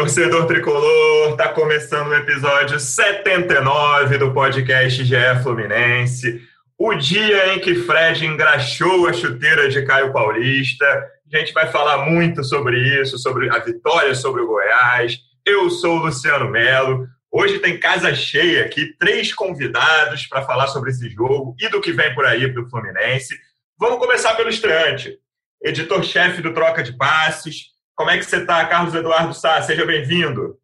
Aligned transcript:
Torcedor 0.00 0.46
tricolor! 0.46 1.36
Tá 1.36 1.48
começando 1.48 2.08
o 2.08 2.14
episódio 2.14 2.80
79 2.80 4.16
do 4.16 4.32
podcast 4.32 5.04
GE 5.04 5.42
Fluminense. 5.42 6.40
O 6.78 6.94
dia 6.94 7.52
em 7.52 7.60
que 7.60 7.74
Fred 7.74 8.24
engraxou 8.24 9.06
a 9.06 9.12
chuteira 9.12 9.68
de 9.68 9.82
Caio 9.82 10.10
Paulista. 10.10 10.86
A 11.30 11.36
gente 11.36 11.52
vai 11.52 11.70
falar 11.70 12.06
muito 12.06 12.42
sobre 12.42 12.78
isso, 12.98 13.18
sobre 13.18 13.50
a 13.50 13.58
vitória 13.58 14.14
sobre 14.14 14.40
o 14.40 14.46
Goiás. 14.46 15.18
Eu 15.44 15.68
sou 15.68 15.98
o 15.98 16.06
Luciano 16.06 16.50
Melo. 16.50 17.06
Hoje 17.30 17.58
tem 17.58 17.78
casa 17.78 18.14
cheia 18.14 18.64
aqui, 18.64 18.96
três 18.98 19.34
convidados 19.34 20.26
para 20.26 20.46
falar 20.46 20.68
sobre 20.68 20.92
esse 20.92 21.10
jogo 21.10 21.54
e 21.60 21.68
do 21.68 21.78
que 21.78 21.92
vem 21.92 22.14
por 22.14 22.24
aí 22.24 22.50
para 22.50 22.62
o 22.62 22.70
Fluminense. 22.70 23.38
Vamos 23.78 23.98
começar 23.98 24.34
pelo 24.34 24.48
estreante. 24.48 25.18
Editor-chefe 25.62 26.40
do 26.40 26.54
Troca 26.54 26.82
de 26.82 26.96
Passes, 26.96 27.69
como 28.00 28.10
é 28.10 28.16
que 28.16 28.24
você 28.24 28.38
está, 28.38 28.64
Carlos 28.64 28.94
Eduardo 28.94 29.34
Sá? 29.34 29.60
Seja 29.60 29.84
bem-vindo. 29.84 30.56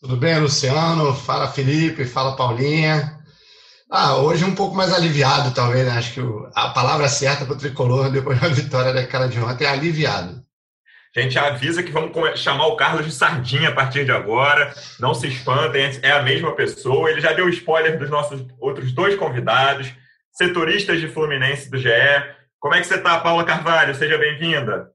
Tudo 0.00 0.16
bem, 0.16 0.38
Luciano? 0.38 1.12
Fala, 1.12 1.48
Felipe. 1.48 2.04
Fala, 2.04 2.36
Paulinha. 2.36 3.18
Ah, 3.90 4.18
hoje 4.18 4.44
um 4.44 4.54
pouco 4.54 4.76
mais 4.76 4.94
aliviado, 4.94 5.52
talvez. 5.52 5.84
Né? 5.84 5.90
Acho 5.90 6.14
que 6.14 6.20
a 6.54 6.68
palavra 6.68 7.08
certa 7.08 7.44
para 7.44 7.54
o 7.54 7.58
tricolor 7.58 8.12
depois 8.12 8.38
da 8.40 8.46
vitória 8.46 8.92
daquela 8.92 9.26
de 9.26 9.40
ontem 9.40 9.64
é 9.64 9.70
aliviado. 9.70 10.40
A 11.16 11.20
gente 11.20 11.36
avisa 11.36 11.82
que 11.82 11.90
vamos 11.90 12.12
chamar 12.38 12.68
o 12.68 12.76
Carlos 12.76 13.04
de 13.04 13.10
Sardinha 13.10 13.70
a 13.70 13.74
partir 13.74 14.04
de 14.04 14.12
agora. 14.12 14.72
Não 15.00 15.14
se 15.14 15.26
espantem, 15.26 15.98
é 16.00 16.12
a 16.12 16.22
mesma 16.22 16.54
pessoa. 16.54 17.10
Ele 17.10 17.20
já 17.20 17.32
deu 17.32 17.48
spoiler 17.48 17.98
dos 17.98 18.08
nossos 18.08 18.46
outros 18.60 18.92
dois 18.92 19.16
convidados, 19.16 19.92
setoristas 20.30 21.00
de 21.00 21.08
Fluminense 21.08 21.68
do 21.68 21.76
GE. 21.76 21.90
Como 22.60 22.72
é 22.72 22.80
que 22.80 22.86
você 22.86 22.94
está, 22.94 23.18
Paula 23.18 23.42
Carvalho? 23.42 23.96
Seja 23.96 24.16
bem-vinda. 24.16 24.94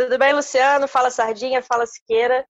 Tudo 0.00 0.16
bem, 0.16 0.32
Luciano? 0.32 0.88
Fala 0.88 1.10
Sardinha, 1.10 1.60
fala 1.60 1.84
Siqueira. 1.84 2.46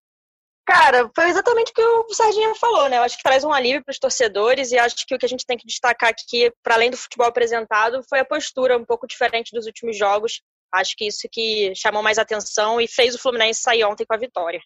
Cara, 0.64 1.10
foi 1.12 1.30
exatamente 1.30 1.72
o 1.72 1.74
que 1.74 1.82
o 1.82 2.14
Sardinha 2.14 2.54
falou, 2.54 2.88
né? 2.88 2.98
Eu 2.98 3.02
acho 3.02 3.16
que 3.16 3.24
traz 3.24 3.42
um 3.42 3.52
alívio 3.52 3.82
para 3.82 3.90
os 3.90 3.98
torcedores 3.98 4.70
e 4.70 4.78
acho 4.78 5.04
que 5.04 5.16
o 5.16 5.18
que 5.18 5.26
a 5.26 5.28
gente 5.28 5.44
tem 5.44 5.58
que 5.58 5.66
destacar 5.66 6.10
aqui, 6.10 6.52
para 6.62 6.76
além 6.76 6.92
do 6.92 6.96
futebol 6.96 7.26
apresentado, 7.26 8.04
foi 8.08 8.20
a 8.20 8.24
postura 8.24 8.78
um 8.78 8.84
pouco 8.84 9.04
diferente 9.04 9.50
dos 9.52 9.66
últimos 9.66 9.98
jogos. 9.98 10.42
Acho 10.72 10.94
que 10.96 11.08
isso 11.08 11.26
que 11.28 11.74
chamou 11.74 12.04
mais 12.04 12.20
atenção 12.20 12.80
e 12.80 12.86
fez 12.86 13.16
o 13.16 13.18
Fluminense 13.18 13.62
sair 13.62 13.82
ontem 13.82 14.06
com 14.06 14.14
a 14.14 14.18
vitória. 14.18 14.60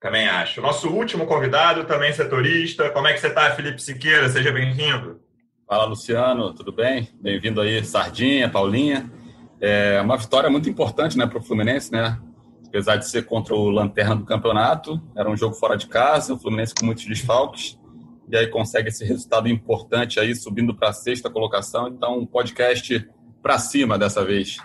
Também 0.00 0.26
acho. 0.26 0.62
Nosso 0.62 0.88
último 0.88 1.26
convidado, 1.26 1.84
também 1.84 2.10
setorista. 2.10 2.88
Como 2.88 3.06
é 3.06 3.12
que 3.12 3.20
você 3.20 3.28
está, 3.28 3.54
Felipe 3.54 3.82
Siqueira? 3.82 4.30
Seja 4.30 4.50
bem-vindo. 4.50 5.20
Fala, 5.68 5.84
Luciano. 5.84 6.54
Tudo 6.54 6.72
bem? 6.72 7.10
Bem-vindo 7.20 7.60
aí, 7.60 7.84
Sardinha, 7.84 8.48
Paulinha. 8.48 9.25
É 9.60 10.00
uma 10.00 10.16
vitória 10.16 10.50
muito 10.50 10.68
importante 10.68 11.16
né, 11.16 11.26
para 11.26 11.38
o 11.38 11.42
Fluminense, 11.42 11.90
né? 11.90 12.18
Apesar 12.66 12.96
de 12.96 13.08
ser 13.08 13.24
contra 13.24 13.54
o 13.54 13.70
Lanterna 13.70 14.16
do 14.16 14.24
campeonato, 14.24 15.00
era 15.16 15.30
um 15.30 15.36
jogo 15.36 15.54
fora 15.54 15.76
de 15.76 15.86
casa, 15.86 16.34
o 16.34 16.38
Fluminense 16.38 16.74
com 16.74 16.84
muitos 16.84 17.06
desfalques, 17.06 17.78
e 18.28 18.36
aí 18.36 18.48
consegue 18.48 18.88
esse 18.88 19.04
resultado 19.04 19.48
importante 19.48 20.20
aí, 20.20 20.34
subindo 20.34 20.74
para 20.74 20.88
a 20.88 20.92
sexta 20.92 21.30
colocação. 21.30 21.88
Então, 21.88 22.18
um 22.18 22.26
podcast 22.26 23.08
para 23.42 23.58
cima 23.58 23.96
dessa 23.96 24.24
vez. 24.24 24.58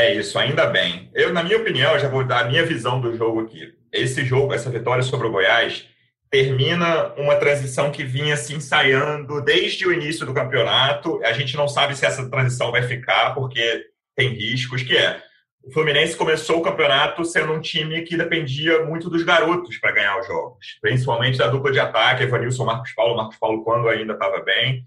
É 0.00 0.14
isso, 0.14 0.38
ainda 0.38 0.66
bem. 0.66 1.10
Eu, 1.14 1.32
na 1.32 1.42
minha 1.42 1.58
opinião, 1.58 1.98
já 1.98 2.08
vou 2.08 2.24
dar 2.24 2.44
a 2.44 2.48
minha 2.48 2.64
visão 2.64 3.00
do 3.00 3.14
jogo 3.16 3.40
aqui. 3.40 3.74
Esse 3.92 4.24
jogo, 4.24 4.52
essa 4.52 4.70
vitória 4.70 5.02
sobre 5.02 5.26
o 5.26 5.30
Goiás, 5.30 5.86
termina 6.30 7.14
uma 7.16 7.36
transição 7.36 7.90
que 7.90 8.04
vinha 8.04 8.36
se 8.36 8.54
ensaiando 8.54 9.42
desde 9.42 9.86
o 9.86 9.92
início 9.92 10.26
do 10.26 10.34
campeonato. 10.34 11.20
A 11.24 11.32
gente 11.32 11.56
não 11.56 11.66
sabe 11.66 11.96
se 11.96 12.04
essa 12.04 12.28
transição 12.28 12.70
vai 12.70 12.82
ficar, 12.82 13.34
porque 13.34 13.86
tem 14.14 14.30
riscos, 14.30 14.82
que 14.82 14.96
é 14.96 15.22
o 15.62 15.72
Fluminense 15.72 16.16
começou 16.16 16.58
o 16.58 16.62
campeonato 16.62 17.24
sendo 17.24 17.52
um 17.52 17.60
time 17.60 18.02
que 18.02 18.16
dependia 18.16 18.84
muito 18.86 19.10
dos 19.10 19.22
garotos 19.22 19.76
para 19.78 19.92
ganhar 19.92 20.18
os 20.18 20.26
jogos, 20.26 20.78
principalmente 20.80 21.36
da 21.36 21.46
dupla 21.48 21.70
de 21.70 21.78
ataque, 21.78 22.22
Evanilson 22.22 22.64
Marcos 22.64 22.92
Paulo. 22.92 23.16
Marcos 23.16 23.36
Paulo, 23.36 23.62
quando 23.64 23.88
ainda 23.88 24.14
estava 24.14 24.40
bem, 24.40 24.82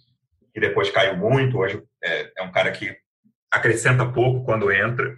e 0.55 0.59
depois 0.59 0.89
caiu 0.89 1.15
muito, 1.15 1.59
hoje 1.59 1.81
é, 2.03 2.31
é 2.37 2.41
um 2.41 2.51
cara 2.51 2.71
que 2.71 2.95
acrescenta 3.51 4.05
pouco 4.05 4.43
quando 4.43 4.71
entra. 4.71 5.15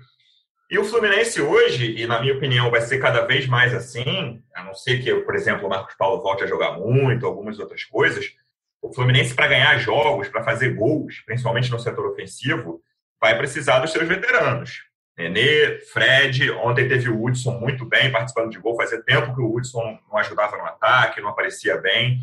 E 0.73 0.77
o 0.79 0.83
Fluminense 0.83 1.39
hoje, 1.39 2.01
e 2.01 2.07
na 2.07 2.19
minha 2.19 2.33
opinião 2.33 2.71
vai 2.71 2.81
ser 2.81 2.97
cada 2.97 3.21
vez 3.27 3.45
mais 3.45 3.75
assim, 3.75 4.43
a 4.55 4.63
não 4.63 4.73
ser 4.73 5.03
que, 5.03 5.13
por 5.17 5.35
exemplo, 5.35 5.67
o 5.67 5.69
Marcos 5.69 5.93
Paulo 5.93 6.23
volte 6.23 6.43
a 6.43 6.47
jogar 6.47 6.79
muito, 6.79 7.27
algumas 7.27 7.59
outras 7.59 7.83
coisas, 7.83 8.25
o 8.81 8.91
Fluminense, 8.91 9.35
para 9.35 9.45
ganhar 9.45 9.77
jogos, 9.77 10.29
para 10.29 10.43
fazer 10.43 10.73
gols, 10.73 11.19
principalmente 11.27 11.69
no 11.69 11.77
setor 11.77 12.07
ofensivo, 12.07 12.81
vai 13.21 13.37
precisar 13.37 13.81
dos 13.81 13.91
seus 13.91 14.07
veteranos. 14.07 14.81
Nenê, 15.15 15.79
Fred, 15.93 16.49
ontem 16.49 16.87
teve 16.87 17.07
o 17.07 17.23
Hudson 17.23 17.51
muito 17.59 17.85
bem 17.85 18.11
participando 18.11 18.49
de 18.49 18.57
gol, 18.57 18.75
fazia 18.75 18.99
tempo 19.03 19.35
que 19.35 19.41
o 19.41 19.55
Hudson 19.55 19.99
não 20.09 20.17
ajudava 20.17 20.57
no 20.57 20.65
ataque, 20.65 21.21
não 21.21 21.29
aparecia 21.29 21.77
bem. 21.77 22.19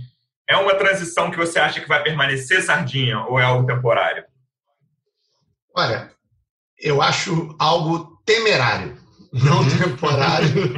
É 0.48 0.56
uma 0.56 0.74
transição 0.74 1.30
que 1.30 1.36
você 1.36 1.60
acha 1.60 1.80
que 1.80 1.88
vai 1.88 2.02
permanecer, 2.02 2.60
Sardinha, 2.60 3.20
ou 3.26 3.38
é 3.38 3.44
algo 3.44 3.64
temporário? 3.64 4.24
Olha, 5.72 6.10
eu 6.76 7.00
acho 7.00 7.54
algo 7.56 8.19
temerário, 8.30 8.96
não 9.32 9.60
uhum. 9.60 9.78
temporário, 9.78 10.74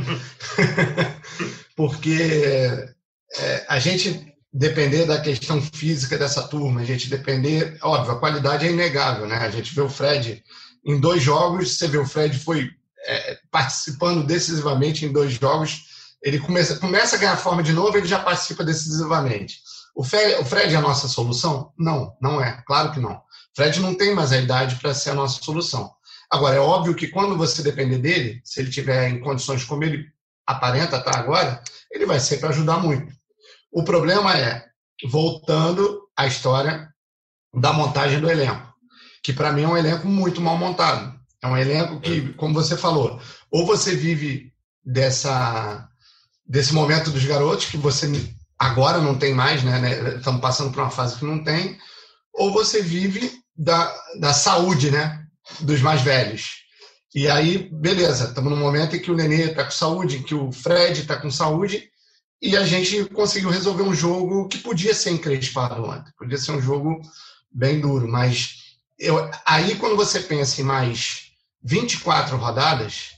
porque 1.77 2.89
é, 3.37 3.67
a 3.69 3.79
gente 3.79 4.33
depender 4.53 5.05
da 5.05 5.21
questão 5.21 5.61
física 5.61 6.17
dessa 6.17 6.43
turma, 6.43 6.81
a 6.81 6.85
gente 6.85 7.11
depender, 7.11 7.79
óbvio, 7.83 8.13
a 8.13 8.19
qualidade 8.19 8.67
é 8.67 8.71
inegável, 8.71 9.27
né? 9.27 9.37
A 9.37 9.51
gente 9.51 9.75
vê 9.75 9.83
o 9.83 9.89
Fred 9.89 10.43
em 10.85 10.99
dois 10.99 11.23
jogos, 11.23 11.77
você 11.77 11.87
vê 11.89 11.99
o 11.99 12.07
Fred 12.07 12.39
foi 12.39 12.71
é, 13.07 13.39
participando 13.51 14.27
decisivamente 14.27 15.05
em 15.05 15.13
dois 15.13 15.33
jogos, 15.35 15.85
ele 16.23 16.39
começa, 16.39 16.77
começa 16.77 17.17
a 17.17 17.19
ganhar 17.19 17.37
forma 17.37 17.63
de 17.63 17.73
novo, 17.73 17.97
ele 17.97 18.07
já 18.07 18.19
participa 18.19 18.65
decisivamente. 18.65 19.59
O 19.95 20.03
Fred, 20.03 20.41
o 20.41 20.45
Fred 20.45 20.73
é 20.75 20.79
a 20.79 20.83
nossa 20.83 21.07
solução? 21.07 21.73
Não, 21.79 22.17
não 22.21 22.43
é, 22.43 22.63
claro 22.67 22.93
que 22.93 23.01
não. 23.01 23.21
Fred 23.55 23.79
não 23.81 23.95
tem 23.95 24.15
mais 24.15 24.33
a 24.33 24.39
idade 24.39 24.77
para 24.77 24.95
ser 24.95 25.11
a 25.11 25.15
nossa 25.15 25.43
solução. 25.43 25.93
Agora, 26.33 26.57
é 26.57 26.61
óbvio 26.61 26.95
que 26.95 27.09
quando 27.09 27.37
você 27.37 27.63
depender 27.63 27.99
dele, 27.99 28.41
se 28.43 28.59
ele 28.59 28.71
tiver 28.71 29.11
em 29.11 29.21
condições 29.21 29.65
como 29.65 29.85
ele 29.85 30.07
aparenta 30.47 30.97
estar 30.97 31.19
agora, 31.19 31.63
ele 31.91 32.07
vai 32.07 32.19
ser 32.19 32.39
para 32.39 32.49
ajudar 32.49 32.79
muito. 32.79 33.13
O 33.71 33.85
problema 33.85 34.35
é, 34.35 34.65
voltando 35.11 36.09
à 36.17 36.27
história 36.27 36.89
da 37.55 37.71
montagem 37.75 38.19
do 38.19 38.31
elenco, 38.31 38.67
que 39.23 39.31
para 39.31 39.53
mim 39.53 39.65
é 39.65 39.69
um 39.69 39.77
elenco 39.77 40.09
muito 40.09 40.41
mal 40.41 40.57
montado. 40.57 41.15
É 41.43 41.47
um 41.47 41.57
elenco 41.57 42.01
que, 42.01 42.33
como 42.33 42.55
você 42.55 42.79
falou, 42.79 43.21
ou 43.51 43.67
você 43.67 43.95
vive 43.95 44.55
dessa 44.83 45.87
desse 46.47 46.73
momento 46.73 47.11
dos 47.11 47.25
garotos 47.25 47.67
que 47.67 47.77
você 47.77 48.11
agora 48.59 48.99
não 49.01 49.19
tem 49.19 49.35
mais, 49.35 49.63
né? 49.63 49.79
né 49.79 50.17
estamos 50.17 50.41
passando 50.41 50.73
por 50.73 50.81
uma 50.81 50.91
fase 50.91 51.17
que 51.19 51.25
não 51.25 51.45
tem, 51.45 51.79
ou 52.33 52.53
você 52.53 52.83
vive 52.83 53.33
da, 53.57 53.95
da 54.19 54.33
saúde, 54.33 54.91
né? 54.91 55.22
Dos 55.61 55.81
mais 55.81 56.03
velhos. 56.03 56.63
E 57.15 57.29
aí, 57.29 57.69
beleza, 57.71 58.29
estamos 58.29 58.51
num 58.51 58.59
momento 58.59 58.97
em 58.97 58.99
que 58.99 59.11
o 59.11 59.15
Nenê 59.15 59.51
está 59.51 59.65
com 59.65 59.71
saúde, 59.71 60.19
em 60.19 60.23
que 60.23 60.35
o 60.35 60.51
Fred 60.51 61.01
está 61.01 61.17
com 61.17 61.31
saúde, 61.31 61.91
e 62.41 62.57
a 62.57 62.65
gente 62.65 63.05
conseguiu 63.11 63.51
resolver 63.51 63.83
um 63.83 63.95
jogo 63.95 64.49
que 64.49 64.59
podia 64.59 64.95
ser 64.95 65.11
encrespado 65.11 65.85
ontem, 65.85 66.11
podia 66.19 66.39
ser 66.39 66.53
um 66.53 66.61
jogo 66.61 67.01
bem 67.53 67.81
duro, 67.81 68.09
mas 68.09 68.79
eu, 68.99 69.31
aí 69.47 69.77
quando 69.77 69.95
você 69.95 70.21
pensa 70.21 70.61
em 70.61 70.65
mais 70.65 71.33
24 71.63 72.37
rodadas, 72.37 73.11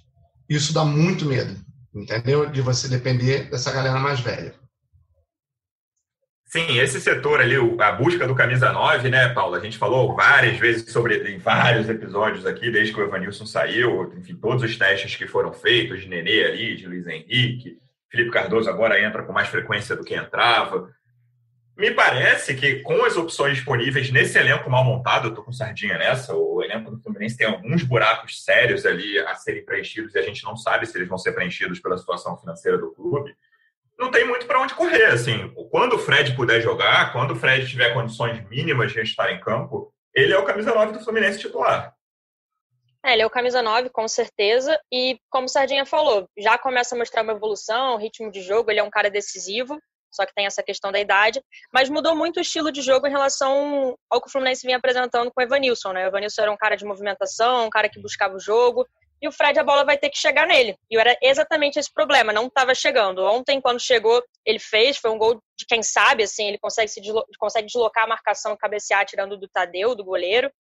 isso 0.49 0.73
dá 0.73 0.85
muito 0.85 1.25
medo, 1.25 1.59
entendeu? 1.95 2.51
De 2.51 2.61
você 2.61 2.89
depender 2.89 3.49
dessa 3.49 3.71
galera 3.71 3.99
mais 3.99 4.21
velha. 4.21 4.55
Sim, 6.55 6.79
esse 6.79 7.01
setor 7.01 7.41
ali, 7.41 7.57
a 7.81 7.91
busca 7.91 8.29
do 8.29 8.35
camisa 8.37 8.71
9, 8.71 9.11
né, 9.11 9.29
Paulo? 9.31 9.57
A 9.57 9.59
gente 9.59 9.77
falou 9.77 10.15
várias 10.15 10.57
vezes 10.57 10.89
sobre, 10.93 11.17
em 11.29 11.37
vários 11.37 11.89
episódios 11.89 12.47
aqui, 12.47 12.71
desde 12.71 12.95
que 12.95 13.01
o 13.01 13.03
Evanilson 13.03 13.45
saiu, 13.45 14.15
enfim, 14.17 14.37
todos 14.37 14.63
os 14.63 14.79
testes 14.79 15.17
que 15.17 15.27
foram 15.27 15.53
feitos, 15.53 16.03
de 16.03 16.09
Nenê 16.09 16.45
ali, 16.45 16.77
de 16.77 16.87
Luiz 16.87 17.09
Henrique, 17.09 17.81
Felipe 18.09 18.31
Cardoso 18.31 18.71
agora 18.71 19.03
entra 19.03 19.25
com 19.25 19.33
mais 19.33 19.49
frequência 19.49 19.97
do 19.97 20.05
que 20.05 20.15
entrava. 20.15 20.93
Me 21.77 21.91
parece 21.91 22.55
que 22.55 22.83
com 22.83 23.05
as 23.05 23.17
opções 23.17 23.57
disponíveis 23.57 24.13
nesse 24.13 24.39
elenco 24.39 24.71
mal 24.71 24.85
montado, 24.85 25.27
eu 25.27 25.35
tô 25.35 25.43
com 25.43 25.51
sardinha 25.51 25.99
nessa, 25.99 26.37
o 26.37 26.63
elenco 26.63 26.89
do 26.89 27.03
Fluminense 27.03 27.37
tem 27.37 27.49
alguns 27.49 27.83
buracos 27.83 28.45
sérios 28.45 28.87
ali 28.87 29.19
a 29.19 29.35
serem 29.35 29.65
preenchidos 29.65 30.15
e 30.15 30.21
a 30.21 30.23
gente 30.23 30.45
não 30.45 30.57
sabe 30.57 30.87
se 30.87 30.97
eles 30.97 31.09
vão 31.09 31.19
ser 31.19 31.33
preenchidos 31.33 31.81
pela 31.81 31.99
situação 31.99 32.39
financeira 32.39 32.79
do 32.79 32.93
clube. 32.93 33.35
Não 33.99 34.11
tem 34.11 34.27
muito 34.27 34.47
para 34.47 34.61
onde 34.61 34.75
correr, 34.75 35.07
assim. 35.07 35.53
Quando 35.71 35.95
o 35.95 35.99
Fred 35.99 36.35
puder 36.35 36.61
jogar, 36.61 37.13
quando 37.13 37.33
o 37.33 37.37
Fred 37.37 37.69
tiver 37.69 37.93
condições 37.93 38.43
mínimas 38.49 38.93
de 38.93 39.01
estar 39.01 39.33
em 39.33 39.41
campo, 39.41 39.93
ele 40.15 40.33
é 40.33 40.39
o 40.39 40.45
camisa 40.45 40.75
9 40.75 40.93
do 40.93 41.05
Fluminense 41.05 41.39
titular. 41.39 41.95
É, 43.05 43.13
ele 43.13 43.23
é 43.23 43.27
o 43.27 43.31
camisa 43.31 43.61
9, 43.61 43.91
com 43.91 44.09
certeza. 44.09 44.81
E 44.91 45.19
como 45.29 45.45
o 45.45 45.49
Sardinha 45.49 45.85
falou, 45.85 46.27
já 46.39 46.57
começa 46.57 46.95
a 46.95 46.99
mostrar 46.99 47.23
uma 47.23 47.33
evolução, 47.33 47.99
ritmo 47.99 48.31
de 48.31 48.41
jogo, 48.41 48.71
ele 48.71 48.81
é 48.81 48.83
um 48.83 48.91
cara 48.91 49.11
decisivo, 49.11 49.79
só 50.11 50.25
que 50.25 50.33
tem 50.33 50.47
essa 50.47 50.63
questão 50.63 50.91
da 50.91 50.99
idade. 50.99 51.43
Mas 51.73 51.91
mudou 51.91 52.17
muito 52.17 52.39
o 52.39 52.41
estilo 52.41 52.73
de 52.73 52.81
jogo 52.81 53.07
em 53.07 53.11
relação 53.11 53.95
ao 54.09 54.23
que 54.23 54.29
o 54.29 54.31
Fluminense 54.31 54.67
vinha 54.67 54.79
apresentando 54.79 55.31
com 55.31 55.41
o 55.41 55.45
Evanilson, 55.45 55.93
né? 55.93 56.05
O 56.05 56.09
Evanilson 56.09 56.43
era 56.43 56.53
um 56.53 56.57
cara 56.57 56.77
de 56.77 56.85
movimentação, 56.85 57.67
um 57.67 57.71
cara 57.71 57.91
que 57.91 58.01
buscava 58.01 58.35
o 58.37 58.41
jogo. 58.41 58.87
E 59.25 59.29
o 59.29 59.33
Fred, 59.33 59.59
a 59.59 59.65
bola 59.65 59.87
vai 59.87 59.97
ter 59.97 60.11
que 60.11 60.19
chegar 60.19 60.47
nele. 60.47 60.77
E 60.91 60.99
era 60.99 61.17
exatamente 61.23 61.79
esse 61.79 61.91
problema, 61.91 62.31
não 62.31 62.47
estava 62.47 62.75
chegando. 62.75 63.25
Ontem, 63.25 63.59
quando 63.59 63.81
chegou, 63.81 64.23
ele 64.45 64.59
fez, 64.59 64.99
foi 64.99 65.11
um 65.11 65.17
gol 65.17 65.43
de 65.57 65.65
quem 65.65 65.83
sabe, 65.83 66.25
assim, 66.25 66.47
ele 66.49 66.59
consegue, 66.59 66.89
se 66.89 67.01
deslo 67.01 67.25
consegue 67.39 67.67
deslocar 67.67 68.05
a 68.05 68.07
marcação, 68.07 68.55
cabecear, 68.55 69.07
tirando 69.07 69.39
do 69.39 69.49
Tadeu, 69.49 69.95
do 69.95 70.05
goleiro. 70.05 70.53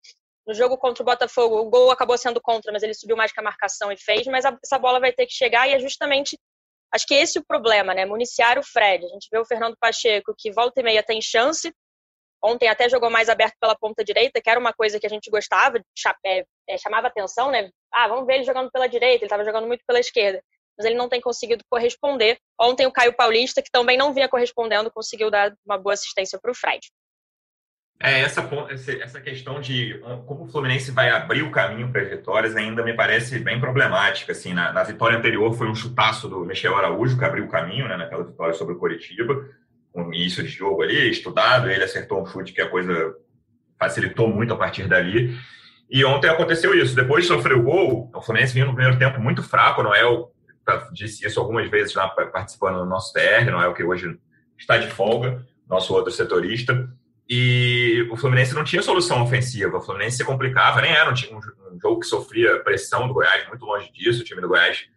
No 0.46 0.55
jogo 0.55 0.78
contra 0.78 1.02
o 1.02 1.05
Botafogo, 1.05 1.61
o 1.61 1.69
gol 1.69 1.90
acabou 1.90 2.16
sendo 2.16 2.40
contra, 2.40 2.72
mas 2.72 2.82
ele 2.82 2.94
subiu 2.94 3.19
mais 3.19 3.32
que 3.32 3.40
a 3.40 3.43
marcação 3.43 3.93
e 3.93 3.99
fez. 3.99 4.26
Mas 4.28 4.46
a, 4.46 4.58
essa 4.64 4.78
bola 4.78 4.99
vai 4.99 5.12
ter 5.12 5.26
que 5.26 5.34
chegar 5.34 5.69
e 5.69 5.75
é 5.75 5.78
justamente. 5.78 6.38
Acho 6.90 7.06
que 7.06 7.14
esse 7.14 7.37
é 7.37 7.43
o 7.43 7.44
problema, 7.44 7.93
né? 7.93 8.06
Municiar 8.06 8.58
o 8.58 8.62
Fred. 8.62 9.05
A 9.05 9.08
gente 9.08 9.28
vê 9.31 9.38
o 9.38 9.44
Fernando 9.44 9.76
Pacheco, 9.78 10.34
que 10.38 10.50
volta 10.50 10.81
e 10.81 10.84
meia 10.84 11.02
tem 11.02 11.20
chance. 11.20 11.70
Ontem 12.44 12.69
até 12.69 12.91
jogou 12.91 13.08
mais 13.08 13.31
aberto 13.31 13.55
pela 13.58 13.75
ponta 13.75 14.05
direita, 14.05 14.38
que 14.38 14.50
era 14.50 14.61
uma 14.61 14.75
coisa 14.75 15.00
que 15.00 15.06
a 15.06 15.08
gente 15.08 15.31
gostava, 15.31 15.79
é, 16.26 16.44
é, 16.69 16.76
chamava 16.76 17.06
atenção, 17.06 17.50
né? 17.50 17.70
Ah, 17.91 18.06
vamos 18.06 18.26
ver 18.26 18.35
ele 18.35 18.44
jogando 18.44 18.70
pela 18.70 18.87
direita, 18.87 19.17
ele 19.17 19.25
estava 19.25 19.44
jogando 19.44 19.67
muito 19.67 19.82
pela 19.87 19.99
esquerda. 19.99 20.43
Mas 20.76 20.85
ele 20.85 20.96
não 20.96 21.08
tem 21.08 21.23
conseguido 21.23 21.64
corresponder. 21.70 22.37
Ontem 22.61 22.87
o 22.87 22.93
Caio 22.93 23.14
Paulista, 23.14 23.62
que 23.62 23.70
também 23.70 23.96
não 23.96 24.12
vinha 24.12 24.29
correspondendo, 24.29 24.91
conseguiu 24.91 25.31
dar 25.31 25.55
uma 25.64 25.79
boa 25.79 25.94
assistência 25.94 26.38
para 26.38 26.50
o 26.50 26.55
Fred. 26.55 26.87
É, 27.99 28.20
essa, 28.20 28.46
essa 29.00 29.20
questão 29.20 29.61
de 29.61 29.99
como 30.26 30.44
o 30.44 30.49
Fluminense 30.49 30.91
vai 30.91 31.08
abrir 31.08 31.43
o 31.43 31.50
caminho 31.50 31.91
para 31.91 32.02
as 32.02 32.11
vitórias 32.11 32.56
ainda 32.56 32.82
me 32.82 32.93
parece 32.93 33.38
bem 33.38 33.58
problemática. 33.58 34.32
Assim, 34.32 34.52
na, 34.52 34.73
na, 34.73 34.82
vitória 34.82 35.17
anterior 35.17 35.50
foi 35.55 35.69
um 35.69 35.75
chutaço 35.75 36.29
do 36.29 36.44
Michel 36.44 36.76
Araújo 36.76 37.17
que 37.17 37.25
abriu 37.25 37.44
o 37.44 37.49
caminho 37.49 37.88
né, 37.88 37.96
naquela 37.96 38.25
vitória 38.25 38.52
sobre 38.52 38.75
o 38.75 38.79
Coritiba, 38.79 39.49
com 39.94 40.12
início 40.12 40.43
de 40.43 40.49
jogo 40.49 40.82
ali, 40.82 41.08
estudado, 41.08 41.70
ele 41.70 41.85
acertou 41.85 42.20
um 42.20 42.26
chute 42.26 42.52
que 42.52 42.61
a 42.61 42.69
coisa 42.69 43.14
facilitou 43.79 44.29
muito 44.29 44.52
a 44.52 44.56
partir 44.56 44.88
dali. 44.88 45.38
E 45.88 46.05
ontem 46.05 46.29
aconteceu 46.29 46.75
isso. 46.75 46.96
Depois 46.96 47.23
de 47.23 47.29
sofrer 47.29 47.56
o 47.56 47.62
gol, 47.62 48.11
o 48.12 48.20
Fluminense 48.20 48.52
vinha 48.52 48.67
no 48.67 48.75
primeiro 48.75 48.99
tempo 48.99 49.20
muito 49.20 49.41
fraco. 49.41 49.81
O 49.81 49.85
Noel 49.85 50.32
disse 50.93 51.25
isso 51.25 51.38
algumas 51.38 51.70
vezes 51.70 51.94
lá 51.94 52.08
participando 52.08 52.79
do 52.79 52.87
nosso 52.87 53.12
TR, 53.12 53.49
Noel 53.52 53.73
que 53.73 53.85
hoje 53.85 54.19
está 54.58 54.76
de 54.79 54.88
folga, 54.88 55.46
nosso 55.69 55.94
outro 55.94 56.11
setorista. 56.11 56.88
E 57.31 58.08
o 58.11 58.17
Fluminense 58.17 58.52
não 58.52 58.64
tinha 58.64 58.82
solução 58.82 59.23
ofensiva. 59.23 59.79
O 59.79 59.81
Fluminense 59.81 60.17
se 60.17 60.25
complicava, 60.25 60.81
nem 60.81 60.91
era 60.91 61.08
um, 61.08 61.14
um, 61.73 61.81
jogo 61.81 62.00
que 62.00 62.06
sofria 62.06 62.58
pressão 62.64 63.06
do 63.06 63.14
Goiás, 63.14 63.46
muito 63.46 63.64
longe 63.64 63.93
disso. 63.93 64.23
O 64.23 64.25
time 64.25 64.41
do 64.41 64.49
Goiás, 64.49 64.88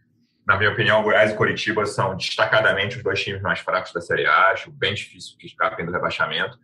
na 0.47 0.55
minha 0.55 0.71
opinião, 0.71 1.03
Goiás 1.03 1.31
e 1.31 1.35
Coritiba 1.35 1.85
são 1.85 2.15
destacadamente 2.15 2.95
os 2.95 3.03
dois 3.03 3.21
times 3.21 3.41
mais 3.41 3.59
fracos 3.59 3.91
da 3.91 3.99
Série 3.99 4.25
A. 4.25 4.51
Acho 4.51 4.71
bem 4.71 4.94
difícil 4.94 5.35
que 5.38 5.45
escapem 5.45 5.85
do 5.85 5.91
rebaixamento. 5.91 6.57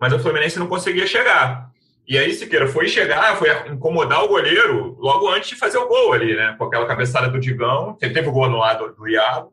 Mas 0.00 0.12
o 0.12 0.18
Fluminense 0.18 0.58
não 0.58 0.66
conseguia 0.66 1.06
chegar. 1.06 1.70
E 2.08 2.18
aí, 2.18 2.32
Siqueira 2.32 2.66
foi 2.66 2.88
chegar, 2.88 3.36
foi 3.36 3.48
incomodar 3.68 4.24
o 4.24 4.28
goleiro 4.28 4.96
logo 4.98 5.28
antes 5.28 5.50
de 5.50 5.54
fazer 5.54 5.78
o 5.78 5.86
gol 5.86 6.12
ali, 6.12 6.34
né? 6.34 6.56
Com 6.58 6.64
aquela 6.64 6.86
cabeçada 6.86 7.28
do 7.28 7.38
Digão. 7.38 7.96
Teve 8.00 8.26
o 8.26 8.32
gol 8.32 8.50
no 8.50 8.58
lado 8.58 8.92
do 8.96 9.08
Iago. 9.08 9.52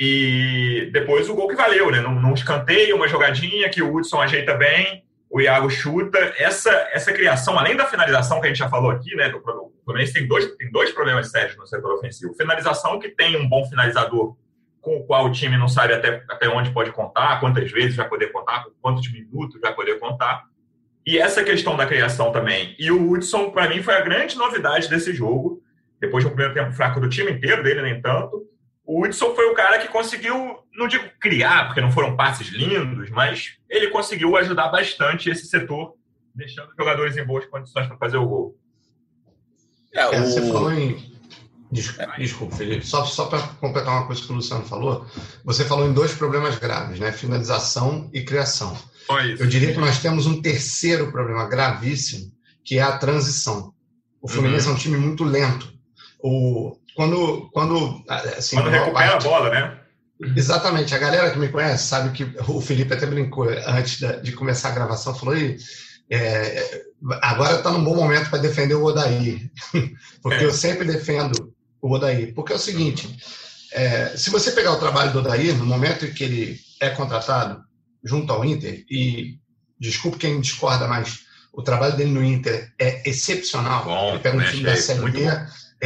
E 0.00 0.88
depois 0.90 1.28
o 1.28 1.34
gol 1.34 1.48
que 1.48 1.54
valeu, 1.54 1.90
né? 1.90 2.00
Num, 2.00 2.18
num 2.18 2.32
escanteio, 2.32 2.96
uma 2.96 3.08
jogadinha 3.08 3.68
que 3.68 3.82
o 3.82 3.94
Hudson 3.94 4.22
ajeita 4.22 4.54
bem, 4.54 5.04
o 5.28 5.38
Iago 5.38 5.68
chuta. 5.68 6.18
Essa, 6.38 6.70
essa 6.92 7.12
criação, 7.12 7.58
além 7.58 7.76
da 7.76 7.84
finalização 7.84 8.40
que 8.40 8.46
a 8.46 8.48
gente 8.48 8.58
já 8.58 8.70
falou 8.70 8.90
aqui, 8.90 9.14
né? 9.14 9.28
O 9.34 9.65
Fluminense 9.86 10.12
tem 10.12 10.28
dois, 10.28 10.54
tem 10.56 10.70
dois 10.70 10.92
problemas 10.92 11.30
sérios 11.30 11.56
no 11.56 11.66
setor 11.66 11.94
ofensivo. 11.94 12.34
Finalização, 12.34 12.98
que 12.98 13.08
tem 13.08 13.36
um 13.36 13.48
bom 13.48 13.64
finalizador 13.64 14.36
com 14.82 14.98
o 14.98 15.06
qual 15.06 15.24
o 15.24 15.32
time 15.32 15.56
não 15.56 15.66
sabe 15.68 15.94
até, 15.94 16.22
até 16.28 16.48
onde 16.48 16.70
pode 16.70 16.92
contar, 16.92 17.40
quantas 17.40 17.70
vezes 17.72 17.96
vai 17.96 18.08
poder 18.08 18.30
contar, 18.30 18.66
quantos 18.82 19.10
minutos 19.10 19.58
vai 19.60 19.74
poder 19.74 19.98
contar. 19.98 20.44
E 21.06 21.18
essa 21.18 21.42
questão 21.42 21.76
da 21.76 21.86
criação 21.86 22.30
também. 22.32 22.76
E 22.78 22.90
o 22.90 23.10
Hudson, 23.10 23.50
para 23.50 23.68
mim, 23.68 23.82
foi 23.82 23.94
a 23.94 24.00
grande 24.02 24.36
novidade 24.36 24.90
desse 24.90 25.14
jogo. 25.14 25.62
Depois 25.98 26.22
de 26.22 26.28
um 26.28 26.34
primeiro 26.34 26.52
tempo 26.52 26.72
fraco 26.72 27.00
do 27.00 27.08
time 27.08 27.32
inteiro, 27.32 27.62
dele 27.62 27.80
nem 27.80 28.02
tanto 28.02 28.46
o 28.86 29.04
Hudson 29.04 29.34
foi 29.34 29.46
o 29.46 29.54
cara 29.54 29.80
que 29.80 29.88
conseguiu, 29.88 30.58
não 30.72 30.86
digo 30.86 31.04
criar, 31.20 31.66
porque 31.66 31.80
não 31.80 31.90
foram 31.90 32.16
passes 32.16 32.46
lindos, 32.48 33.10
mas 33.10 33.58
ele 33.68 33.88
conseguiu 33.88 34.36
ajudar 34.36 34.68
bastante 34.68 35.28
esse 35.28 35.46
setor, 35.46 35.94
deixando 36.32 36.70
os 36.70 36.76
jogadores 36.76 37.16
em 37.16 37.24
boas 37.24 37.44
condições 37.46 37.88
para 37.88 37.96
fazer 37.96 38.16
o 38.16 38.26
gol. 38.26 38.56
É, 39.96 40.20
o... 40.20 40.24
Você 40.24 40.40
falou 40.42 40.72
em. 40.72 41.16
Desculpa, 42.18 42.56
Felipe. 42.56 42.86
Só, 42.86 43.04
só 43.04 43.26
para 43.26 43.40
completar 43.60 43.92
uma 43.92 44.06
coisa 44.06 44.22
que 44.22 44.30
o 44.30 44.36
Luciano 44.36 44.64
falou, 44.64 45.04
você 45.44 45.64
falou 45.64 45.86
em 45.86 45.92
dois 45.92 46.12
problemas 46.12 46.56
graves, 46.58 47.00
né? 47.00 47.10
Finalização 47.10 48.08
e 48.12 48.22
criação. 48.22 48.76
Eu 49.38 49.46
diria 49.46 49.72
que 49.72 49.80
nós 49.80 50.00
temos 50.00 50.26
um 50.26 50.40
terceiro 50.40 51.10
problema 51.10 51.48
gravíssimo, 51.48 52.32
que 52.64 52.78
é 52.78 52.82
a 52.82 52.96
transição. 52.98 53.72
O 54.20 54.28
Fluminense 54.28 54.66
uhum. 54.66 54.72
é 54.72 54.74
um 54.74 54.78
time 54.78 54.96
muito 54.96 55.24
lento. 55.24 55.72
O, 56.20 56.76
quando, 56.94 57.48
quando, 57.52 58.02
assim, 58.08 58.56
quando 58.56 58.70
recupera 58.70 59.10
parte, 59.12 59.26
a 59.26 59.30
bola, 59.30 59.50
né? 59.50 59.78
Exatamente. 60.34 60.94
A 60.94 60.98
galera 60.98 61.30
que 61.30 61.38
me 61.38 61.48
conhece 61.48 61.86
sabe 61.86 62.10
que 62.10 62.36
o 62.48 62.60
Felipe 62.60 62.94
até 62.94 63.06
brincou 63.06 63.48
antes 63.66 63.98
de 64.22 64.32
começar 64.32 64.70
a 64.70 64.74
gravação, 64.74 65.14
falou 65.14 65.34
aí, 65.34 65.56
é, 66.10 66.84
agora 67.22 67.56
está 67.56 67.70
num 67.70 67.84
bom 67.84 67.94
momento 67.94 68.30
para 68.30 68.38
defender 68.38 68.74
o 68.74 68.84
Odaí, 68.84 69.50
porque 70.22 70.44
é. 70.44 70.46
eu 70.46 70.52
sempre 70.52 70.86
defendo 70.86 71.52
o 71.80 71.92
Odaí. 71.92 72.32
Porque 72.32 72.52
é 72.52 72.56
o 72.56 72.60
seguinte, 72.60 73.16
é, 73.72 74.16
se 74.16 74.30
você 74.30 74.52
pegar 74.52 74.72
o 74.72 74.78
trabalho 74.78 75.12
do 75.12 75.18
Odaí, 75.18 75.52
no 75.52 75.66
momento 75.66 76.06
em 76.06 76.12
que 76.12 76.24
ele 76.24 76.60
é 76.80 76.90
contratado 76.90 77.64
junto 78.04 78.32
ao 78.32 78.44
Inter, 78.44 78.84
e 78.88 79.38
desculpe 79.78 80.18
quem 80.18 80.40
discorda, 80.40 80.86
mas 80.86 81.26
o 81.52 81.62
trabalho 81.62 81.96
dele 81.96 82.10
no 82.10 82.24
Inter 82.24 82.72
é 82.78 83.08
excepcional. 83.08 83.84
Bom, 83.84 84.10
ele 84.10 84.18
pega 84.20 84.36
um 84.36 84.44
time 84.44 84.62
da 84.62 84.76
Série 84.76 85.10
B, 85.10 85.24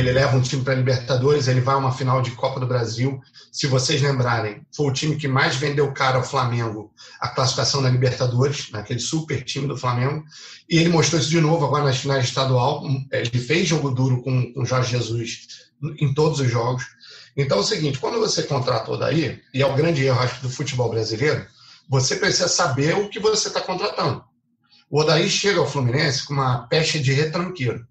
ele 0.00 0.12
leva 0.12 0.36
um 0.36 0.40
time 0.40 0.62
para 0.62 0.72
a 0.72 0.76
Libertadores, 0.76 1.46
ele 1.46 1.60
vai 1.60 1.74
a 1.74 1.78
uma 1.78 1.92
final 1.92 2.20
de 2.22 2.32
Copa 2.32 2.58
do 2.58 2.66
Brasil. 2.66 3.20
Se 3.52 3.66
vocês 3.66 4.00
lembrarem, 4.00 4.66
foi 4.74 4.86
o 4.86 4.92
time 4.92 5.16
que 5.16 5.28
mais 5.28 5.56
vendeu 5.56 5.92
caro 5.92 6.18
ao 6.18 6.24
Flamengo 6.24 6.92
a 7.20 7.28
classificação 7.28 7.80
na 7.80 7.90
Libertadores, 7.90 8.70
naquele 8.70 8.98
super 8.98 9.44
time 9.44 9.68
do 9.68 9.76
Flamengo. 9.76 10.24
E 10.68 10.78
ele 10.78 10.88
mostrou 10.88 11.20
isso 11.20 11.30
de 11.30 11.40
novo 11.40 11.64
agora 11.64 11.84
nas 11.84 11.98
finais 11.98 12.24
estadual. 12.24 12.82
Ele 13.12 13.38
fez 13.38 13.68
jogo 13.68 13.90
duro 13.90 14.22
com 14.22 14.52
o 14.56 14.64
Jorge 14.64 14.90
Jesus 14.90 15.48
em 16.00 16.12
todos 16.14 16.40
os 16.40 16.50
jogos. 16.50 16.84
Então 17.36 17.58
é 17.58 17.60
o 17.60 17.64
seguinte, 17.64 17.98
quando 17.98 18.18
você 18.18 18.42
contrata 18.42 18.90
o 18.90 18.94
Odair, 18.94 19.42
e 19.54 19.62
é 19.62 19.66
o 19.66 19.74
grande 19.74 20.04
erro 20.04 20.20
acho, 20.20 20.42
do 20.42 20.50
futebol 20.50 20.90
brasileiro, 20.90 21.46
você 21.88 22.16
precisa 22.16 22.48
saber 22.48 22.96
o 22.96 23.08
que 23.08 23.18
você 23.18 23.48
está 23.48 23.60
contratando. 23.60 24.24
O 24.88 25.00
Odair 25.00 25.28
chega 25.28 25.60
ao 25.60 25.68
Fluminense 25.68 26.24
com 26.26 26.34
uma 26.34 26.66
pecha 26.66 26.98
de 26.98 27.12
retranqueiro. 27.12 27.86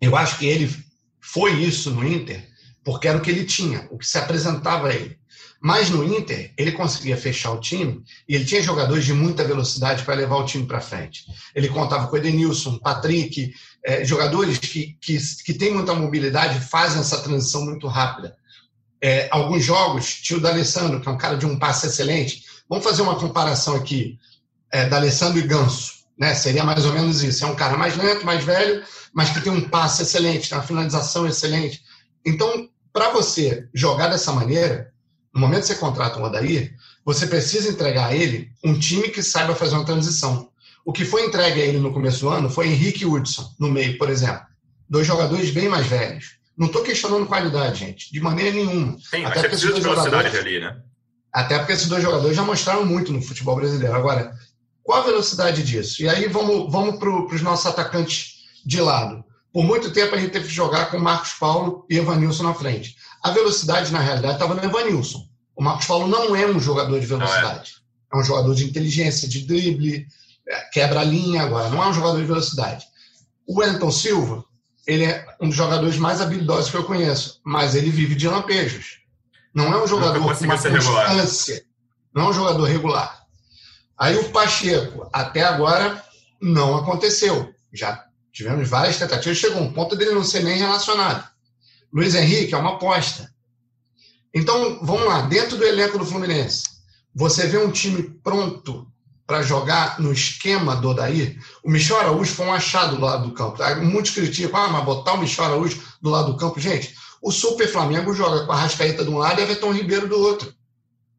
Eu 0.00 0.16
acho 0.16 0.38
que 0.38 0.46
ele 0.46 0.87
foi 1.32 1.52
isso 1.62 1.90
no 1.90 2.06
Inter, 2.06 2.42
porque 2.82 3.06
era 3.06 3.18
o 3.18 3.20
que 3.20 3.30
ele 3.30 3.44
tinha, 3.44 3.86
o 3.90 3.98
que 3.98 4.06
se 4.06 4.16
apresentava 4.16 4.88
a 4.88 4.94
ele. 4.94 5.18
Mas 5.60 5.90
no 5.90 6.02
Inter, 6.02 6.54
ele 6.56 6.72
conseguia 6.72 7.18
fechar 7.18 7.50
o 7.50 7.60
time 7.60 8.02
e 8.26 8.34
ele 8.34 8.46
tinha 8.46 8.62
jogadores 8.62 9.04
de 9.04 9.12
muita 9.12 9.44
velocidade 9.44 10.04
para 10.04 10.14
levar 10.14 10.36
o 10.36 10.46
time 10.46 10.64
para 10.64 10.80
frente. 10.80 11.26
Ele 11.54 11.68
contava 11.68 12.06
com 12.06 12.16
Edenilson, 12.16 12.78
Patrick, 12.78 13.52
é, 13.84 14.04
jogadores 14.06 14.56
que, 14.56 14.96
que, 15.00 15.18
que 15.44 15.52
têm 15.52 15.74
muita 15.74 15.92
mobilidade 15.92 16.60
fazem 16.60 17.00
essa 17.00 17.20
transição 17.20 17.62
muito 17.62 17.86
rápida. 17.88 18.34
É, 19.02 19.28
alguns 19.30 19.62
jogos, 19.62 20.14
tinha 20.22 20.38
o 20.38 20.42
D'Alessandro, 20.42 21.00
que 21.00 21.08
é 21.08 21.12
um 21.12 21.18
cara 21.18 21.36
de 21.36 21.44
um 21.44 21.58
passe 21.58 21.88
excelente. 21.88 22.42
Vamos 22.68 22.84
fazer 22.84 23.02
uma 23.02 23.16
comparação 23.16 23.76
aqui, 23.76 24.18
é, 24.72 24.88
D'Alessandro 24.88 25.38
e 25.38 25.42
Ganso. 25.42 25.92
Né? 26.18 26.34
Seria 26.34 26.64
mais 26.64 26.86
ou 26.86 26.92
menos 26.94 27.22
isso. 27.22 27.44
É 27.44 27.46
um 27.46 27.54
cara 27.54 27.76
mais 27.76 27.96
lento, 27.96 28.24
mais 28.24 28.42
velho, 28.42 28.82
mas 29.12 29.30
que 29.30 29.40
tem 29.40 29.52
um 29.52 29.68
passe 29.68 30.02
excelente, 30.02 30.48
tem 30.48 30.58
uma 30.58 30.64
finalização 30.64 31.26
excelente. 31.26 31.82
Então, 32.24 32.68
para 32.92 33.10
você 33.10 33.68
jogar 33.72 34.08
dessa 34.08 34.32
maneira, 34.32 34.92
no 35.32 35.40
momento 35.40 35.62
que 35.62 35.68
você 35.68 35.74
contrata 35.76 36.18
um 36.18 36.24
Odair, 36.24 36.74
você 37.04 37.26
precisa 37.26 37.70
entregar 37.70 38.08
a 38.08 38.14
ele 38.14 38.50
um 38.64 38.78
time 38.78 39.08
que 39.08 39.22
saiba 39.22 39.54
fazer 39.54 39.74
uma 39.74 39.84
transição. 39.84 40.50
O 40.84 40.92
que 40.92 41.04
foi 41.04 41.26
entregue 41.26 41.60
a 41.60 41.64
ele 41.64 41.78
no 41.78 41.92
começo 41.92 42.20
do 42.20 42.28
ano 42.28 42.50
foi 42.50 42.68
Henrique 42.68 43.04
Hudson, 43.04 43.54
no 43.58 43.70
meio, 43.70 43.96
por 43.98 44.10
exemplo. 44.10 44.42
Dois 44.88 45.06
jogadores 45.06 45.50
bem 45.50 45.68
mais 45.68 45.86
velhos. 45.86 46.38
Não 46.56 46.66
estou 46.66 46.82
questionando 46.82 47.26
qualidade, 47.26 47.80
gente, 47.80 48.12
de 48.12 48.20
maneira 48.20 48.50
nenhuma. 48.50 48.98
Sim, 48.98 49.24
Até 49.24 49.34
porque 49.34 49.48
precisa 49.50 49.74
de 49.74 49.80
velocidade 49.80 50.36
ali, 50.36 50.60
né? 50.60 50.76
Até 51.32 51.58
porque 51.58 51.72
esses 51.72 51.86
dois 51.86 52.02
jogadores 52.02 52.34
já 52.34 52.42
mostraram 52.42 52.84
muito 52.84 53.12
no 53.12 53.22
futebol 53.22 53.54
brasileiro. 53.54 53.94
Agora, 53.94 54.34
qual 54.82 55.02
a 55.02 55.04
velocidade 55.04 55.62
disso? 55.62 56.02
E 56.02 56.08
aí 56.08 56.26
vamos, 56.26 56.72
vamos 56.72 56.98
para 56.98 57.10
os 57.10 57.42
nossos 57.42 57.66
atacantes 57.66 58.37
de 58.64 58.80
lado. 58.80 59.24
Por 59.52 59.64
muito 59.64 59.90
tempo 59.90 60.14
a 60.14 60.18
gente 60.18 60.30
teve 60.30 60.46
que 60.46 60.54
jogar 60.54 60.90
com 60.90 60.98
Marcos 60.98 61.32
Paulo 61.32 61.86
e 61.88 61.96
Evanilson 61.96 62.44
na 62.44 62.54
frente. 62.54 62.96
A 63.22 63.30
velocidade, 63.30 63.92
na 63.92 63.98
realidade, 63.98 64.34
estava 64.34 64.54
no 64.54 64.64
Evanilson. 64.64 65.26
O 65.56 65.62
Marcos 65.62 65.86
Paulo 65.86 66.06
não 66.06 66.36
é 66.36 66.46
um 66.46 66.60
jogador 66.60 67.00
de 67.00 67.06
velocidade. 67.06 67.72
É. 68.12 68.16
é 68.16 68.20
um 68.20 68.24
jogador 68.24 68.54
de 68.54 68.64
inteligência, 68.64 69.28
de 69.28 69.46
drible, 69.46 70.06
é, 70.48 70.60
quebra 70.72 71.00
a 71.00 71.04
linha 71.04 71.42
agora. 71.42 71.70
Não 71.70 71.82
é 71.82 71.88
um 71.88 71.92
jogador 71.92 72.18
de 72.18 72.26
velocidade. 72.26 72.86
O 73.46 73.58
Wellington 73.58 73.90
Silva, 73.90 74.44
ele 74.86 75.04
é 75.04 75.26
um 75.40 75.48
dos 75.48 75.56
jogadores 75.56 75.96
mais 75.96 76.20
habilidosos 76.20 76.70
que 76.70 76.76
eu 76.76 76.84
conheço, 76.84 77.40
mas 77.44 77.74
ele 77.74 77.90
vive 77.90 78.14
de 78.14 78.28
lampejos. 78.28 78.98
Não 79.54 79.72
é 79.72 79.82
um 79.82 79.86
jogador 79.86 80.20
com 80.20 80.26
uma 80.26 80.34
constância. 80.34 81.64
Não 82.14 82.26
é 82.26 82.28
um 82.28 82.32
jogador 82.32 82.64
regular. 82.64 83.24
Aí 83.98 84.16
o 84.16 84.30
Pacheco, 84.30 85.08
até 85.12 85.42
agora, 85.42 86.02
não 86.40 86.76
aconteceu. 86.76 87.52
Já 87.72 88.07
tivemos 88.38 88.68
várias 88.68 88.96
tentativas, 88.96 89.36
chegou 89.36 89.60
um 89.60 89.72
ponto 89.72 89.96
dele 89.96 90.12
não 90.12 90.22
ser 90.22 90.44
nem 90.44 90.56
relacionado. 90.56 91.28
Luiz 91.92 92.14
Henrique 92.14 92.54
é 92.54 92.56
uma 92.56 92.74
aposta. 92.74 93.28
Então, 94.32 94.78
vamos 94.80 95.06
lá, 95.06 95.22
dentro 95.22 95.56
do 95.56 95.64
elenco 95.64 95.98
do 95.98 96.06
Fluminense, 96.06 96.62
você 97.12 97.48
vê 97.48 97.58
um 97.58 97.72
time 97.72 98.00
pronto 98.22 98.86
para 99.26 99.42
jogar 99.42 99.98
no 99.98 100.12
esquema 100.12 100.76
do 100.76 100.90
Odair? 100.90 101.36
O 101.64 101.70
Michel 101.70 101.98
Araújo 101.98 102.32
foi 102.32 102.46
um 102.46 102.52
achado 102.52 102.94
do 102.94 103.04
lado 103.04 103.26
do 103.26 103.34
campo. 103.34 103.58
Muitos 103.82 104.12
criticam, 104.12 104.60
ah, 104.60 104.68
mas 104.68 104.84
botar 104.84 105.14
o 105.14 105.18
Michel 105.18 105.46
Araújo 105.46 105.82
do 106.00 106.08
lado 106.08 106.30
do 106.32 106.38
campo. 106.38 106.60
Gente, 106.60 106.94
o 107.20 107.32
Super 107.32 107.66
Flamengo 107.66 108.14
joga 108.14 108.46
com 108.46 108.52
a 108.52 108.56
Rascaeta 108.56 109.02
de 109.02 109.10
um 109.10 109.18
lado 109.18 109.40
e 109.40 109.42
Everton 109.42 109.72
Ribeiro 109.72 110.06
do 110.06 110.16
outro. 110.16 110.54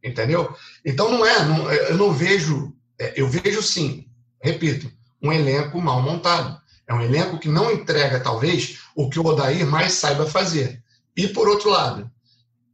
Entendeu? 0.02 0.56
Então 0.86 1.12
não 1.12 1.26
é, 1.26 1.44
não, 1.44 1.70
eu 1.70 1.98
não 1.98 2.14
vejo, 2.14 2.74
é, 2.98 3.20
eu 3.20 3.28
vejo 3.28 3.62
sim, 3.62 4.08
repito, 4.42 4.90
um 5.22 5.34
elenco 5.34 5.82
mal 5.82 6.02
montado. 6.02 6.58
É 6.90 6.94
um 6.94 7.02
elenco 7.04 7.38
que 7.38 7.48
não 7.48 7.72
entrega, 7.72 8.20
talvez, 8.20 8.80
o 8.96 9.08
que 9.12 9.20
o 9.20 9.26
Odair 9.26 9.64
mais 9.68 9.94
saiba 9.94 10.26
fazer. 10.26 10.84
E, 11.16 11.28
por 11.28 11.48
outro 11.48 11.70
lado, 11.70 12.10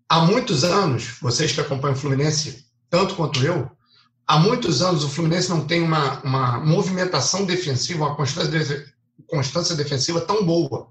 há 0.07 0.21
muitos 0.21 0.63
anos, 0.63 1.17
vocês 1.21 1.51
que 1.51 1.59
acompanham 1.59 1.97
o 1.97 1.99
Fluminense, 1.99 2.65
tanto 2.89 3.15
quanto 3.15 3.45
eu, 3.45 3.69
há 4.25 4.39
muitos 4.39 4.81
anos 4.81 5.03
o 5.03 5.09
Fluminense 5.09 5.49
não 5.49 5.67
tem 5.67 5.83
uma, 5.83 6.21
uma 6.21 6.59
movimentação 6.59 7.43
defensiva, 7.43 8.05
uma 8.05 8.15
constância, 8.15 8.85
constância 9.27 9.75
defensiva 9.75 10.21
tão 10.21 10.45
boa. 10.45 10.87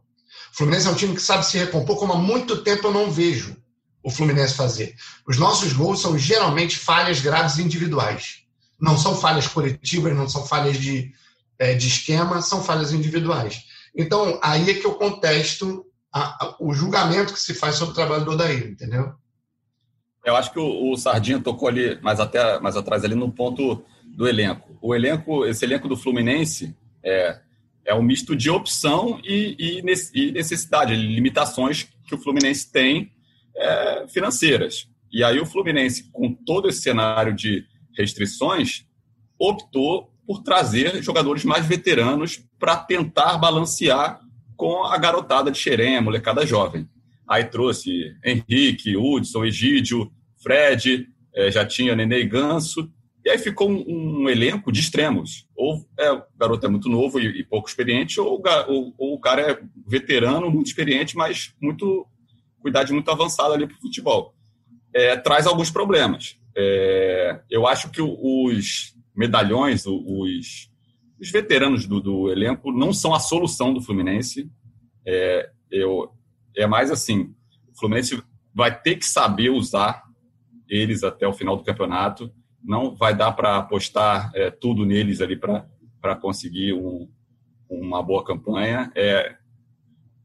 O 0.52 0.56
Fluminense 0.58 0.86
é 0.86 0.90
um 0.90 0.94
time 0.94 1.14
que 1.14 1.22
sabe 1.22 1.46
se 1.46 1.56
recompor, 1.56 1.96
como 1.96 2.12
há 2.12 2.18
muito 2.18 2.58
tempo 2.62 2.88
eu 2.88 2.92
não 2.92 3.10
vejo 3.10 3.56
o 4.02 4.10
Fluminense 4.10 4.52
fazer. 4.52 4.94
Os 5.26 5.38
nossos 5.38 5.72
gols 5.72 6.02
são 6.02 6.18
geralmente 6.18 6.76
falhas 6.76 7.20
graves 7.20 7.56
individuais. 7.56 8.44
Não 8.78 8.98
são 8.98 9.16
falhas 9.16 9.48
coletivas, 9.48 10.14
não 10.14 10.28
são 10.28 10.46
falhas 10.46 10.76
de, 10.76 11.10
de 11.58 11.86
esquema, 11.86 12.42
são 12.42 12.62
falhas 12.62 12.92
individuais. 12.92 13.62
Então, 13.96 14.38
aí 14.42 14.70
é 14.70 14.74
que 14.74 14.84
eu 14.84 14.94
contesto 14.94 15.86
a, 16.12 16.44
a, 16.44 16.56
o 16.60 16.74
julgamento 16.74 17.32
que 17.32 17.40
se 17.40 17.54
faz 17.54 17.76
sobre 17.76 17.92
o 17.92 17.94
trabalho 17.94 18.24
do 18.24 18.32
Odair, 18.32 18.66
entendeu? 18.66 19.14
Eu 20.24 20.34
acho 20.36 20.52
que 20.52 20.58
o, 20.58 20.90
o 20.90 20.96
Sardinha 20.96 21.40
tocou 21.40 21.68
ali, 21.68 22.00
mais, 22.00 22.18
até, 22.18 22.58
mais 22.60 22.76
atrás, 22.76 23.04
ali 23.04 23.14
no 23.14 23.30
ponto 23.30 23.84
do 24.04 24.26
elenco. 24.26 24.76
O 24.80 24.94
elenco, 24.94 25.44
esse 25.44 25.64
elenco 25.64 25.88
do 25.88 25.96
Fluminense, 25.96 26.74
é, 27.02 27.40
é 27.84 27.94
um 27.94 28.02
misto 28.02 28.34
de 28.34 28.48
opção 28.48 29.20
e, 29.22 29.80
e, 30.14 30.32
necessidade, 30.32 30.94
limitações 30.94 31.88
que 32.06 32.14
o 32.14 32.18
Fluminense 32.18 32.70
tem 32.70 33.12
é, 33.54 34.06
financeiras. 34.08 34.88
E 35.12 35.22
aí 35.22 35.38
o 35.38 35.46
Fluminense, 35.46 36.10
com 36.10 36.32
todo 36.32 36.68
esse 36.68 36.80
cenário 36.80 37.34
de 37.34 37.64
restrições, 37.96 38.86
optou 39.38 40.13
por 40.26 40.42
trazer 40.42 41.02
jogadores 41.02 41.44
mais 41.44 41.66
veteranos 41.66 42.42
para 42.58 42.76
tentar 42.76 43.38
balancear 43.38 44.20
com 44.56 44.84
a 44.84 44.96
garotada 44.96 45.50
de 45.50 45.58
Xerém, 45.58 45.96
a 45.96 46.02
molecada 46.02 46.46
jovem. 46.46 46.88
Aí 47.28 47.44
trouxe 47.44 48.14
Henrique, 48.24 48.96
Hudson, 48.96 49.44
Egídio, 49.44 50.10
Fred, 50.42 51.08
é, 51.34 51.50
já 51.50 51.64
tinha 51.66 51.96
Nenê 51.96 52.20
e 52.20 52.26
Ganso, 52.26 52.90
e 53.24 53.30
aí 53.30 53.38
ficou 53.38 53.70
um, 53.70 53.84
um, 54.22 54.28
elenco 54.28 54.70
de 54.70 54.80
extremos. 54.80 55.48
Ou 55.56 55.84
é, 55.98 56.12
o 56.12 56.22
garoto 56.38 56.66
é 56.66 56.68
muito 56.68 56.88
novo 56.90 57.18
e, 57.18 57.40
e 57.40 57.44
pouco 57.44 57.68
experiente, 57.68 58.20
ou, 58.20 58.42
ou, 58.68 58.94
ou, 58.98 59.14
o 59.14 59.18
cara 59.18 59.52
é 59.52 59.58
veterano, 59.86 60.50
muito 60.50 60.66
experiente, 60.66 61.16
mas 61.16 61.54
muito 61.60 62.06
cuidado 62.60 62.92
muito 62.92 63.10
avançada 63.10 63.54
ali 63.54 63.66
para 63.66 63.76
o 63.76 63.80
futebol. 63.80 64.34
É, 64.92 65.16
traz 65.16 65.46
alguns 65.46 65.70
problemas. 65.70 66.38
É, 66.56 67.40
eu 67.50 67.66
acho 67.66 67.90
que 67.90 68.00
os 68.00 68.94
medalhões, 69.14 69.86
os, 69.86 70.70
os 71.20 71.30
veteranos 71.30 71.86
do, 71.86 72.00
do, 72.00 72.30
elenco 72.30 72.72
não 72.72 72.92
são 72.92 73.14
a 73.14 73.20
solução 73.20 73.72
do 73.72 73.80
Fluminense. 73.80 74.50
É, 75.06 75.50
eu, 75.70 76.10
é 76.56 76.66
mais 76.66 76.90
assim, 76.90 77.34
o 77.68 77.78
Fluminense 77.78 78.22
vai 78.54 78.76
ter 78.80 78.96
que 78.96 79.06
saber 79.06 79.50
usar 79.50 80.04
eles 80.68 81.04
até 81.04 81.26
o 81.26 81.32
final 81.32 81.56
do 81.56 81.64
campeonato 81.64 82.32
não 82.64 82.94
vai 82.94 83.14
dar 83.14 83.32
para 83.32 83.58
apostar 83.58 84.30
é, 84.34 84.50
tudo 84.50 84.86
neles 84.86 85.20
ali 85.20 85.36
para 85.36 86.16
conseguir 86.16 86.72
um, 86.72 87.06
uma 87.68 88.02
boa 88.02 88.24
campanha. 88.24 88.90
É, 88.94 89.36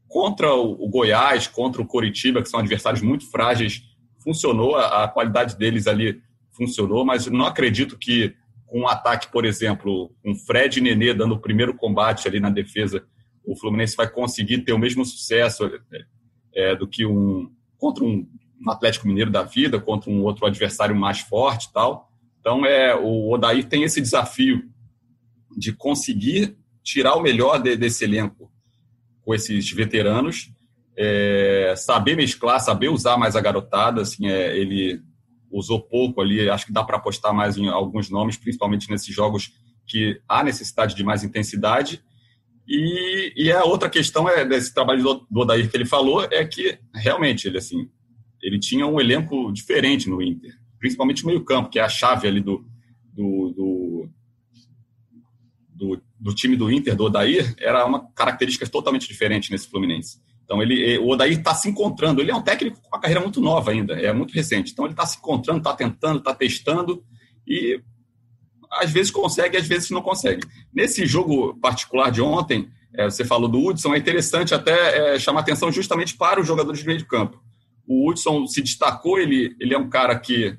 contra 0.08 0.52
o, 0.54 0.88
Goiás, 0.88 1.46
contra 1.46 1.82
o 1.82 1.86
Coritiba, 1.86 2.42
que 2.42 2.48
são 2.48 2.58
adversários 2.58 3.02
muito 3.02 3.30
frágeis, 3.30 3.82
funcionou, 4.24 4.74
a, 4.76 5.04
a 5.04 5.08
qualidade 5.08 5.56
deles 5.56 5.86
ali 5.86 6.20
funcionou, 6.50 7.04
mas 7.04 7.26
não 7.26 7.44
acredito 7.44 7.98
que 7.98 8.34
com 8.70 8.82
um 8.82 8.88
ataque, 8.88 9.30
por 9.32 9.44
exemplo, 9.44 10.14
com 10.22 10.32
Fred 10.34 10.78
e 10.78 10.82
Nenê 10.82 11.12
dando 11.12 11.34
o 11.34 11.40
primeiro 11.40 11.74
combate 11.74 12.28
ali 12.28 12.38
na 12.38 12.50
defesa, 12.50 13.04
o 13.44 13.56
Fluminense 13.56 13.96
vai 13.96 14.08
conseguir 14.08 14.58
ter 14.58 14.72
o 14.72 14.78
mesmo 14.78 15.04
sucesso 15.04 15.68
é, 16.54 16.76
do 16.76 16.86
que 16.86 17.04
um 17.04 17.50
contra 17.76 18.04
um, 18.04 18.28
um 18.64 18.70
Atlético 18.70 19.08
Mineiro 19.08 19.30
da 19.30 19.42
vida, 19.42 19.80
contra 19.80 20.10
um 20.10 20.22
outro 20.22 20.46
adversário 20.46 20.94
mais 20.94 21.20
forte 21.20 21.64
e 21.64 21.72
tal. 21.72 22.12
Então, 22.38 22.64
é, 22.64 22.94
o 22.94 23.30
Odair 23.32 23.66
tem 23.66 23.82
esse 23.82 24.00
desafio 24.00 24.62
de 25.56 25.72
conseguir 25.72 26.56
tirar 26.82 27.16
o 27.16 27.22
melhor 27.22 27.60
de, 27.60 27.76
desse 27.76 28.04
elenco 28.04 28.52
com 29.22 29.34
esses 29.34 29.70
veteranos, 29.72 30.52
é, 30.96 31.74
saber 31.76 32.16
mesclar, 32.16 32.60
saber 32.60 32.88
usar 32.88 33.16
mais 33.16 33.34
a 33.34 33.40
garotada. 33.40 34.02
Assim, 34.02 34.28
é, 34.28 34.56
ele 34.56 35.02
usou 35.50 35.80
pouco 35.80 36.20
ali, 36.20 36.48
acho 36.48 36.66
que 36.66 36.72
dá 36.72 36.84
para 36.84 36.96
apostar 36.96 37.34
mais 37.34 37.56
em 37.56 37.68
alguns 37.68 38.08
nomes, 38.08 38.36
principalmente 38.36 38.90
nesses 38.90 39.14
jogos 39.14 39.52
que 39.86 40.20
há 40.28 40.44
necessidade 40.44 40.94
de 40.94 41.02
mais 41.02 41.24
intensidade. 41.24 42.02
E, 42.68 43.32
e 43.36 43.52
a 43.52 43.64
outra 43.64 43.90
questão 43.90 44.28
é 44.28 44.44
desse 44.44 44.72
trabalho 44.72 45.02
do, 45.02 45.26
do 45.30 45.40
Odair 45.40 45.68
que 45.68 45.76
ele 45.76 45.86
falou 45.86 46.22
é 46.22 46.44
que 46.44 46.78
realmente 46.94 47.48
ele 47.48 47.58
assim 47.58 47.88
ele 48.40 48.58
tinha 48.58 48.86
um 48.86 49.00
elenco 49.00 49.52
diferente 49.52 50.08
no 50.08 50.22
Inter 50.22 50.60
principalmente 50.80 51.22
o 51.22 51.26
meio-campo, 51.26 51.68
que 51.68 51.78
é 51.78 51.82
a 51.82 51.88
chave 51.88 52.26
ali 52.26 52.40
do, 52.40 52.64
do, 53.12 53.52
do, 53.54 54.08
do, 55.68 56.02
do 56.18 56.34
time 56.34 56.56
do 56.56 56.72
Inter, 56.72 56.96
do 56.96 57.04
Odair, 57.04 57.54
era 57.58 57.84
uma 57.84 58.10
característica 58.12 58.66
totalmente 58.66 59.06
diferente 59.06 59.52
nesse 59.52 59.68
Fluminense. 59.68 60.20
Então, 60.50 60.60
ele, 60.60 60.98
o 60.98 61.10
Odair 61.10 61.38
está 61.38 61.54
se 61.54 61.68
encontrando. 61.68 62.20
Ele 62.20 62.32
é 62.32 62.34
um 62.34 62.42
técnico 62.42 62.80
com 62.80 62.88
uma 62.88 63.00
carreira 63.00 63.20
muito 63.20 63.40
nova 63.40 63.70
ainda, 63.70 63.92
é 63.94 64.12
muito 64.12 64.34
recente. 64.34 64.72
Então, 64.72 64.84
ele 64.84 64.94
está 64.94 65.06
se 65.06 65.18
encontrando, 65.18 65.60
está 65.60 65.72
tentando, 65.72 66.18
está 66.18 66.34
testando 66.34 67.04
e 67.46 67.80
às 68.68 68.90
vezes 68.90 69.12
consegue, 69.12 69.56
às 69.56 69.68
vezes 69.68 69.90
não 69.90 70.02
consegue. 70.02 70.44
Nesse 70.74 71.06
jogo 71.06 71.56
particular 71.60 72.10
de 72.10 72.20
ontem, 72.20 72.68
é, 72.92 73.04
você 73.04 73.24
falou 73.24 73.48
do 73.48 73.64
Hudson, 73.64 73.94
é 73.94 73.98
interessante 73.98 74.52
até 74.52 75.14
é, 75.14 75.18
chamar 75.20 75.42
atenção 75.42 75.70
justamente 75.70 76.16
para 76.16 76.40
os 76.40 76.46
jogadores 76.48 76.80
de 76.80 76.86
meio 76.86 76.98
de 76.98 77.06
campo. 77.06 77.40
O 77.86 78.10
Hudson 78.10 78.44
se 78.48 78.60
destacou, 78.60 79.20
ele, 79.20 79.54
ele 79.60 79.72
é 79.72 79.78
um 79.78 79.88
cara 79.88 80.18
que 80.18 80.58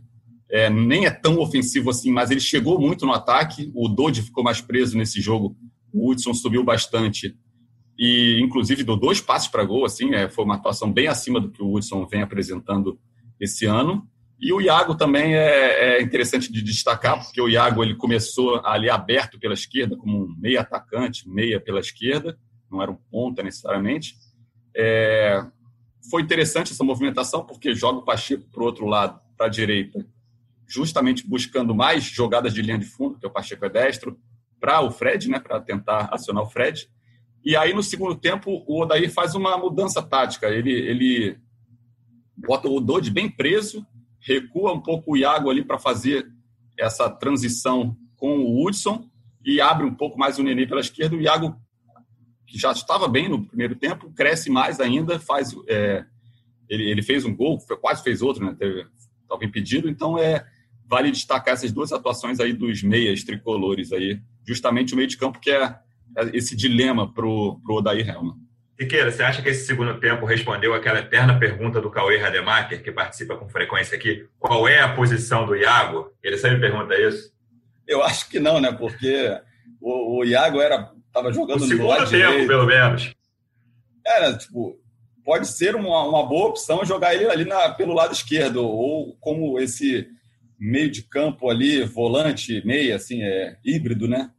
é, 0.50 0.70
nem 0.70 1.06
é 1.06 1.12
tão 1.12 1.38
ofensivo 1.38 1.90
assim, 1.90 2.14
mas 2.14 2.32
ele 2.32 2.40
chegou 2.40 2.80
muito 2.80 3.06
no 3.06 3.12
ataque. 3.12 3.70
O 3.76 3.90
Dodge 3.90 4.22
ficou 4.22 4.42
mais 4.42 4.62
preso 4.62 4.98
nesse 4.98 5.20
jogo. 5.20 5.54
O 5.92 6.10
Hudson 6.10 6.34
subiu 6.34 6.64
bastante 6.64 7.36
e, 7.98 8.40
inclusive, 8.42 8.84
deu 8.84 8.96
dois 8.96 9.22
passos 9.22 9.48
para 9.48 9.64
gol. 9.64 9.86
Assim, 9.86 10.14
é, 10.14 10.30
foi 10.30 10.44
uma 10.44 10.56
atuação 10.56 10.92
bem 10.92 11.08
acima 11.08 11.40
do 11.40 11.52
que 11.52 11.62
o 11.62 11.74
Hudson 11.74 12.06
vem 12.08 12.22
apresentando 12.22 13.00
esse 13.40 13.66
ano. 13.66 14.08
E 14.40 14.52
o 14.52 14.60
Iago 14.60 14.96
também 14.96 15.36
é, 15.36 16.00
é, 16.00 16.02
interessante 16.02 16.52
de 16.52 16.64
destacar, 16.64 17.24
porque 17.24 17.40
o 17.40 17.48
Iago 17.48 17.84
ele 17.84 17.96
começou 17.96 18.60
ali 18.66 18.90
aberto 18.90 19.40
pela 19.40 19.54
esquerda, 19.54 19.96
como 19.96 20.24
um 20.24 20.36
meia 20.36 20.62
atacante, 20.62 21.30
meia 21.30 21.60
pela 21.60 21.80
esquerda, 21.80 22.38
não 22.72 22.82
era 22.82 22.90
um 22.90 22.98
ponta 23.12 23.44
necessariamente. 23.44 24.16
É, 24.76 25.46
foi 26.10 26.24
interessante 26.24 26.72
essa 26.72 26.84
movimentação, 26.84 27.46
porque 27.46 27.76
joga 27.76 28.00
o 28.00 28.04
Pacheco 28.04 28.50
para 28.52 28.64
o 28.64 28.66
outro 28.66 28.88
lado, 28.88 29.20
para 29.38 29.46
a 29.46 29.50
direita, 29.50 30.04
justamente 30.68 31.28
buscando 31.28 31.76
mais 31.76 32.04
jogadas 32.04 32.52
de 32.52 32.64
linha 32.64 32.80
de 32.80 32.86
fundo, 32.86 33.20
que 33.20 33.28
o 33.28 33.30
Pacheco 33.30 33.64
é 33.66 33.70
destro, 33.70 34.20
para 34.60 34.82
o 34.82 34.90
Fred, 34.90 35.30
né, 35.30 35.40
para 35.40 35.60
tentar 35.60 36.10
acionar 36.12 36.44
o 36.44 36.50
Fred. 36.50 36.90
E 37.44 37.56
aí, 37.56 37.74
no 37.74 37.82
segundo 37.82 38.16
tempo, 38.16 38.64
o 38.68 38.82
Odair 38.82 39.12
faz 39.12 39.36
uma 39.36 39.58
mudança 39.58 40.02
tática. 40.02 40.48
Ele, 40.48 40.72
ele 40.72 41.38
bota 42.36 42.68
o 42.68 42.80
Dodge 42.80 43.10
bem 43.10 43.30
preso 43.30 43.86
recua 44.22 44.72
um 44.72 44.80
pouco 44.80 45.14
o 45.14 45.18
Iago 45.18 45.50
ali 45.50 45.64
para 45.64 45.80
fazer 45.80 46.32
essa 46.78 47.10
transição 47.10 47.98
com 48.16 48.40
o 48.40 48.64
Hudson 48.66 49.10
e 49.44 49.60
abre 49.60 49.86
um 49.86 49.94
pouco 49.94 50.18
mais 50.18 50.38
o 50.38 50.44
Nenê 50.44 50.68
pela 50.68 50.80
esquerda. 50.80 51.16
O 51.16 51.22
Iago, 51.22 51.60
que 52.46 52.58
já 52.58 52.72
estava 52.72 53.08
bem 53.08 53.28
no 53.28 53.46
primeiro 53.46 53.76
tempo, 53.76 54.12
cresce 54.14 54.50
mais 54.50 54.80
ainda, 54.80 55.20
faz 55.20 55.56
é, 55.68 56.06
ele, 56.70 56.90
ele, 56.90 57.02
fez 57.02 57.26
um 57.26 57.36
gol, 57.36 57.58
quase 57.82 58.04
fez 58.04 58.22
outro, 58.22 58.46
né? 58.46 58.56
estava 59.24 59.44
impedido, 59.44 59.90
então 59.90 60.18
é 60.18 60.46
vale 60.86 61.10
destacar 61.10 61.54
essas 61.54 61.72
duas 61.72 61.92
atuações 61.92 62.40
aí 62.40 62.54
dos 62.54 62.84
meias 62.84 63.24
tricolores 63.24 63.92
aí, 63.94 64.22
justamente 64.46 64.94
o 64.94 64.98
meio 64.98 65.08
de 65.08 65.18
campo 65.18 65.40
que 65.40 65.50
é, 65.50 65.64
é 65.64 65.80
esse 66.34 66.56
dilema 66.56 67.12
pro 67.12 67.60
pro 67.64 67.76
Odair 67.76 68.08
Helma. 68.10 68.36
Siqueira, 68.80 69.12
você 69.12 69.22
acha 69.22 69.44
que 69.44 69.50
esse 69.50 69.66
segundo 69.66 70.00
tempo 70.00 70.26
respondeu 70.26 70.74
aquela 70.74 71.00
eterna 71.00 71.38
pergunta 71.38 71.80
do 71.80 71.92
Cauê 71.92 72.18
Rademacher, 72.18 72.82
que 72.82 72.92
participa 72.92 73.36
com 73.36 73.48
frequência 73.48 73.96
aqui? 73.96 74.26
Qual 74.40 74.68
é 74.68 74.80
a 74.80 74.96
posição 74.96 75.46
do 75.46 75.56
Iago? 75.56 76.12
Ele 76.24 76.36
sempre 76.36 76.60
pergunta 76.60 77.00
isso. 77.00 77.32
Eu 77.88 78.02
acho 78.02 78.28
que 78.28 78.40
não, 78.40 78.60
né? 78.60 78.72
Porque 78.72 79.40
o, 79.80 80.20
o 80.20 80.26
Iago 80.26 80.60
era 80.60 80.92
estava 81.08 81.32
jogando 81.32 81.62
o 81.62 81.68
segundo 81.68 81.84
no 81.84 81.90
lado 81.90 82.10
tempo, 82.10 82.32
direito. 82.32 82.48
pelo 82.48 82.66
menos. 82.66 83.14
Era, 84.06 84.36
tipo, 84.36 84.80
pode 85.24 85.48
ser 85.48 85.76
uma, 85.76 86.04
uma 86.04 86.26
boa 86.26 86.50
opção 86.50 86.86
jogar 86.86 87.14
ele 87.14 87.26
ali 87.26 87.46
na, 87.46 87.70
pelo 87.70 87.94
lado 87.94 88.14
esquerdo, 88.14 88.66
ou 88.66 89.16
como 89.20 89.60
esse 89.60 90.08
meio 90.58 90.90
de 90.90 91.04
campo 91.04 91.50
ali, 91.50 91.84
volante, 91.84 92.66
meia, 92.66 92.96
assim, 92.96 93.22
é 93.22 93.58
híbrido, 93.64 94.08
né? 94.08 94.32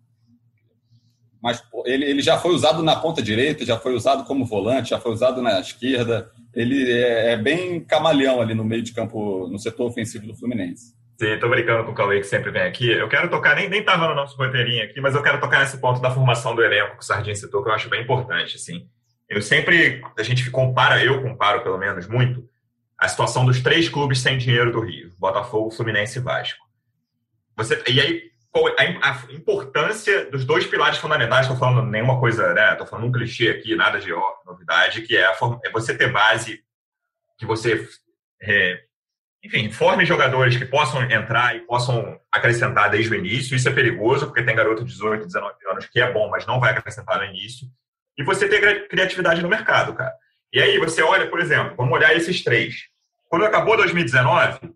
Mas 1.43 1.63
ele, 1.85 2.05
ele 2.05 2.23
já 2.23 2.39
foi 2.39 2.53
usado 2.53 2.83
na 2.83 2.95
ponta 2.95 3.21
direita, 3.21 3.67
já 3.67 3.77
foi 3.77 3.95
usado 3.95 4.25
como 4.25 4.45
volante, 4.45 4.91
já 4.91 5.01
foi 5.01 5.11
usado 5.11 5.43
na 5.43 5.59
esquerda. 5.59 6.31
Ele 6.55 6.93
é, 6.93 7.33
é 7.33 7.37
bem 7.37 7.81
camaleão 7.81 8.41
ali 8.41 8.55
no 8.55 8.65
meio 8.65 8.83
de 8.83 8.93
campo, 8.93 9.49
no 9.49 9.59
setor 9.59 9.87
ofensivo 9.87 10.27
do 10.27 10.37
Fluminense. 10.37 10.95
Sim, 11.19 11.39
tô 11.41 11.49
brincando 11.49 11.85
com 11.85 11.93
o 11.93 11.95
Cauê 11.95 12.21
que 12.21 12.27
sempre 12.27 12.51
vem 12.51 12.63
aqui. 12.63 12.89
Eu 12.89 13.09
quero 13.09 13.29
tocar, 13.29 13.57
nem, 13.57 13.69
nem 13.69 13.85
tava 13.85 14.09
no 14.09 14.15
nosso 14.15 14.37
roteirinho 14.37 14.85
aqui, 14.85 15.01
mas 15.01 15.15
eu 15.15 15.23
quero 15.23 15.41
tocar 15.41 15.61
nesse 15.61 15.79
ponto 15.79 16.01
da 16.01 16.11
formação 16.11 16.55
do 16.55 16.63
elenco 16.63 16.97
que 16.97 17.03
o 17.03 17.07
Sardinha 17.07 17.35
citou, 17.35 17.63
que 17.63 17.69
eu 17.69 17.75
acho 17.75 17.89
bem 17.89 18.03
importante, 18.03 18.57
assim. 18.57 18.89
Eu 19.29 19.43
sempre, 19.43 20.01
a 20.17 20.23
gente 20.23 20.49
compara, 20.51 21.03
eu 21.03 21.23
comparo 21.23 21.63
pelo 21.63 21.79
menos 21.79 22.07
muito, 22.07 22.49
a 22.97 23.09
situação 23.09 23.45
dos 23.45 23.61
três 23.61 23.89
clubes 23.89 24.21
sem 24.21 24.39
dinheiro 24.39 24.71
do 24.71 24.81
Rio, 24.81 25.11
Botafogo, 25.19 25.71
Fluminense 25.73 26.19
e 26.19 26.23
Vasco. 26.23 26.65
Você, 27.57 27.83
e 27.89 28.01
aí, 28.01 28.32
a 28.55 29.33
importância 29.33 30.31
dos 30.31 30.45
dois 30.45 30.67
pilares 30.67 30.99
fundamentais, 30.99 31.47
estou 31.47 31.57
falando 31.57 31.91
nenhuma 31.91 32.21
coisa, 32.21 32.53
né? 32.53 32.73
Estou 32.73 32.87
falando 32.87 33.07
um 33.07 33.13
clichê 33.13 33.49
aqui, 33.49 33.75
nada 33.75 33.99
de 33.99 34.13
ó, 34.13 34.35
novidade, 34.45 35.03
que 35.03 35.17
é, 35.17 35.25
a, 35.25 35.37
é 35.65 35.71
você 35.71 35.97
ter 35.97 36.13
base, 36.13 36.63
que 37.39 37.47
você, 37.47 37.89
é, 38.43 38.83
enfim, 39.43 39.71
forme 39.71 40.05
jogadores 40.05 40.57
que 40.57 40.67
possam 40.67 41.03
entrar 41.11 41.57
e 41.57 41.61
possam 41.61 42.21
acrescentar 42.31 42.91
desde 42.91 43.11
o 43.11 43.15
início. 43.15 43.57
Isso 43.57 43.69
é 43.69 43.73
perigoso, 43.73 44.27
porque 44.27 44.43
tem 44.43 44.55
garoto 44.55 44.85
de 44.85 44.93
18, 44.93 45.27
19 45.27 45.55
anos 45.71 45.87
que 45.87 46.01
é 46.01 46.13
bom, 46.13 46.29
mas 46.29 46.47
não 46.47 46.61
vai 46.61 46.73
acrescentar 46.73 47.19
no 47.19 47.25
início. 47.25 47.67
E 48.19 48.23
você 48.23 48.47
ter 48.47 48.87
criatividade 48.89 49.41
no 49.41 49.49
mercado, 49.49 49.95
cara. 49.95 50.13
E 50.53 50.61
aí 50.61 50.79
você 50.79 51.03
olha, 51.03 51.27
por 51.31 51.41
exemplo, 51.41 51.75
vamos 51.75 51.95
olhar 51.95 52.15
esses 52.15 52.45
três. 52.45 52.89
Quando 53.31 53.47
acabou 53.47 53.79
2019, 53.79 54.75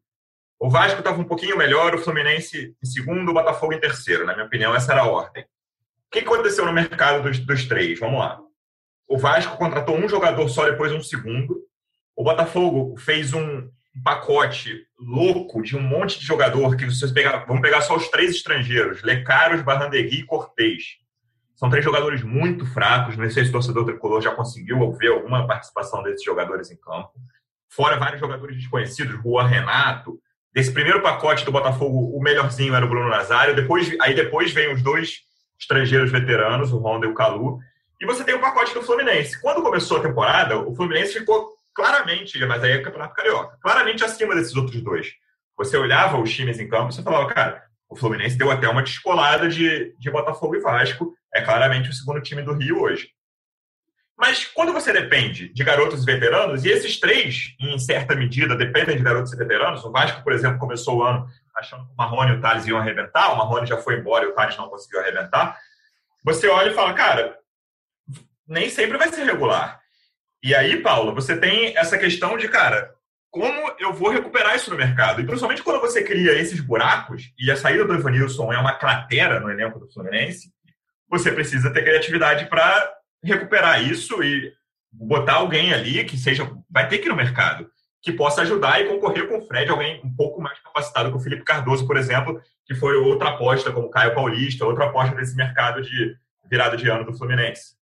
o 0.58 0.70
Vasco 0.70 0.98
estava 0.98 1.20
um 1.20 1.24
pouquinho 1.24 1.56
melhor, 1.56 1.94
o 1.94 1.98
Fluminense 1.98 2.74
em 2.82 2.86
segundo, 2.86 3.30
o 3.30 3.34
Botafogo 3.34 3.74
em 3.74 3.80
terceiro. 3.80 4.24
Na 4.24 4.34
minha 4.34 4.46
opinião, 4.46 4.74
essa 4.74 4.92
era 4.92 5.02
a 5.02 5.08
ordem. 5.08 5.44
O 5.44 6.10
que 6.10 6.20
aconteceu 6.20 6.64
no 6.64 6.72
mercado 6.72 7.22
dos, 7.22 7.38
dos 7.38 7.64
três? 7.64 7.98
Vamos 7.98 8.20
lá. 8.20 8.40
O 9.08 9.18
Vasco 9.18 9.56
contratou 9.56 9.96
um 9.96 10.08
jogador 10.08 10.48
só, 10.48 10.64
depois 10.64 10.92
um 10.92 11.02
segundo. 11.02 11.60
O 12.16 12.24
Botafogo 12.24 12.96
fez 12.96 13.34
um 13.34 13.68
pacote 14.02 14.86
louco 14.98 15.62
de 15.62 15.76
um 15.76 15.80
monte 15.80 16.18
de 16.18 16.26
jogador 16.26 16.76
que 16.76 16.84
vocês 16.84 17.12
pegar, 17.12 17.44
vamos 17.46 17.62
pegar 17.62 17.80
só 17.80 17.96
os 17.96 18.08
três 18.08 18.32
estrangeiros, 18.32 19.02
Lecaros, 19.02 19.62
Barrandegui 19.62 20.20
e 20.20 20.24
Cortez. 20.24 20.96
São 21.54 21.70
três 21.70 21.84
jogadores 21.84 22.22
muito 22.22 22.66
fracos, 22.66 23.16
não 23.16 23.28
sei 23.30 23.44
se 23.44 23.50
o 23.50 23.52
torcedor 23.52 23.86
tricolor 23.86 24.20
já 24.20 24.34
conseguiu 24.34 24.92
ver 24.92 25.12
alguma 25.12 25.46
participação 25.46 26.02
desses 26.02 26.24
jogadores 26.24 26.70
em 26.70 26.76
campo. 26.76 27.12
Fora 27.68 27.98
vários 27.98 28.20
jogadores 28.20 28.56
desconhecidos, 28.56 29.20
Juan 29.22 29.46
Renato, 29.46 30.20
Desse 30.56 30.72
primeiro 30.72 31.02
pacote 31.02 31.44
do 31.44 31.52
Botafogo, 31.52 32.16
o 32.16 32.18
melhorzinho 32.18 32.74
era 32.74 32.82
o 32.82 32.88
Bruno 32.88 33.10
Nazário. 33.10 33.54
Depois, 33.54 33.94
aí 34.00 34.14
depois 34.14 34.52
vem 34.52 34.72
os 34.72 34.82
dois 34.82 35.18
estrangeiros 35.60 36.10
veteranos, 36.10 36.72
o 36.72 36.78
Honda 36.78 37.04
e 37.04 37.10
o 37.10 37.14
Calu. 37.14 37.58
E 38.00 38.06
você 38.06 38.24
tem 38.24 38.34
o 38.34 38.40
pacote 38.40 38.72
do 38.72 38.80
Fluminense. 38.80 39.38
Quando 39.42 39.62
começou 39.62 39.98
a 39.98 40.02
temporada, 40.02 40.58
o 40.58 40.74
Fluminense 40.74 41.12
ficou 41.12 41.50
claramente, 41.74 42.42
mas 42.46 42.64
aí 42.64 42.72
é 42.72 42.78
Campeonato 42.80 43.14
Carioca, 43.14 43.58
claramente 43.60 44.02
acima 44.02 44.34
desses 44.34 44.56
outros 44.56 44.80
dois. 44.80 45.12
Você 45.58 45.76
olhava 45.76 46.18
os 46.18 46.34
times 46.34 46.58
em 46.58 46.66
campo 46.66 46.88
e 46.88 46.94
você 46.94 47.02
falava, 47.02 47.26
cara, 47.34 47.62
o 47.86 47.94
Fluminense 47.94 48.38
deu 48.38 48.50
até 48.50 48.66
uma 48.66 48.82
descolada 48.82 49.50
de, 49.50 49.94
de 49.98 50.10
Botafogo 50.10 50.56
e 50.56 50.60
Vasco. 50.60 51.12
É 51.34 51.42
claramente 51.42 51.90
o 51.90 51.92
segundo 51.92 52.22
time 52.22 52.40
do 52.40 52.54
Rio 52.54 52.80
hoje. 52.80 53.10
Mas 54.16 54.46
quando 54.46 54.72
você 54.72 54.92
depende 54.92 55.48
de 55.48 55.62
garotos 55.62 56.02
e 56.02 56.06
veteranos, 56.06 56.64
e 56.64 56.70
esses 56.70 56.98
três, 56.98 57.54
em 57.60 57.78
certa 57.78 58.14
medida, 58.14 58.56
dependem 58.56 58.96
de 58.96 59.02
garotos 59.02 59.32
e 59.32 59.36
veteranos, 59.36 59.84
o 59.84 59.92
Vasco, 59.92 60.22
por 60.22 60.32
exemplo, 60.32 60.58
começou 60.58 60.98
o 60.98 61.02
ano 61.02 61.28
achando 61.54 61.86
que 61.86 61.92
o 61.92 61.96
Marrone 61.96 62.32
e 62.32 62.34
o 62.36 62.40
Thales 62.40 62.66
iam 62.66 62.78
arrebentar, 62.78 63.32
o 63.32 63.36
Marrone 63.36 63.66
já 63.66 63.76
foi 63.76 63.98
embora 63.98 64.24
e 64.24 64.28
o 64.28 64.32
Thales 64.32 64.56
não 64.56 64.68
conseguiu 64.68 65.00
arrebentar. 65.00 65.58
Você 66.24 66.48
olha 66.48 66.70
e 66.70 66.74
fala, 66.74 66.94
cara, 66.94 67.38
nem 68.46 68.70
sempre 68.70 68.96
vai 68.96 69.08
ser 69.08 69.24
regular. 69.24 69.80
E 70.42 70.54
aí, 70.54 70.80
Paulo, 70.80 71.14
você 71.14 71.36
tem 71.36 71.76
essa 71.76 71.98
questão 71.98 72.36
de, 72.36 72.48
cara, 72.48 72.94
como 73.30 73.74
eu 73.78 73.92
vou 73.92 74.10
recuperar 74.10 74.56
isso 74.56 74.70
no 74.70 74.76
mercado? 74.76 75.20
E 75.20 75.26
principalmente 75.26 75.62
quando 75.62 75.80
você 75.80 76.02
cria 76.02 76.32
esses 76.32 76.60
buracos, 76.60 77.32
e 77.38 77.50
a 77.50 77.56
saída 77.56 77.84
do 77.84 77.94
Evanilson 77.94 78.52
é 78.52 78.58
uma 78.58 78.74
cratera 78.74 79.40
no 79.40 79.50
elenco 79.50 79.78
do 79.78 79.90
Fluminense, 79.92 80.50
você 81.08 81.30
precisa 81.30 81.70
ter 81.70 81.82
criatividade 81.82 82.46
para 82.46 82.95
recuperar 83.26 83.82
isso 83.82 84.22
e 84.22 84.52
botar 84.92 85.34
alguém 85.34 85.72
ali 85.72 86.04
que 86.04 86.16
seja. 86.16 86.50
Vai 86.70 86.88
ter 86.88 86.98
que 86.98 87.06
ir 87.06 87.10
no 87.10 87.16
mercado, 87.16 87.70
que 88.02 88.12
possa 88.12 88.42
ajudar 88.42 88.80
e 88.80 88.88
concorrer 88.88 89.28
com 89.28 89.38
o 89.38 89.46
Fred, 89.46 89.70
alguém 89.70 90.00
um 90.04 90.14
pouco 90.14 90.40
mais 90.40 90.58
capacitado 90.60 91.10
que 91.10 91.16
o 91.16 91.20
Felipe 91.20 91.44
Cardoso, 91.44 91.86
por 91.86 91.96
exemplo, 91.96 92.40
que 92.64 92.74
foi 92.74 92.96
outra 92.96 93.30
aposta, 93.30 93.72
como 93.72 93.86
o 93.86 93.90
Caio 93.90 94.14
Paulista, 94.14 94.64
outra 94.64 94.86
aposta 94.86 95.14
nesse 95.14 95.36
mercado 95.36 95.82
de 95.82 96.16
virada 96.48 96.76
de 96.76 96.88
ano 96.88 97.04
do 97.04 97.16
Fluminense. 97.16 97.76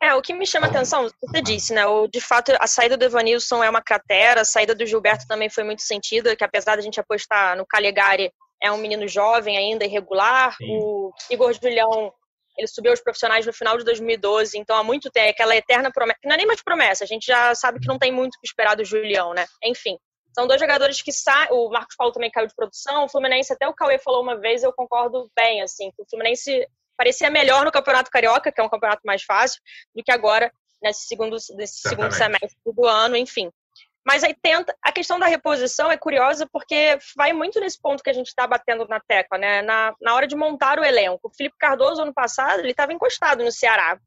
É, 0.00 0.14
o 0.14 0.20
que 0.20 0.34
me 0.34 0.46
chama 0.46 0.66
atenção, 0.66 1.08
você 1.20 1.40
disse, 1.40 1.72
né? 1.72 1.86
O, 1.86 2.06
de 2.06 2.20
fato, 2.20 2.52
a 2.60 2.66
saída 2.66 2.96
do 2.96 3.04
Evanilson 3.04 3.64
é 3.64 3.70
uma 3.70 3.80
cratera, 3.80 4.42
a 4.42 4.44
saída 4.44 4.74
do 4.74 4.84
Gilberto 4.84 5.26
também 5.26 5.48
foi 5.48 5.64
muito 5.64 5.82
sentida, 5.82 6.36
que 6.36 6.44
apesar 6.44 6.76
da 6.76 6.82
gente 6.82 7.00
apostar 7.00 7.56
no 7.56 7.66
Calegari, 7.66 8.30
é 8.62 8.70
um 8.70 8.76
menino 8.76 9.08
jovem 9.08 9.56
ainda, 9.56 9.84
irregular. 9.84 10.54
Sim. 10.56 10.66
O 10.70 11.12
Igor 11.30 11.52
Julião 11.52 12.12
ele 12.56 12.66
subiu 12.66 12.90
aos 12.92 13.00
profissionais 13.00 13.44
no 13.46 13.52
final 13.52 13.76
de 13.76 13.84
2012, 13.84 14.58
então 14.58 14.76
há 14.76 14.82
muito 14.82 15.10
tempo, 15.10 15.30
aquela 15.30 15.54
eterna 15.54 15.90
promessa, 15.92 16.18
não 16.24 16.34
é 16.34 16.36
nem 16.38 16.46
mais 16.46 16.62
promessa, 16.62 17.04
a 17.04 17.06
gente 17.06 17.26
já 17.26 17.54
sabe 17.54 17.80
que 17.80 17.86
não 17.86 17.98
tem 17.98 18.12
muito 18.12 18.34
o 18.34 18.40
que 18.40 18.46
esperar 18.46 18.76
do 18.76 18.84
Julião, 18.84 19.34
né? 19.34 19.46
Enfim, 19.62 19.98
são 20.34 20.46
dois 20.46 20.60
jogadores 20.60 21.00
que 21.02 21.12
saem, 21.12 21.48
o 21.50 21.70
Marcos 21.70 21.96
Paulo 21.96 22.12
também 22.12 22.30
caiu 22.30 22.46
de 22.46 22.54
produção, 22.54 23.04
o 23.04 23.08
Fluminense, 23.08 23.52
até 23.52 23.68
o 23.68 23.74
Cauê 23.74 23.98
falou 23.98 24.22
uma 24.22 24.36
vez, 24.38 24.62
eu 24.62 24.72
concordo 24.72 25.30
bem, 25.34 25.62
assim, 25.62 25.90
que 25.90 26.02
o 26.02 26.06
Fluminense 26.08 26.66
parecia 26.96 27.30
melhor 27.30 27.64
no 27.64 27.72
Campeonato 27.72 28.10
Carioca, 28.10 28.50
que 28.50 28.60
é 28.60 28.64
um 28.64 28.68
campeonato 28.68 29.02
mais 29.04 29.22
fácil, 29.22 29.60
do 29.94 30.02
que 30.02 30.10
agora, 30.10 30.52
nesse 30.82 31.06
segundo, 31.06 31.36
nesse 31.54 31.80
segundo 31.80 32.12
semestre 32.12 32.58
do 32.64 32.86
ano, 32.86 33.16
enfim. 33.16 33.50
Mas 34.06 34.22
aí 34.22 34.36
tenta. 34.40 34.72
A 34.80 34.92
questão 34.92 35.18
da 35.18 35.26
reposição 35.26 35.90
é 35.90 35.96
curiosa 35.96 36.48
porque 36.52 36.96
vai 37.16 37.32
muito 37.32 37.58
nesse 37.58 37.80
ponto 37.80 38.04
que 38.04 38.10
a 38.10 38.12
gente 38.12 38.28
está 38.28 38.46
batendo 38.46 38.86
na 38.86 39.00
tecla, 39.00 39.36
né? 39.36 39.62
Na, 39.62 39.92
na 40.00 40.14
hora 40.14 40.28
de 40.28 40.36
montar 40.36 40.78
o 40.78 40.84
elenco. 40.84 41.28
O 41.28 41.34
Felipe 41.34 41.56
Cardoso, 41.58 42.02
ano 42.02 42.14
passado, 42.14 42.60
ele 42.60 42.70
estava 42.70 42.92
encostado 42.92 43.42
no 43.42 43.50
Ceará. 43.50 43.98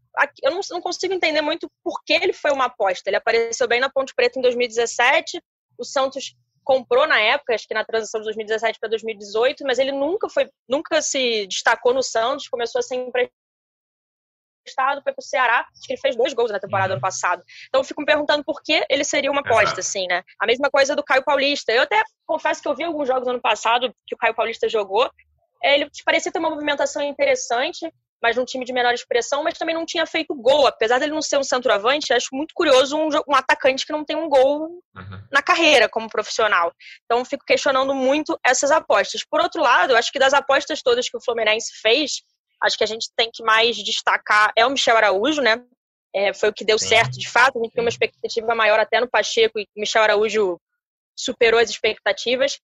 Eu 0.42 0.52
não, 0.52 0.62
não, 0.72 0.82
consigo 0.82 1.14
entender 1.14 1.42
muito 1.42 1.70
por 1.84 2.02
que 2.06 2.14
ele 2.14 2.32
foi 2.32 2.52
uma 2.52 2.66
aposta. 2.66 3.10
Ele 3.10 3.18
apareceu 3.18 3.68
bem 3.68 3.82
na 3.82 3.90
Ponte 3.90 4.16
Preta 4.16 4.40
em 4.40 4.42
2017. 4.42 5.42
O 5.78 5.84
Santos 5.84 6.34
comprou 6.64 7.06
na 7.06 7.20
época, 7.20 7.54
acho 7.54 7.68
que 7.68 7.74
na 7.74 7.84
transição 7.84 8.22
de 8.22 8.26
2017 8.26 8.80
para 8.80 8.90
2018, 8.90 9.66
mas 9.66 9.80
ele 9.80 9.92
nunca 9.92 10.30
foi, 10.30 10.50
nunca 10.68 11.02
se 11.02 11.48
destacou 11.48 11.94
no 11.94 12.04
Santos, 12.04 12.48
começou 12.48 12.80
a 12.80 12.84
ser 12.84 12.96
emprestado, 14.70 15.02
foi 15.02 15.14
pro 15.14 15.24
Ceará, 15.24 15.60
acho 15.60 15.88
que 15.88 15.94
ele 15.94 16.02
fez 16.02 16.16
dois 16.16 16.34
gols 16.34 16.52
na 16.52 16.60
temporada 16.60 16.90
uhum. 16.90 16.94
ano 16.94 17.02
passado. 17.02 17.44
Então 17.68 17.82
eu 17.82 17.86
fico 17.86 18.02
me 18.02 18.06
perguntando 18.06 18.44
por 18.44 18.62
que 18.62 18.86
ele 18.90 19.04
seria 19.04 19.32
uma 19.32 19.42
aposta, 19.42 19.80
assim, 19.80 20.06
né? 20.08 20.24
A 20.40 20.46
mesma 20.46 20.70
coisa 20.70 20.96
do 20.96 21.04
Caio 21.04 21.24
Paulista. 21.24 21.72
Eu 21.72 21.84
até 21.84 22.02
confesso 22.26 22.62
que 22.62 22.68
eu 22.68 22.76
vi 22.76 22.84
alguns 22.84 23.08
jogos 23.08 23.28
ano 23.28 23.42
passado 23.42 23.94
que 24.06 24.16
o 24.16 24.18
Caio 24.18 24.36
Paulista 24.36 24.70
jogou. 24.70 25.10
Ele 25.62 25.90
parecia 26.06 26.32
ter 26.32 26.40
uma 26.40 26.50
movimentação 26.50 27.02
interessante, 27.02 27.92
mas 28.22 28.36
num 28.36 28.46
time 28.46 28.66
de 28.66 28.74
menor 28.74 28.94
expressão, 28.94 29.44
mas 29.44 29.58
também 29.58 29.76
não 29.76 29.86
tinha 29.86 30.06
feito 30.06 30.34
gol. 30.36 30.68
Apesar 30.68 31.00
dele 31.00 31.12
não 31.12 31.22
ser 31.22 31.38
um 31.38 31.44
centroavante, 31.44 32.14
acho 32.14 32.30
muito 32.32 32.54
curioso 32.54 32.98
um, 32.98 33.10
um 33.28 33.36
atacante 33.36 33.86
que 33.86 33.92
não 33.92 34.06
tem 34.06 34.16
um 34.16 34.30
gol 34.30 34.82
uhum. 34.96 35.24
na 35.32 35.42
carreira 35.42 35.90
como 35.90 36.10
profissional. 36.10 36.72
Então 37.06 37.26
fico 37.26 37.46
questionando 37.46 37.94
muito 37.94 38.40
essas 38.46 38.72
apostas. 38.72 39.24
Por 39.26 39.42
outro 39.42 39.62
lado, 39.62 39.96
acho 39.96 40.12
que 40.12 40.20
das 40.20 40.34
apostas 40.34 40.82
todas 40.82 41.10
que 41.10 41.18
o 41.18 41.22
Fluminense 41.22 41.72
fez, 41.82 42.22
acho 42.62 42.78
que 42.78 42.84
a 42.84 42.88
gente 42.88 43.10
tem 43.16 43.30
que 43.32 43.44
mais 43.44 43.76
destacar 43.78 44.52
é 44.56 44.66
o 44.66 44.70
Michel 44.70 44.98
Araújo, 44.98 45.42
né? 45.42 45.64
É, 46.14 46.34
foi 46.34 46.50
o 46.50 46.54
que 46.54 46.66
deu 46.66 46.80
Sim. 46.80 46.88
certo, 46.88 47.20
de 47.20 47.30
fato. 47.30 47.60
A 47.60 47.64
gente 47.64 47.74
tem 47.74 47.84
uma 47.84 47.90
expectativa 47.90 48.56
maior 48.56 48.80
até 48.80 49.00
no 49.00 49.10
Pacheco 49.10 49.60
e 49.60 49.64
o 49.64 49.80
Michel 49.80 50.04
Araújo 50.04 50.60
superou 51.16 51.60
as 51.60 51.70
expectativas. 51.70 52.60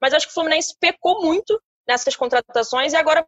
Mas 0.00 0.14
acho 0.14 0.26
que 0.26 0.30
o 0.30 0.34
Fluminense 0.34 0.74
pecou 0.80 1.22
muito 1.22 1.60
nessas 1.86 2.16
contratações 2.16 2.92
e 2.92 2.96
agora 2.96 3.26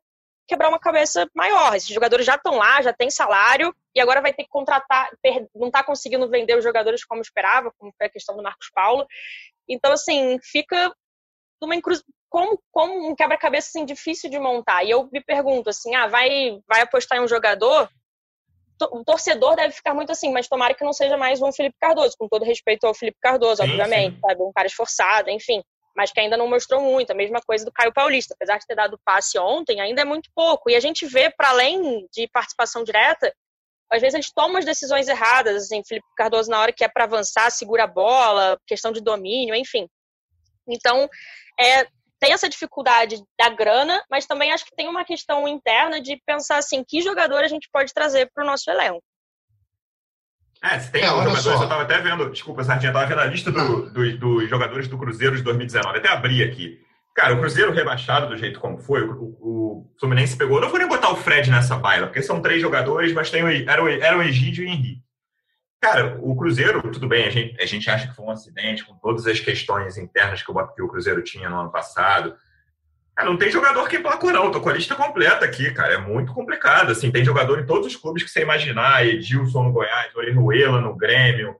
quebrar 0.49 0.71
uma 0.71 0.79
cabeça 0.79 1.29
maior. 1.35 1.75
Esses 1.75 1.91
jogadores 1.91 2.25
já 2.25 2.37
estão 2.37 2.57
lá, 2.57 2.81
já 2.81 2.93
tem 2.93 3.11
salário 3.11 3.75
e 3.95 4.01
agora 4.01 4.23
vai 4.23 4.33
ter 4.33 4.45
que 4.45 4.49
contratar, 4.49 5.11
não 5.55 5.67
está 5.67 5.85
conseguindo 5.85 6.29
vender 6.29 6.57
os 6.57 6.65
jogadores 6.65 7.05
como 7.05 7.21
esperava, 7.21 7.71
como 7.79 7.93
foi 7.97 8.07
a 8.07 8.11
questão 8.11 8.35
do 8.35 8.43
Marcos 8.43 8.71
Paulo. 8.75 9.07
Então, 9.69 9.93
assim, 9.93 10.39
fica 10.43 10.91
numa. 11.61 11.75
Como, 12.29 12.61
como 12.71 13.11
um 13.11 13.15
quebra-cabeça 13.15 13.69
assim, 13.69 13.85
difícil 13.85 14.31
de 14.31 14.39
montar. 14.39 14.85
E 14.85 14.91
eu 14.91 15.09
me 15.13 15.23
pergunto 15.23 15.71
assim, 15.71 15.95
ah, 15.95 16.07
vai, 16.07 16.61
vai 16.69 16.83
apostar 16.83 17.19
em 17.19 17.23
um 17.23 17.29
jogador? 17.29 17.89
O 18.93 19.05
torcedor 19.05 19.57
deve 19.57 19.75
ficar 19.75 19.93
muito 19.93 20.13
assim, 20.13 20.33
mas 20.33 20.47
tomara 20.47 20.75
que 20.75 20.85
não 20.85 20.93
seja 20.93 21.17
mais 21.17 21.43
um 21.43 21.53
Felipe 21.53 21.77
Cardoso, 21.81 22.15
com 22.17 22.29
todo 22.29 22.45
respeito 22.45 22.87
ao 22.87 22.95
Felipe 22.95 23.19
Cardoso, 23.21 23.63
sim, 23.63 23.69
obviamente, 23.69 24.15
sim. 24.15 24.21
sabe? 24.21 24.43
Um 24.43 24.53
cara 24.53 24.69
esforçado, 24.69 25.31
enfim 25.31 25.63
mas 25.99 26.13
que 26.13 26.21
ainda 26.21 26.37
não 26.37 26.49
mostrou 26.49 26.81
muito. 26.81 27.11
A 27.11 27.15
mesma 27.15 27.41
coisa 27.41 27.65
do 27.65 27.73
Caio 27.73 27.93
Paulista, 27.93 28.33
apesar 28.33 28.57
de 28.57 28.65
ter 28.65 28.77
dado 28.77 29.01
passe 29.05 29.37
ontem, 29.37 29.81
ainda 29.81 30.03
é 30.03 30.05
muito 30.05 30.31
pouco. 30.33 30.71
E 30.71 30.77
a 30.77 30.81
gente 30.81 31.05
vê, 31.05 31.29
para 31.29 31.49
além 31.49 32.07
de 32.13 32.29
participação 32.29 32.85
direta, 32.85 33.35
às 33.91 34.01
vezes 34.01 34.15
eles 34.15 34.31
tomam 34.33 34.59
as 34.59 34.65
decisões 34.65 35.09
erradas. 35.09 35.65
Assim, 35.65 35.83
Felipe 35.85 36.07
Cardoso, 36.17 36.49
na 36.49 36.61
hora 36.61 36.73
que 36.73 36.85
é 36.85 36.89
para 36.89 37.03
avançar, 37.03 37.51
segura 37.51 37.83
a 37.83 37.89
bola, 37.89 38.57
questão 38.65 38.93
de 38.93 39.01
domínio, 39.01 39.57
enfim. 39.57 39.89
Então, 40.69 41.09
é, 41.59 41.89
tem 42.21 42.33
essa 42.33 42.49
dificuldade 42.49 43.17
da 43.39 43.49
grana, 43.51 44.03
mas 44.11 44.27
também 44.27 44.53
acho 44.53 44.65
que 44.65 44.75
tem 44.75 44.89
uma 44.89 45.05
questão 45.05 45.47
interna 45.47 46.01
de 46.01 46.21
pensar 46.27 46.59
assim, 46.59 46.85
que 46.87 47.01
jogador 47.01 47.45
a 47.45 47.49
gente 47.49 47.69
pode 47.73 47.93
trazer 47.93 48.31
para 48.35 48.45
o 48.45 48.47
nosso 48.47 48.71
elenco. 48.71 49.03
É, 50.63 50.79
se 50.81 50.91
tem 50.91 51.03
é, 51.03 51.07
jogadores, 51.07 51.43
só. 51.43 51.53
eu 51.53 51.63
estava 51.63 51.83
até 51.83 52.01
vendo, 52.01 52.31
desculpa, 52.31 52.65
Sardinha, 52.65 52.91
estava 52.91 53.07
vendo 53.07 53.21
a 53.21 53.27
lista 53.27 53.53
dos 53.53 53.93
do, 53.93 54.19
do 54.19 54.47
jogadores 54.49 54.89
do 54.89 54.99
Cruzeiro 54.99 55.37
de 55.37 55.43
2019, 55.43 55.99
até 55.99 56.09
abri 56.09 56.43
aqui. 56.43 56.81
Cara, 57.15 57.35
o 57.35 57.39
Cruzeiro 57.41 57.73
rebaixado 57.73 58.29
do 58.29 58.37
jeito 58.37 58.61
como 58.61 58.79
foi, 58.79 59.03
o, 59.03 59.37
o 59.41 59.95
Fluminense 59.99 60.37
pegou. 60.37 60.61
Não 60.61 60.69
vou 60.69 60.79
nem 60.79 60.89
botar 60.89 61.11
o 61.11 61.17
Fred 61.17 61.51
nessa 61.51 61.77
baila, 61.77 62.07
porque 62.07 62.23
são 62.23 62.43
três 62.43 62.61
jogadores, 62.61 63.13
mas 63.13 63.31
tem 63.31 63.43
o, 63.43 63.49
era, 63.49 63.83
o, 63.83 63.89
era 63.89 64.19
o 64.19 64.23
Egídio 64.23 64.65
e 64.65 64.67
o 64.67 64.71
Henrique. 64.71 65.08
Cara, 65.81 66.19
o 66.21 66.35
Cruzeiro, 66.37 66.83
tudo 66.91 67.07
bem, 67.07 67.25
a 67.25 67.31
gente, 67.31 67.61
a 67.63 67.67
gente 67.67 67.89
acha 67.89 68.09
que 68.09 68.15
foi 68.15 68.25
um 68.25 68.31
acidente, 68.31 68.85
com 68.85 68.95
todas 68.95 69.27
as 69.27 69.39
questões 69.39 69.97
internas 69.97 70.43
que 70.43 70.51
o, 70.51 70.67
que 70.69 70.83
o 70.83 70.89
Cruzeiro 70.89 71.23
tinha 71.23 71.49
no 71.49 71.61
ano 71.61 71.71
passado. 71.71 72.37
Cara, 73.15 73.31
não 73.31 73.37
tem 73.37 73.51
jogador 73.51 73.89
que 73.89 73.97
emplacou, 73.97 74.33
não. 74.33 74.51
Tô 74.51 74.61
com 74.61 74.69
a 74.69 74.73
lista 74.73 74.95
completa 74.95 75.45
aqui, 75.45 75.73
cara. 75.73 75.95
É 75.95 75.99
muito 75.99 76.33
complicado. 76.33 76.93
Assim, 76.93 77.11
tem 77.11 77.25
jogador 77.25 77.59
em 77.59 77.67
todos 77.67 77.87
os 77.87 77.97
clubes 77.97 78.23
que 78.23 78.31
você 78.31 78.43
imaginar. 78.43 79.05
Edilson 79.05 79.65
no 79.65 79.73
Goiás, 79.73 80.15
Orejuela 80.15 80.81
no 80.81 80.97
Grêmio, 80.97 81.57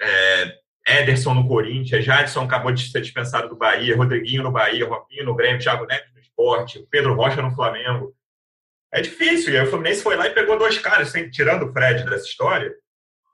é, 0.00 0.58
Ederson 0.86 1.34
no 1.34 1.46
Corinthians, 1.46 2.04
Jadson 2.04 2.44
acabou 2.44 2.72
de 2.72 2.88
ser 2.88 3.00
dispensado 3.00 3.48
do 3.48 3.56
Bahia, 3.56 3.96
Rodriguinho 3.96 4.42
no 4.42 4.52
Bahia, 4.52 4.86
Ropinho 4.86 5.24
no 5.24 5.34
Grêmio, 5.34 5.60
Thiago 5.60 5.86
Neves 5.86 6.12
no 6.14 6.20
Esporte, 6.20 6.86
Pedro 6.90 7.14
Rocha 7.14 7.42
no 7.42 7.54
Flamengo. 7.54 8.14
É 8.92 9.00
difícil. 9.00 9.52
E 9.52 9.56
aí 9.56 9.66
o 9.66 9.70
Fluminense 9.70 10.02
foi 10.02 10.16
lá 10.16 10.26
e 10.26 10.34
pegou 10.34 10.58
dois 10.58 10.78
caras, 10.78 11.08
assim, 11.08 11.30
tirando 11.30 11.64
o 11.66 11.72
Fred 11.72 12.04
dessa 12.04 12.26
história, 12.26 12.72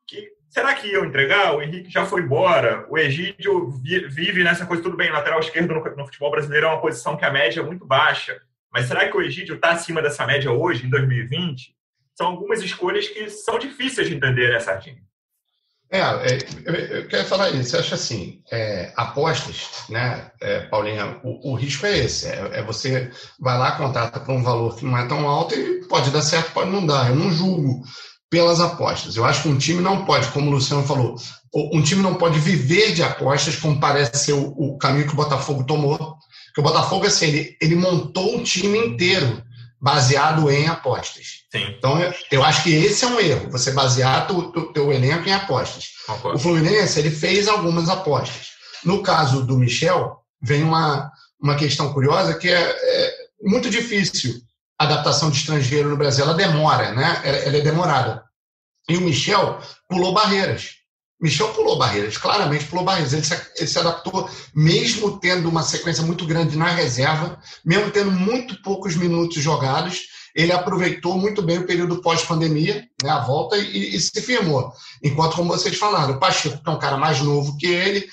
que 0.08 0.32
será 0.48 0.74
que 0.74 0.88
iam 0.88 1.04
entregar? 1.04 1.54
O 1.54 1.62
Henrique 1.62 1.90
já 1.90 2.06
foi 2.06 2.22
embora. 2.22 2.86
O 2.88 2.98
Egídio 2.98 3.70
vive 4.08 4.42
nessa 4.42 4.66
coisa, 4.66 4.82
tudo 4.82 4.96
bem, 4.96 5.12
lateral 5.12 5.38
esquerdo 5.38 5.74
no, 5.74 5.84
no 5.84 6.06
futebol 6.06 6.30
brasileiro 6.30 6.66
é 6.66 6.70
uma 6.70 6.80
posição 6.80 7.16
que 7.16 7.24
a 7.24 7.30
média 7.30 7.60
é 7.60 7.64
muito 7.64 7.84
baixa. 7.84 8.40
Mas 8.72 8.86
será 8.86 9.08
que 9.08 9.16
o 9.16 9.22
Egídio 9.22 9.56
está 9.56 9.70
acima 9.70 10.02
dessa 10.02 10.26
média 10.26 10.50
hoje, 10.50 10.86
em 10.86 10.90
2020? 10.90 11.74
São 12.16 12.28
algumas 12.28 12.60
escolhas 12.62 13.08
que 13.08 13.28
são 13.28 13.58
difíceis 13.58 14.08
de 14.08 14.16
entender, 14.16 14.50
né, 14.50 14.58
Sardinha? 14.58 15.02
É, 15.90 16.00
é, 16.00 16.98
eu 16.98 17.08
quero 17.08 17.24
falar 17.24 17.50
isso. 17.50 17.74
Eu 17.74 17.80
acho 17.80 17.94
assim, 17.94 18.42
é, 18.50 18.92
apostas, 18.94 19.84
né, 19.88 20.30
é, 20.40 20.60
Paulinha, 20.66 21.18
o, 21.22 21.52
o, 21.52 21.54
risco 21.54 21.86
é 21.86 21.98
esse. 21.98 22.28
É, 22.28 22.58
é, 22.58 22.62
você 22.62 23.10
vai 23.40 23.56
lá, 23.56 23.72
contrata 23.72 24.20
por 24.20 24.32
um 24.34 24.42
valor 24.42 24.76
que 24.76 24.84
não 24.84 24.98
é 24.98 25.06
tão 25.06 25.26
alto 25.26 25.54
e 25.54 25.86
pode 25.86 26.10
dar 26.10 26.20
certo, 26.20 26.52
pode 26.52 26.70
não 26.70 26.84
dar. 26.84 27.08
Eu 27.08 27.16
não 27.16 27.30
julgo 27.30 27.82
pelas 28.30 28.60
apostas. 28.60 29.16
Eu 29.16 29.24
acho 29.24 29.42
que 29.42 29.48
um 29.48 29.58
time 29.58 29.80
não 29.80 30.04
pode, 30.04 30.28
como 30.28 30.50
o 30.50 30.54
Luciano 30.54 30.86
falou, 30.86 31.16
um 31.54 31.82
time 31.82 32.02
não 32.02 32.14
pode 32.14 32.38
viver 32.38 32.92
de 32.92 33.02
apostas, 33.02 33.56
como 33.56 33.80
parece 33.80 34.24
ser 34.24 34.32
o, 34.32 34.54
o 34.56 34.78
caminho 34.78 35.06
que 35.06 35.12
o 35.12 35.16
Botafogo 35.16 35.64
tomou. 35.64 35.96
Porque 35.96 36.60
o 36.60 36.62
Botafogo, 36.62 37.06
assim, 37.06 37.26
ele, 37.26 37.56
ele 37.60 37.74
montou 37.74 38.36
um 38.36 38.42
time 38.42 38.78
inteiro 38.78 39.42
baseado 39.80 40.50
em 40.50 40.66
apostas. 40.66 41.44
Sim. 41.50 41.74
Então, 41.78 42.00
eu, 42.00 42.12
eu, 42.32 42.44
acho 42.44 42.64
que 42.64 42.74
esse 42.74 43.04
é 43.04 43.08
um 43.08 43.20
erro, 43.20 43.50
você 43.50 43.70
basear 43.70 44.30
o 44.30 44.72
teu 44.72 44.92
elenco 44.92 45.28
em 45.28 45.32
apostas. 45.32 45.90
O 46.24 46.38
Fluminense, 46.38 46.98
ele 46.98 47.10
fez 47.10 47.48
algumas 47.48 47.88
apostas. 47.88 48.48
No 48.84 49.02
caso 49.02 49.44
do 49.44 49.56
Michel, 49.56 50.18
vem 50.42 50.62
uma, 50.62 51.10
uma 51.40 51.54
questão 51.54 51.92
curiosa 51.92 52.34
que 52.34 52.48
é, 52.48 52.60
é 52.60 53.14
muito 53.42 53.70
difícil 53.70 54.40
adaptação 54.78 55.30
de 55.30 55.38
estrangeiro 55.38 55.88
no 55.88 55.96
Brasil, 55.96 56.24
ela 56.24 56.34
demora, 56.34 56.92
né? 56.92 57.20
Ela 57.24 57.56
é 57.56 57.60
demorada. 57.60 58.22
E 58.88 58.96
o 58.96 59.00
Michel 59.00 59.58
pulou 59.88 60.14
barreiras. 60.14 60.76
Michel 61.20 61.52
pulou 61.52 61.76
barreiras, 61.76 62.16
claramente 62.16 62.66
pulou 62.66 62.84
barreiras. 62.84 63.12
Ele 63.12 63.24
se, 63.24 63.34
ele 63.56 63.66
se, 63.66 63.78
adaptou, 63.78 64.30
mesmo 64.54 65.18
tendo 65.18 65.48
uma 65.48 65.62
sequência 65.62 66.04
muito 66.04 66.24
grande 66.24 66.56
na 66.56 66.68
reserva, 66.68 67.38
mesmo 67.64 67.90
tendo 67.90 68.12
muito 68.12 68.62
poucos 68.62 68.94
minutos 68.94 69.42
jogados, 69.42 70.06
ele 70.34 70.52
aproveitou 70.52 71.18
muito 71.18 71.42
bem 71.42 71.58
o 71.58 71.66
período 71.66 72.00
pós-pandemia, 72.00 72.86
né, 73.02 73.10
a 73.10 73.18
volta, 73.18 73.56
e, 73.56 73.96
e, 73.96 74.00
se 74.00 74.22
firmou. 74.22 74.72
Enquanto, 75.02 75.34
como 75.34 75.48
vocês 75.48 75.76
falaram, 75.76 76.14
o 76.14 76.20
Pacheco, 76.20 76.62
que 76.62 76.70
é 76.70 76.72
um 76.72 76.78
cara 76.78 76.96
mais 76.96 77.20
novo 77.20 77.56
que 77.56 77.66
ele, 77.66 78.08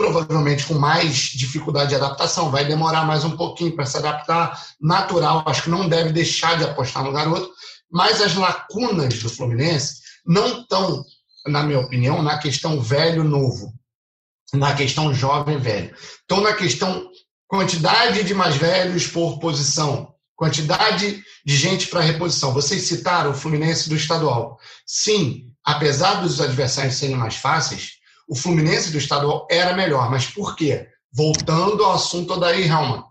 provavelmente 0.00 0.64
com 0.64 0.78
mais 0.78 1.14
dificuldade 1.14 1.90
de 1.90 1.94
adaptação, 1.94 2.50
vai 2.50 2.64
demorar 2.64 3.04
mais 3.04 3.22
um 3.22 3.36
pouquinho 3.36 3.76
para 3.76 3.84
se 3.84 3.98
adaptar, 3.98 4.58
natural, 4.80 5.42
acho 5.44 5.64
que 5.64 5.70
não 5.70 5.86
deve 5.86 6.10
deixar 6.10 6.56
de 6.56 6.64
apostar 6.64 7.04
no 7.04 7.12
garoto, 7.12 7.52
mas 7.90 8.22
as 8.22 8.34
lacunas 8.34 9.18
do 9.18 9.28
Fluminense 9.28 10.00
não 10.24 10.62
estão, 10.62 11.04
na 11.46 11.62
minha 11.62 11.80
opinião, 11.80 12.22
na 12.22 12.38
questão 12.38 12.80
velho-novo, 12.80 13.74
na 14.54 14.74
questão 14.74 15.12
jovem-velho. 15.12 15.94
Estão 16.22 16.40
na 16.40 16.54
questão 16.54 17.06
quantidade 17.46 18.24
de 18.24 18.32
mais 18.32 18.56
velhos 18.56 19.06
por 19.06 19.38
posição, 19.38 20.14
quantidade 20.34 21.22
de 21.44 21.56
gente 21.56 21.88
para 21.88 22.00
reposição. 22.00 22.54
Vocês 22.54 22.84
citaram 22.84 23.32
o 23.32 23.34
Fluminense 23.34 23.90
do 23.90 23.96
estadual. 23.96 24.58
Sim, 24.86 25.52
apesar 25.62 26.22
dos 26.22 26.40
adversários 26.40 26.94
serem 26.94 27.16
mais 27.16 27.36
fáceis, 27.36 27.99
o 28.30 28.36
Fluminense 28.36 28.92
do 28.92 28.98
estadual 28.98 29.48
era 29.50 29.74
melhor. 29.74 30.08
Mas 30.08 30.24
por 30.26 30.54
quê? 30.54 30.86
Voltando 31.12 31.82
ao 31.82 31.94
assunto 31.94 32.38
da 32.38 32.56
Helman. 32.56 33.02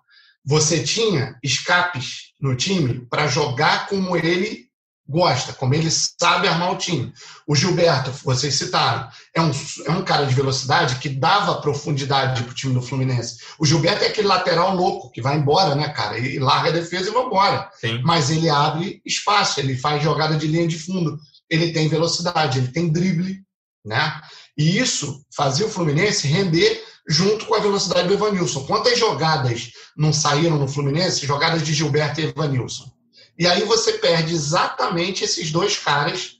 Você 0.45 0.81
tinha 0.81 1.37
escapes 1.43 2.31
no 2.39 2.55
time 2.55 3.05
para 3.09 3.27
jogar 3.27 3.87
como 3.87 4.15
ele 4.15 4.69
gosta, 5.05 5.51
como 5.51 5.73
ele 5.73 5.89
sabe 5.91 6.47
armar 6.47 6.71
o 6.71 6.77
time. 6.77 7.11
O 7.45 7.53
Gilberto, 7.53 8.11
vocês 8.23 8.55
citaram, 8.55 9.09
é 9.35 9.41
um, 9.41 9.51
é 9.85 9.91
um 9.91 10.03
cara 10.03 10.25
de 10.25 10.33
velocidade 10.33 10.95
que 10.95 11.09
dava 11.09 11.59
profundidade 11.59 12.43
para 12.43 12.51
o 12.51 12.55
time 12.55 12.73
do 12.73 12.81
Fluminense. 12.81 13.39
O 13.59 13.65
Gilberto 13.65 14.05
é 14.05 14.07
aquele 14.07 14.27
lateral 14.27 14.73
louco 14.73 15.11
que 15.11 15.21
vai 15.21 15.35
embora, 15.35 15.75
né, 15.75 15.89
cara? 15.89 16.17
E 16.17 16.39
larga 16.39 16.69
a 16.69 16.73
defesa 16.73 17.09
e 17.09 17.13
vai 17.13 17.23
embora. 17.23 17.69
Sim. 17.81 18.01
Mas 18.03 18.29
ele 18.29 18.47
abre 18.49 19.01
espaço, 19.05 19.59
ele 19.59 19.75
faz 19.75 20.01
jogada 20.01 20.37
de 20.37 20.47
linha 20.47 20.67
de 20.67 20.79
fundo, 20.79 21.19
ele 21.49 21.73
tem 21.73 21.89
velocidade, 21.89 22.59
ele 22.59 22.69
tem 22.69 22.89
drible, 22.89 23.43
né? 23.83 24.21
E 24.59 24.77
isso 24.77 25.25
fazia 25.33 25.65
o 25.65 25.69
Fluminense 25.69 26.27
render 26.27 26.83
junto 27.07 27.45
com 27.45 27.55
a 27.55 27.59
velocidade 27.59 28.09
do 28.09 28.13
Evanilson. 28.13 28.65
Quantas 28.65 28.99
jogadas 28.99 29.71
não 29.95 30.11
saíram 30.11 30.57
no 30.57 30.67
Fluminense? 30.67 31.25
Jogadas 31.25 31.63
de 31.63 31.73
Gilberto 31.73 32.19
e 32.19 32.25
Evanilson. 32.25 32.91
E 33.37 33.47
aí 33.47 33.63
você 33.63 33.93
perde 33.93 34.33
exatamente 34.33 35.23
esses 35.23 35.49
dois 35.49 35.77
caras 35.77 36.39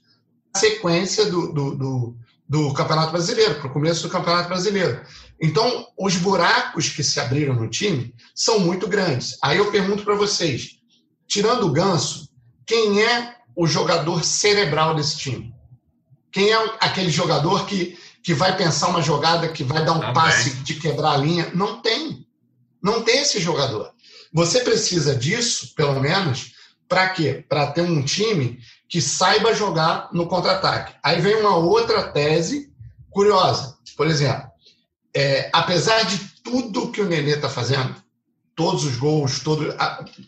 na 0.54 0.60
sequência 0.60 1.30
do, 1.30 1.50
do, 1.50 1.74
do, 1.74 2.16
do 2.46 2.74
Campeonato 2.74 3.10
Brasileiro, 3.10 3.54
para 3.54 3.68
o 3.68 3.72
começo 3.72 4.02
do 4.02 4.10
Campeonato 4.10 4.50
Brasileiro. 4.50 5.00
Então, 5.40 5.86
os 5.98 6.16
buracos 6.16 6.90
que 6.90 7.02
se 7.02 7.18
abriram 7.18 7.54
no 7.54 7.70
time 7.70 8.14
são 8.34 8.60
muito 8.60 8.86
grandes. 8.86 9.38
Aí 9.42 9.56
eu 9.56 9.70
pergunto 9.70 10.04
para 10.04 10.14
vocês, 10.14 10.72
tirando 11.26 11.66
o 11.66 11.72
Ganso, 11.72 12.28
quem 12.66 13.02
é 13.02 13.34
o 13.56 13.66
jogador 13.66 14.22
cerebral 14.22 14.94
desse 14.94 15.16
time? 15.16 15.54
Quem 16.30 16.52
é 16.52 16.76
aquele 16.80 17.10
jogador 17.10 17.66
que 17.66 17.98
que 18.22 18.34
vai 18.34 18.56
pensar 18.56 18.88
uma 18.88 19.02
jogada, 19.02 19.48
que 19.48 19.64
vai 19.64 19.84
dar 19.84 19.92
um 19.92 20.00
Também. 20.00 20.14
passe 20.14 20.50
de 20.56 20.74
quebrar 20.74 21.12
a 21.12 21.16
linha. 21.16 21.50
Não 21.54 21.80
tem. 21.80 22.26
Não 22.82 23.02
tem 23.02 23.20
esse 23.20 23.40
jogador. 23.40 23.92
Você 24.32 24.60
precisa 24.60 25.14
disso, 25.14 25.74
pelo 25.74 25.98
menos, 26.00 26.52
para 26.88 27.08
quê? 27.10 27.44
Para 27.48 27.68
ter 27.68 27.82
um 27.82 28.02
time 28.02 28.58
que 28.88 29.00
saiba 29.00 29.54
jogar 29.54 30.08
no 30.12 30.26
contra-ataque. 30.26 30.94
Aí 31.02 31.20
vem 31.20 31.36
uma 31.36 31.56
outra 31.56 32.10
tese 32.10 32.72
curiosa. 33.10 33.76
Por 33.96 34.06
exemplo, 34.06 34.48
é, 35.14 35.50
apesar 35.52 36.02
de 36.04 36.18
tudo 36.42 36.90
que 36.90 37.00
o 37.00 37.06
Nenê 37.06 37.32
está 37.32 37.48
fazendo, 37.48 37.94
todos 38.54 38.84
os 38.84 38.96
gols, 38.96 39.40
todo, 39.40 39.74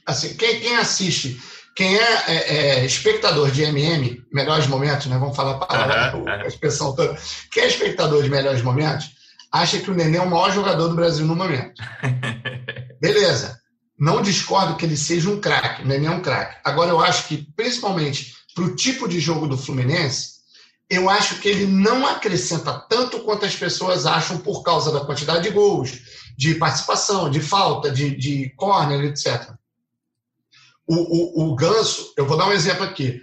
assim, 0.07 0.35
quem, 0.35 0.61
quem 0.61 0.77
assiste 0.77 1.41
quem 1.75 1.97
é, 1.97 2.25
é, 2.27 2.57
é, 2.57 2.85
espectador 2.85 3.51
de 3.51 3.63
MM, 3.63 4.23
melhores 4.33 4.67
momentos, 4.67 5.07
né? 5.07 5.17
Vamos 5.19 5.37
falar 5.37 5.55
para 5.55 6.17
uhum, 6.17 6.29
a 6.29 6.47
expressão 6.47 6.95
toda. 6.95 7.17
Quem 7.51 7.65
é 7.65 7.67
espectador 7.67 8.23
de 8.23 8.31
melhores 8.31 8.63
momentos, 8.63 9.11
acha 9.51 9.79
que 9.79 9.91
o 9.91 9.95
Nenê 9.95 10.19
é 10.19 10.23
o 10.23 10.31
maior 10.31 10.53
jogador 10.53 10.89
do 10.89 10.95
Brasil 10.95 11.27
no 11.27 11.35
momento. 11.35 11.83
Beleza. 13.01 13.61
Não 13.99 14.21
discordo 14.21 14.77
que 14.77 14.85
ele 14.85 14.97
seja 14.97 15.31
um 15.31 15.41
craque. 15.41 15.83
O 15.83 15.87
Nenê 15.87 16.07
é 16.07 16.11
um 16.11 16.21
craque. 16.21 16.59
Agora, 16.65 16.91
eu 16.91 17.01
acho 17.01 17.29
que, 17.29 17.47
principalmente 17.57 18.35
para 18.55 18.65
o 18.65 18.77
tipo 18.77 19.09
de 19.09 19.19
jogo 19.19 19.47
do 19.47 19.57
Fluminense, 19.57 20.33
eu 20.91 21.09
acho 21.09 21.41
que 21.41 21.49
ele 21.49 21.67
não 21.67 22.07
acrescenta 22.07 22.79
tanto 22.89 23.21
quanto 23.21 23.47
as 23.47 23.57
pessoas 23.57 24.05
acham 24.05 24.39
por 24.39 24.63
causa 24.63 24.93
da 24.93 25.01
quantidade 25.01 25.45
de 25.45 25.51
gols, 25.51 26.01
de 26.37 26.55
participação, 26.57 27.31
de 27.31 27.41
falta, 27.41 27.91
de, 27.91 28.15
de 28.15 28.51
corner, 28.57 29.05
etc. 29.05 29.55
O, 30.87 30.95
o, 30.95 31.53
o 31.53 31.55
Ganso, 31.55 32.13
eu 32.17 32.27
vou 32.27 32.37
dar 32.37 32.47
um 32.47 32.53
exemplo 32.53 32.85
aqui. 32.85 33.21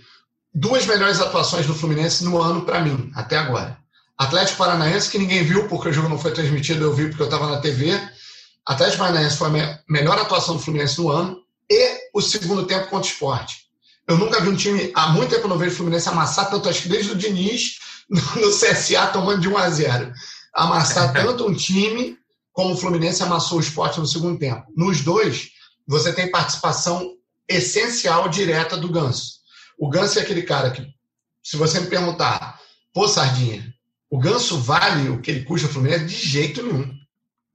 Duas 0.54 0.86
melhores 0.86 1.19
atuações 1.19 1.67
do 1.67 1.76
Fluminense 1.76 2.24
no 2.24 2.41
ano 2.41 2.62
para 2.62 2.82
mim, 2.82 3.12
até 3.13 3.38
agora. 3.38 3.78
Atlético 4.17 4.58
Paranaense, 4.58 5.10
que 5.10 5.17
ninguém 5.17 5.43
viu 5.43 5.67
porque 5.67 5.89
o 5.89 5.93
jogo 5.93 6.10
não 6.10 6.17
foi 6.17 6.32
transmitido, 6.32 6.84
eu 6.84 6.93
vi 6.93 7.08
porque 7.08 7.22
eu 7.22 7.28
estava 7.28 7.48
na 7.48 7.62
TV. 7.62 7.98
Atlético 8.65 9.04
Paranaense 9.04 9.38
foi 9.38 9.48
a 9.62 9.80
melhor 9.88 10.17
atuação 10.17 10.56
do 10.56 10.62
Fluminense 10.62 11.00
no 11.00 11.10
ano 11.10 11.41
e 11.69 11.98
o 12.13 12.22
segundo 12.22 12.65
tempo 12.65 12.89
contra 12.89 13.08
o 13.08 13.12
esporte. 13.12 13.69
Eu 14.08 14.17
nunca 14.17 14.41
vi 14.41 14.50
um 14.50 14.56
time, 14.56 14.91
há 14.95 15.10
muito 15.10 15.30
tempo 15.30 15.45
eu 15.45 15.50
não 15.50 15.58
vejo 15.58 15.72
o 15.72 15.78
Fluminense 15.78 16.10
amassar 16.10 16.50
tanto, 16.50 16.67
acho 16.67 16.82
que 16.82 16.89
desde 16.89 17.12
o 17.12 17.15
Diniz 17.15 17.78
no 18.10 18.50
CSA 18.50 19.08
tomando 19.08 19.39
de 19.39 19.48
1 19.48 19.58
a 19.58 19.69
0. 19.69 20.12
Amassar 20.54 21.13
tanto 21.15 21.48
um 21.48 21.54
time 21.54 22.17
como 22.52 22.74
o 22.74 22.78
Fluminense 22.78 23.24
amassou 23.24 23.60
o 23.60 23.62
esporte 23.62 24.00
no 24.00 24.08
segundo 24.08 24.38
tempo. 24.38 24.65
Nos 24.76 25.02
dois, 25.02 25.50
você 25.88 26.12
tem 26.12 26.30
participação 26.30 27.10
essencial 27.50 28.30
direta 28.30 28.78
do 28.78 28.90
Ganso. 28.90 29.40
O 29.78 29.90
Ganso 29.90 30.20
é 30.20 30.22
aquele 30.22 30.44
cara 30.44 30.72
que, 30.72 30.86
se 31.44 31.58
você 31.58 31.80
me 31.80 31.88
perguntar, 31.88 32.60
pô, 32.94 33.08
Sardinha, 33.08 33.74
o 34.10 34.20
Ganso 34.20 34.60
vale 34.60 35.10
o 35.10 35.22
que 35.22 35.32
ele 35.32 35.46
custa 35.46 35.68
ao 35.68 35.74
Fluminense? 35.74 36.06
De 36.06 36.16
jeito 36.16 36.64
nenhum. 36.64 36.94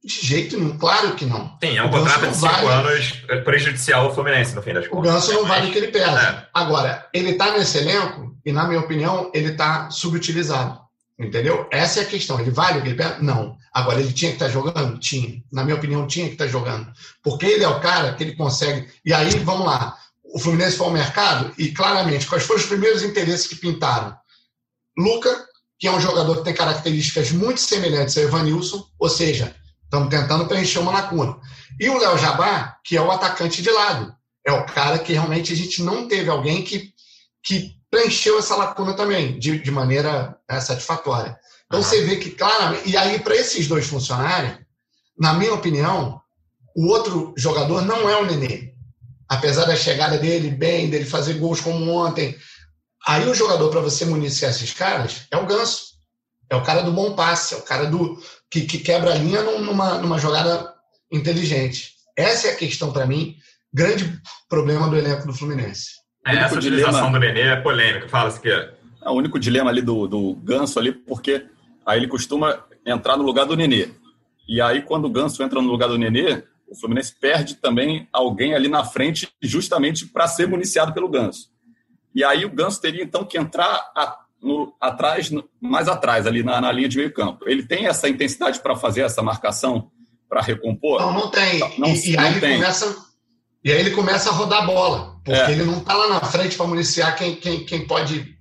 De 0.03 0.25
jeito 0.25 0.57
nenhum, 0.57 0.77
claro 0.77 1.15
que 1.15 1.25
não. 1.25 1.57
Sim, 1.63 1.77
é 1.77 1.83
um 1.83 1.89
contrato 1.89 2.27
de 2.27 2.35
cinco 2.35 2.47
vale... 2.47 2.67
anos 2.67 3.11
prejudicial 3.43 4.05
ao 4.05 4.13
Fluminense, 4.13 4.53
no 4.53 4.61
fim 4.61 4.73
das 4.73 4.87
contas. 4.87 4.99
O 4.99 5.13
Ganso 5.13 5.33
não 5.33 5.45
vale 5.45 5.69
o 5.69 5.71
que 5.71 5.77
ele 5.77 5.87
pesa. 5.87 6.21
É. 6.21 6.47
Agora, 6.53 7.09
ele 7.13 7.31
está 7.31 7.51
nesse 7.57 7.79
elenco 7.79 8.37
e, 8.45 8.51
na 8.51 8.67
minha 8.67 8.79
opinião, 8.79 9.31
ele 9.33 9.51
está 9.51 9.89
subutilizado. 9.89 10.84
Entendeu? 11.17 11.67
Essa 11.71 11.99
é 11.99 12.03
a 12.03 12.07
questão. 12.07 12.39
Ele 12.39 12.51
vale 12.51 12.79
o 12.79 12.95
pesa? 12.95 13.19
Não. 13.21 13.57
Agora, 13.73 13.99
ele 13.99 14.11
tinha 14.11 14.31
que 14.31 14.35
estar 14.35 14.47
tá 14.47 14.51
jogando? 14.51 14.99
Tinha. 14.99 15.41
Na 15.51 15.63
minha 15.63 15.75
opinião, 15.75 16.07
tinha 16.07 16.27
que 16.27 16.33
estar 16.33 16.45
tá 16.45 16.51
jogando. 16.51 16.91
Porque 17.23 17.45
ele 17.45 17.63
é 17.63 17.67
o 17.67 17.79
cara 17.79 18.13
que 18.13 18.23
ele 18.23 18.35
consegue. 18.35 18.89
E 19.05 19.13
aí, 19.13 19.39
vamos 19.39 19.65
lá. 19.65 19.97
O 20.23 20.39
Fluminense 20.39 20.75
foi 20.77 20.87
ao 20.87 20.93
mercado 20.93 21.53
e, 21.57 21.71
claramente, 21.71 22.27
quais 22.27 22.43
foram 22.43 22.59
os 22.59 22.65
primeiros 22.65 23.03
interesses 23.03 23.47
que 23.47 23.55
pintaram? 23.55 24.15
Luca, 24.97 25.45
que 25.79 25.87
é 25.87 25.91
um 25.91 26.01
jogador 26.01 26.37
que 26.37 26.43
tem 26.43 26.53
características 26.53 27.31
muito 27.31 27.61
semelhantes 27.61 28.17
ao 28.17 28.23
Evanilson, 28.23 28.85
ou 28.99 29.09
seja, 29.09 29.55
Estamos 29.85 30.09
tentando 30.09 30.47
preencher 30.47 30.79
uma 30.79 30.91
lacuna. 30.91 31.39
E 31.79 31.89
o 31.89 31.97
Léo 31.97 32.17
Jabá, 32.17 32.77
que 32.83 32.97
é 32.97 33.01
o 33.01 33.11
atacante 33.11 33.61
de 33.61 33.69
lado. 33.69 34.13
É 34.45 34.51
o 34.51 34.65
cara 34.65 34.99
que 34.99 35.13
realmente 35.13 35.53
a 35.53 35.55
gente 35.55 35.81
não 35.81 36.07
teve 36.07 36.29
alguém 36.29 36.63
que, 36.63 36.91
que 37.43 37.74
preencheu 37.95 38.37
essa 38.37 38.57
lacuna 38.57 38.93
também, 38.93 39.39
de, 39.39 39.57
de 39.57 39.71
maneira 39.71 40.37
é, 40.49 40.59
satisfatória. 40.59 41.39
Então 41.65 41.79
uhum. 41.79 41.85
você 41.85 42.01
vê 42.01 42.17
que 42.17 42.31
claramente. 42.31 42.89
E 42.89 42.97
aí, 42.97 43.19
para 43.19 43.35
esses 43.35 43.67
dois 43.67 43.87
funcionarem, 43.87 44.59
na 45.17 45.33
minha 45.33 45.53
opinião, 45.53 46.21
o 46.75 46.87
outro 46.87 47.33
jogador 47.37 47.81
não 47.83 48.09
é 48.09 48.17
o 48.17 48.25
Nenê. 48.25 48.73
Apesar 49.29 49.63
da 49.63 49.77
chegada 49.77 50.17
dele 50.17 50.49
bem, 50.49 50.89
dele 50.89 51.05
fazer 51.05 51.35
gols 51.35 51.61
como 51.61 51.89
ontem. 51.89 52.37
Aí 53.07 53.25
o 53.29 53.33
jogador, 53.33 53.69
para 53.69 53.79
você 53.79 54.03
municiar 54.03 54.51
esses 54.51 54.73
caras, 54.73 55.21
é 55.31 55.37
o 55.37 55.45
Ganso. 55.45 55.95
É 56.49 56.55
o 56.55 56.63
cara 56.63 56.81
do 56.81 56.91
bom 56.91 57.15
passe, 57.15 57.53
é 57.53 57.57
o 57.57 57.61
cara 57.61 57.85
do, 57.85 58.21
que, 58.51 58.61
que 58.61 58.79
quebra 58.79 59.13
a 59.13 59.17
linha 59.17 59.41
numa, 59.41 59.97
numa 59.99 60.19
jogada 60.19 60.75
inteligente. 61.11 61.93
Essa 62.15 62.49
é 62.49 62.51
a 62.51 62.55
questão, 62.55 62.91
para 62.91 63.07
mim, 63.07 63.37
grande 63.73 64.21
problema 64.49 64.87
do 64.89 64.97
elenco 64.97 65.25
do 65.25 65.33
Fluminense. 65.33 66.04
É, 66.25 66.35
essa 66.37 66.55
utilização 66.55 67.11
dilema... 67.11 67.11
do 67.11 67.19
Nenê 67.19 67.41
é 67.41 67.55
polêmica, 67.55 68.09
fala-se 68.09 68.41
que 68.41 68.49
é. 68.49 68.73
O 69.05 69.13
único 69.13 69.39
dilema 69.39 69.69
ali 69.69 69.81
do, 69.81 70.07
do 70.07 70.35
Ganso 70.35 70.79
ali, 70.79 70.91
porque 70.91 71.45
aí 71.85 71.99
ele 71.99 72.07
costuma 72.07 72.65
entrar 72.85 73.15
no 73.15 73.23
lugar 73.23 73.45
do 73.45 73.55
Nenê. 73.55 73.89
E 74.47 74.59
aí, 74.59 74.81
quando 74.81 75.05
o 75.05 75.09
Ganso 75.09 75.43
entra 75.43 75.61
no 75.61 75.69
lugar 75.69 75.87
do 75.87 75.97
Nenê, 75.97 76.43
o 76.67 76.75
Fluminense 76.75 77.15
perde 77.19 77.55
também 77.55 78.07
alguém 78.11 78.55
ali 78.55 78.67
na 78.67 78.83
frente, 78.83 79.29
justamente 79.41 80.07
para 80.07 80.27
ser 80.27 80.47
municiado 80.47 80.93
pelo 80.93 81.09
Ganso. 81.09 81.49
E 82.13 82.23
aí 82.23 82.45
o 82.45 82.49
Ganso 82.49 82.81
teria 82.81 83.03
então 83.03 83.23
que 83.23 83.37
entrar 83.37 83.91
a 83.95 84.19
no, 84.41 84.75
atrás, 84.79 85.31
no, 85.31 85.43
mais 85.59 85.87
atrás, 85.87 86.27
ali 86.27 86.43
na, 86.43 86.61
na, 86.61 86.71
linha 86.71 86.87
de 86.87 86.97
meio 86.97 87.11
campo. 87.11 87.49
Ele 87.49 87.63
tem 87.63 87.87
essa 87.87 88.07
intensidade 88.07 88.59
para 88.59 88.75
fazer 88.75 89.01
essa 89.01 89.21
marcação, 89.23 89.89
para 90.29 90.41
recompor? 90.41 91.01
Não, 91.01 91.13
não 91.13 91.31
tem. 91.31 91.59
Não, 91.79 91.87
e, 91.87 92.11
e 92.11 92.15
não 92.15 92.23
aí 92.23 92.39
tem. 92.39 92.55
Começa, 92.57 93.05
e 93.63 93.71
aí 93.71 93.79
ele 93.79 93.91
começa 93.91 94.29
a 94.29 94.33
rodar 94.33 94.63
a 94.63 94.65
bola, 94.67 95.14
porque 95.25 95.51
é. 95.51 95.51
ele 95.51 95.63
não 95.63 95.79
está 95.79 95.95
lá 95.95 96.07
na 96.07 96.21
frente 96.21 96.55
para 96.55 96.67
municiar 96.67 97.17
quem, 97.17 97.35
quem, 97.35 97.65
quem 97.65 97.87
pode. 97.87 98.37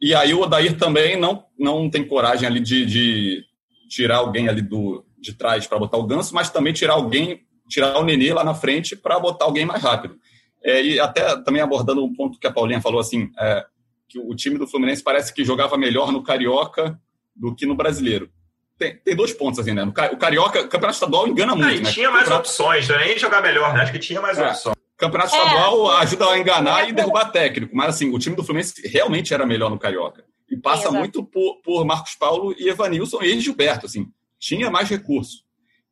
E 0.00 0.14
aí 0.14 0.32
o 0.32 0.40
Odair 0.40 0.78
também 0.78 1.20
não, 1.20 1.44
não 1.58 1.90
tem 1.90 2.08
coragem 2.08 2.48
ali 2.48 2.58
de, 2.58 2.86
de 2.86 3.44
tirar 3.88 4.16
alguém 4.16 4.48
ali 4.48 4.62
do, 4.62 5.04
de 5.18 5.34
trás 5.34 5.66
para 5.66 5.78
botar 5.78 5.98
o 5.98 6.06
ganso, 6.06 6.34
mas 6.34 6.48
também 6.48 6.72
tirar 6.72 6.94
alguém, 6.94 7.42
tirar 7.68 7.98
o 7.98 8.04
Nenê 8.04 8.32
lá 8.32 8.42
na 8.42 8.54
frente 8.54 8.96
para 8.96 9.20
botar 9.20 9.44
alguém 9.44 9.66
mais 9.66 9.82
rápido. 9.82 10.16
É, 10.64 10.82
e 10.82 10.98
até 10.98 11.36
também 11.42 11.60
abordando 11.60 12.02
um 12.02 12.14
ponto 12.14 12.38
que 12.38 12.46
a 12.46 12.52
Paulinha 12.52 12.80
falou 12.80 12.98
assim, 12.98 13.30
é, 13.38 13.66
que 14.08 14.18
o 14.18 14.34
time 14.34 14.56
do 14.56 14.66
Fluminense 14.66 15.02
parece 15.02 15.34
que 15.34 15.44
jogava 15.44 15.76
melhor 15.76 16.10
no 16.10 16.22
Carioca 16.22 16.98
do 17.34 17.54
que 17.54 17.66
no 17.66 17.74
Brasileiro. 17.76 18.30
Tem, 18.78 18.96
tem 18.96 19.14
dois 19.14 19.32
pontos 19.32 19.58
assim, 19.58 19.72
né? 19.72 19.82
o 19.84 19.92
Carioca, 20.16 20.60
o 20.60 20.68
Campeonato 20.68 20.94
Estadual 20.94 21.28
engana 21.28 21.52
ah, 21.52 21.56
muito, 21.56 21.82
né? 21.82 21.92
Tinha 21.92 22.10
mais 22.10 22.30
opções, 22.30 22.88
não 22.88 22.96
é 22.96 23.06
nem 23.06 23.18
jogar 23.18 23.42
melhor, 23.42 23.74
né? 23.74 23.82
Acho 23.82 23.92
que 23.92 23.98
tinha 23.98 24.20
mais 24.20 24.38
é. 24.38 24.48
opções. 24.48 24.75
Campeonato 24.96 25.34
é. 25.34 25.38
Estadual 25.38 25.90
ajuda 25.98 26.30
a 26.30 26.38
enganar 26.38 26.84
é. 26.84 26.88
e 26.88 26.92
derrubar 26.92 27.30
técnico, 27.30 27.76
mas 27.76 27.90
assim, 27.90 28.12
o 28.12 28.18
time 28.18 28.34
do 28.34 28.42
Fluminense 28.42 28.86
realmente 28.88 29.34
era 29.34 29.46
melhor 29.46 29.70
no 29.70 29.78
Carioca. 29.78 30.24
E 30.50 30.56
passa 30.56 30.90
muito 30.90 31.24
por, 31.24 31.60
por 31.62 31.84
Marcos 31.84 32.14
Paulo 32.14 32.54
e 32.56 32.68
Evanilson 32.68 33.20
e 33.22 33.40
Gilberto, 33.40 33.86
assim. 33.86 34.10
Tinha 34.38 34.70
mais 34.70 34.88
recurso. 34.88 35.44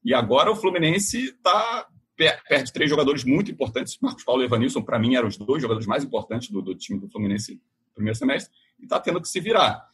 E 0.05 0.15
agora 0.15 0.51
o 0.51 0.57
Fluminense 0.57 1.33
tá 1.43 1.87
perde 2.17 2.73
três 2.73 2.89
jogadores 2.89 3.25
muito 3.25 3.51
importantes. 3.51 3.99
Marcos 4.01 4.23
Paulo 4.23 4.43
e 4.43 4.45
Evanilson, 4.45 4.83
para 4.83 4.99
mim, 4.99 5.17
eram 5.17 5.27
os 5.27 5.37
dois 5.37 5.61
jogadores 5.61 5.87
mais 5.87 6.05
importantes 6.05 6.49
do, 6.49 6.63
do 6.63 6.75
time 6.75 7.01
do 7.01 7.09
Fluminense 7.09 7.61
primeiro 7.95 8.19
semestre, 8.19 8.53
e 8.79 8.85
está 8.85 9.01
tendo 9.01 9.21
que 9.21 9.29
se 9.29 9.41
virar. 9.41 9.89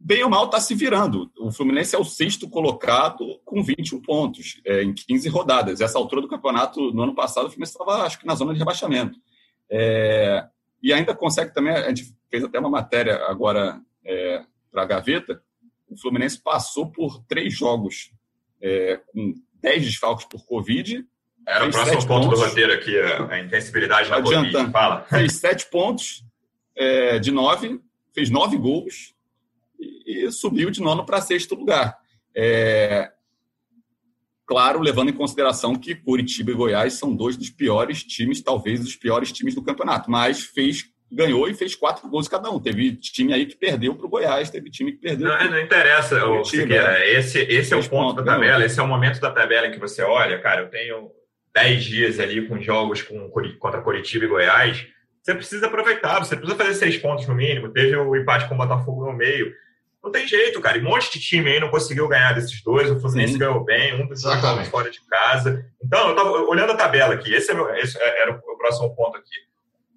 Bem 0.00 0.22
ou 0.22 0.30
mal, 0.30 0.44
está 0.44 0.60
se 0.60 0.74
virando. 0.74 1.30
O 1.38 1.50
Fluminense 1.50 1.94
é 1.94 1.98
o 1.98 2.04
sexto 2.04 2.48
colocado 2.48 3.40
com 3.44 3.62
21 3.62 4.00
pontos 4.00 4.60
é, 4.64 4.82
em 4.82 4.94
15 4.94 5.28
rodadas. 5.28 5.80
Essa 5.80 5.98
altura 5.98 6.22
do 6.22 6.28
campeonato, 6.28 6.92
no 6.92 7.02
ano 7.02 7.14
passado, 7.14 7.46
o 7.46 7.50
Fluminense 7.50 7.72
estava, 7.72 8.04
acho 8.04 8.18
que, 8.18 8.26
na 8.26 8.36
zona 8.36 8.52
de 8.52 8.58
rebaixamento. 8.60 9.18
É, 9.68 10.46
e 10.80 10.92
ainda 10.92 11.14
consegue 11.14 11.52
também, 11.52 11.72
a 11.72 11.88
gente 11.88 12.14
fez 12.30 12.44
até 12.44 12.60
uma 12.60 12.70
matéria 12.70 13.16
agora 13.26 13.80
é, 14.04 14.44
para 14.70 14.82
a 14.82 14.86
Gaveta, 14.86 15.42
o 15.90 15.96
Fluminense 15.96 16.40
passou 16.40 16.90
por 16.92 17.22
três 17.24 17.56
jogos 17.56 18.12
é, 18.62 19.00
com 19.08 19.34
10 19.60 19.84
desfalques 19.84 20.26
por 20.26 20.44
Covid. 20.46 21.04
Era 21.46 21.66
o 21.66 21.70
próximo 21.70 22.06
ponto 22.06 22.26
pontos, 22.26 22.40
do 22.40 22.46
roteiro 22.46 22.72
aqui, 22.72 22.96
a, 23.00 23.32
a 23.32 23.40
intensibilidade 23.40 24.10
da 24.10 24.22
Covid. 24.22 24.70
Fala. 24.70 25.02
Fez 25.04 25.36
sete 25.36 25.66
pontos 25.66 26.24
é, 26.76 27.18
de 27.18 27.32
nove, 27.32 27.80
fez 28.14 28.30
nove 28.30 28.56
gols 28.56 29.14
e, 30.08 30.30
subiu 30.32 30.70
de 30.70 30.80
nono 30.80 31.04
para 31.04 31.20
sexto 31.20 31.54
lugar. 31.54 31.96
É, 32.34 33.10
claro, 34.46 34.80
levando 34.80 35.10
em 35.10 35.14
consideração 35.14 35.74
que 35.74 35.94
Curitiba 35.94 36.50
e 36.50 36.54
Goiás 36.54 36.94
são 36.94 37.14
dois 37.14 37.36
dos 37.36 37.50
piores 37.50 38.02
times, 38.02 38.40
talvez 38.40 38.80
os 38.80 38.96
piores 38.96 39.32
times 39.32 39.54
do 39.54 39.62
campeonato, 39.62 40.10
mas 40.10 40.42
fez 40.42 40.84
ganhou 41.10 41.48
e 41.48 41.54
fez 41.54 41.74
quatro 41.74 42.06
gols 42.06 42.28
cada 42.28 42.50
um. 42.50 42.60
Teve 42.60 42.94
time 42.96 43.32
aí 43.32 43.46
que 43.46 43.56
perdeu 43.56 43.94
para 43.94 44.04
o 44.04 44.10
Goiás, 44.10 44.50
teve 44.50 44.70
time 44.70 44.92
que 44.92 44.98
perdeu. 44.98 45.26
Não, 45.26 45.50
não 45.50 45.60
interessa, 45.60 46.22
o 46.26 46.44
Siqueira. 46.44 47.02
Esse, 47.08 47.38
esse 47.38 47.72
é 47.72 47.76
o 47.76 47.88
ponto 47.88 48.16
da 48.16 48.22
tabela, 48.22 48.52
ganhou. 48.52 48.66
esse 48.66 48.78
é 48.78 48.82
o 48.82 48.86
momento 48.86 49.18
da 49.18 49.30
tabela 49.30 49.66
em 49.66 49.70
que 49.70 49.78
você 49.78 50.02
olha, 50.02 50.38
cara, 50.38 50.60
eu 50.60 50.68
tenho 50.68 51.10
dez 51.54 51.84
dias 51.84 52.20
ali 52.20 52.46
com 52.46 52.60
jogos 52.60 53.00
com, 53.00 53.30
contra 53.58 53.80
Curitiba 53.80 54.26
e 54.26 54.28
Goiás 54.28 54.86
você 55.28 55.34
precisa 55.34 55.66
aproveitar, 55.66 56.20
você 56.20 56.34
precisa 56.34 56.56
fazer 56.56 56.74
seis 56.74 56.96
pontos 56.96 57.26
no 57.26 57.34
mínimo. 57.34 57.68
Teve 57.68 57.94
o 57.96 58.16
empate 58.16 58.48
com 58.48 58.54
o 58.54 58.58
Botafogo 58.58 59.04
no 59.04 59.12
meio. 59.12 59.52
Não 60.02 60.10
tem 60.12 60.26
jeito, 60.26 60.60
cara. 60.60 60.78
E 60.78 60.80
um 60.80 60.84
monte 60.84 61.12
de 61.12 61.20
time 61.20 61.50
aí 61.50 61.60
não 61.60 61.70
conseguiu 61.70 62.08
ganhar 62.08 62.32
desses 62.32 62.62
dois. 62.62 62.90
O 62.90 63.00
Fluminense 63.00 63.32
Sim. 63.32 63.38
ganhou 63.38 63.64
bem, 63.64 64.00
um 64.00 64.06
dos 64.06 64.22
dois 64.22 64.68
fora 64.68 64.90
de 64.90 65.00
casa. 65.06 65.64
Então, 65.82 66.10
eu 66.10 66.16
tava 66.16 66.30
olhando 66.30 66.72
a 66.72 66.76
tabela 66.76 67.14
aqui. 67.14 67.34
Esse, 67.34 67.50
é 67.50 67.54
meu, 67.54 67.68
esse 67.74 67.98
é, 67.98 68.22
era 68.22 68.32
o 68.32 68.56
próximo 68.56 68.94
ponto 68.94 69.18
aqui. 69.18 69.36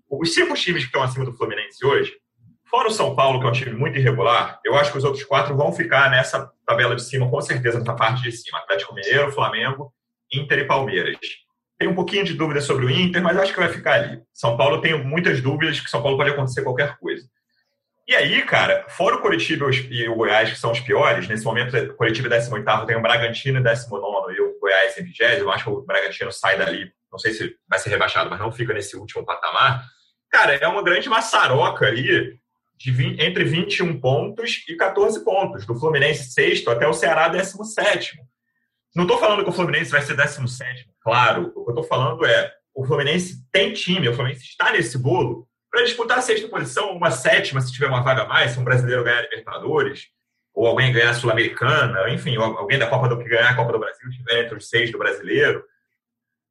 Os 0.10 0.34
cinco 0.34 0.54
times 0.56 0.84
que 0.84 0.88
estão 0.88 1.04
acima 1.04 1.24
do 1.24 1.34
Fluminense 1.34 1.86
hoje, 1.86 2.14
fora 2.70 2.88
o 2.88 2.92
São 2.92 3.16
Paulo, 3.16 3.40
que 3.40 3.46
é 3.46 3.50
um 3.50 3.54
time 3.54 3.74
muito 3.74 3.98
irregular, 3.98 4.60
eu 4.66 4.76
acho 4.76 4.92
que 4.92 4.98
os 4.98 5.04
outros 5.04 5.24
quatro 5.24 5.56
vão 5.56 5.72
ficar 5.72 6.10
nessa 6.10 6.52
tabela 6.66 6.96
de 6.96 7.04
cima, 7.04 7.30
com 7.30 7.40
certeza, 7.42 7.82
na 7.84 7.94
parte 7.94 8.24
de 8.24 8.32
cima. 8.32 8.60
Atlético 8.60 8.96
Mineiro, 8.96 9.32
Flamengo, 9.32 9.94
Inter 10.34 10.60
e 10.60 10.66
Palmeiras. 10.66 11.18
Tem 11.78 11.88
um 11.88 11.96
pouquinho 11.96 12.24
de 12.24 12.34
dúvida 12.34 12.62
sobre 12.62 12.86
o 12.86 12.90
Inter, 12.90 13.24
mas 13.24 13.38
acho 13.38 13.54
que 13.54 13.60
vai 13.60 13.70
ficar 13.70 13.94
ali. 13.94 14.22
São 14.34 14.56
Paulo 14.58 14.82
tem 14.82 15.04
muitas 15.04 15.42
dúvidas 15.42 15.80
que 15.80 15.90
São 15.90 16.02
Paulo 16.02 16.18
pode 16.18 16.30
acontecer 16.30 16.64
qualquer 16.64 16.98
coisa. 16.98 17.26
E 18.08 18.16
aí, 18.16 18.42
cara, 18.44 18.86
fora 18.90 19.16
o 19.16 19.22
Curitiba 19.22 19.70
e 19.90 20.10
o 20.10 20.16
Goiás, 20.16 20.50
que 20.50 20.60
são 20.60 20.72
os 20.72 20.80
piores, 20.80 21.28
nesse 21.28 21.46
momento 21.46 21.78
o 21.78 21.96
Curitiba 21.96 22.28
é 22.28 22.40
18 22.40 22.86
tem 22.86 22.98
o 22.98 23.02
Bragantino 23.02 23.60
em 23.60 23.64
19 23.64 24.34
e 24.34 24.42
o 24.42 24.60
Goiás 24.60 24.98
em 24.98 25.04
20 25.04 25.20
eu 25.20 25.52
acho 25.52 25.64
que 25.66 25.70
o 25.70 25.82
Bragantino 25.82 26.32
sai 26.32 26.58
dali, 26.58 26.92
não 27.12 27.20
sei 27.20 27.34
se 27.34 27.56
vai 27.70 27.80
ser 27.80 27.90
rebaixado, 27.90 28.30
mas 28.30 28.40
não 28.40 28.52
fica 28.52 28.74
nesse 28.74 28.98
último 28.98 29.26
patamar. 29.26 29.86
Cara, 30.30 30.56
é 30.56 30.68
uma 30.68 30.84
grande 30.84 31.08
maçaroca 31.10 31.86
ali 31.86 32.40
de 32.76 32.92
20, 32.92 33.22
entre 33.22 33.44
21 33.44 34.00
pontos 34.00 34.64
e 34.68 34.76
14 34.76 35.24
pontos, 35.24 35.66
do 35.66 35.80
Fluminense 35.80 36.32
sexto 36.32 36.72
até 36.72 36.88
o 36.88 36.94
Ceará 36.94 37.28
17 37.28 38.18
Não 38.96 39.04
estou 39.04 39.20
falando 39.20 39.44
que 39.44 39.50
o 39.50 39.54
Fluminense 39.54 39.92
vai 39.92 40.02
ser 40.02 40.16
17 40.16 40.92
claro, 41.02 41.52
o 41.56 41.64
que 41.66 41.72
eu 41.72 41.76
estou 41.76 41.84
falando 41.84 42.26
é 42.26 42.52
o 42.74 42.86
Fluminense 42.86 43.46
tem 43.52 43.74
time, 43.74 44.08
o 44.08 44.14
Fluminense 44.14 44.46
está 44.46 44.72
nesse 44.72 44.98
bolo 44.98 45.48
para 45.71 45.84
disputar 45.86 46.17
a 46.17 46.21
sexta 46.21 46.49
posição, 46.49 46.91
uma 46.91 47.10
sétima, 47.10 47.62
se 47.62 47.71
tiver 47.71 47.88
uma 47.88 48.03
vaga 48.03 48.23
a 48.23 48.27
mais, 48.27 48.51
se 48.51 48.60
um 48.60 48.63
brasileiro 48.63 49.05
ganhar 49.05 49.21
Libertadores, 49.21 50.07
ou 50.53 50.67
alguém 50.67 50.91
ganhar 50.91 51.12
a 51.12 51.13
Sul-Americana, 51.13 52.10
enfim, 52.10 52.36
alguém 52.36 52.77
da 52.77 52.88
Copa 52.88 53.07
do 53.07 53.17
que 53.17 53.29
ganhar 53.29 53.49
a 53.49 53.55
Copa 53.55 53.71
do 53.71 53.79
Brasil 53.79 54.10
estiver 54.10 54.43
entre 54.43 54.57
os 54.57 54.67
seis 54.67 54.91
do 54.91 54.97
brasileiro. 54.97 55.63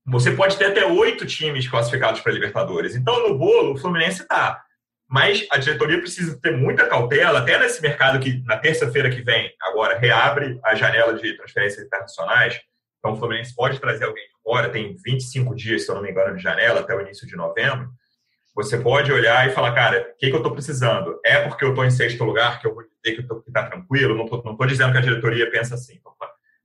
Você 0.06 0.30
pode 0.30 0.56
ter 0.56 0.66
até 0.66 0.87
oito 0.87 1.26
times 1.26 1.68
classificados 1.68 2.22
para 2.22 2.33
Libertadores. 2.33 2.96
Então, 2.96 3.28
no 3.28 3.37
bolo, 3.37 3.74
o 3.74 3.76
Fluminense 3.76 4.22
está. 4.22 4.62
Mas 5.06 5.46
a 5.50 5.59
diretoria 5.59 5.98
precisa 5.98 6.40
ter 6.40 6.56
muita 6.56 6.87
cautela, 6.87 7.40
até 7.40 7.59
nesse 7.59 7.83
mercado 7.83 8.20
que, 8.20 8.42
na 8.44 8.56
terça-feira 8.56 9.11
que 9.11 9.20
vem, 9.20 9.52
agora, 9.61 9.98
reabre 9.98 10.59
a 10.64 10.74
janela 10.74 11.14
de 11.14 11.37
transferências 11.37 11.85
internacionais. 11.85 12.59
Então, 12.98 13.12
o 13.12 13.16
Fluminense 13.16 13.54
pode 13.54 13.78
trazer 13.78 14.04
alguém 14.04 14.24
de 14.24 14.42
fora, 14.42 14.70
tem 14.70 14.96
25 15.04 15.54
dias, 15.54 15.85
se 15.85 15.90
eu 15.90 15.96
não 15.96 16.02
me 16.02 16.11
engano, 16.11 16.37
de 16.37 16.42
janela, 16.42 16.80
até 16.80 16.94
o 16.94 17.00
início 17.02 17.26
de 17.26 17.37
novembro. 17.37 17.90
Você 18.55 18.79
pode 18.79 19.13
olhar 19.13 19.47
e 19.49 19.53
falar, 19.53 19.73
cara, 19.73 20.13
o 20.13 20.19
que, 20.19 20.29
que 20.29 20.33
eu 20.33 20.39
estou 20.39 20.53
precisando? 20.53 21.19
É 21.25 21.47
porque 21.47 21.65
eu 21.65 21.71
estou 21.71 21.85
em 21.85 21.91
sexto 21.91 22.25
lugar 22.25 22.61
que 22.61 22.67
eu 22.67 22.75
vou 22.75 22.83
dizer 22.83 23.17
que 23.17 23.35
está 23.47 23.69
tranquilo? 23.69 24.17
Não 24.17 24.25
estou 24.25 24.43
não 24.45 24.57
tô 24.57 24.67
dizendo 24.67 24.93
que 24.93 24.99
a 24.99 25.03
diretoria 25.03 25.51
pensa 25.51 25.75
assim. 25.75 26.01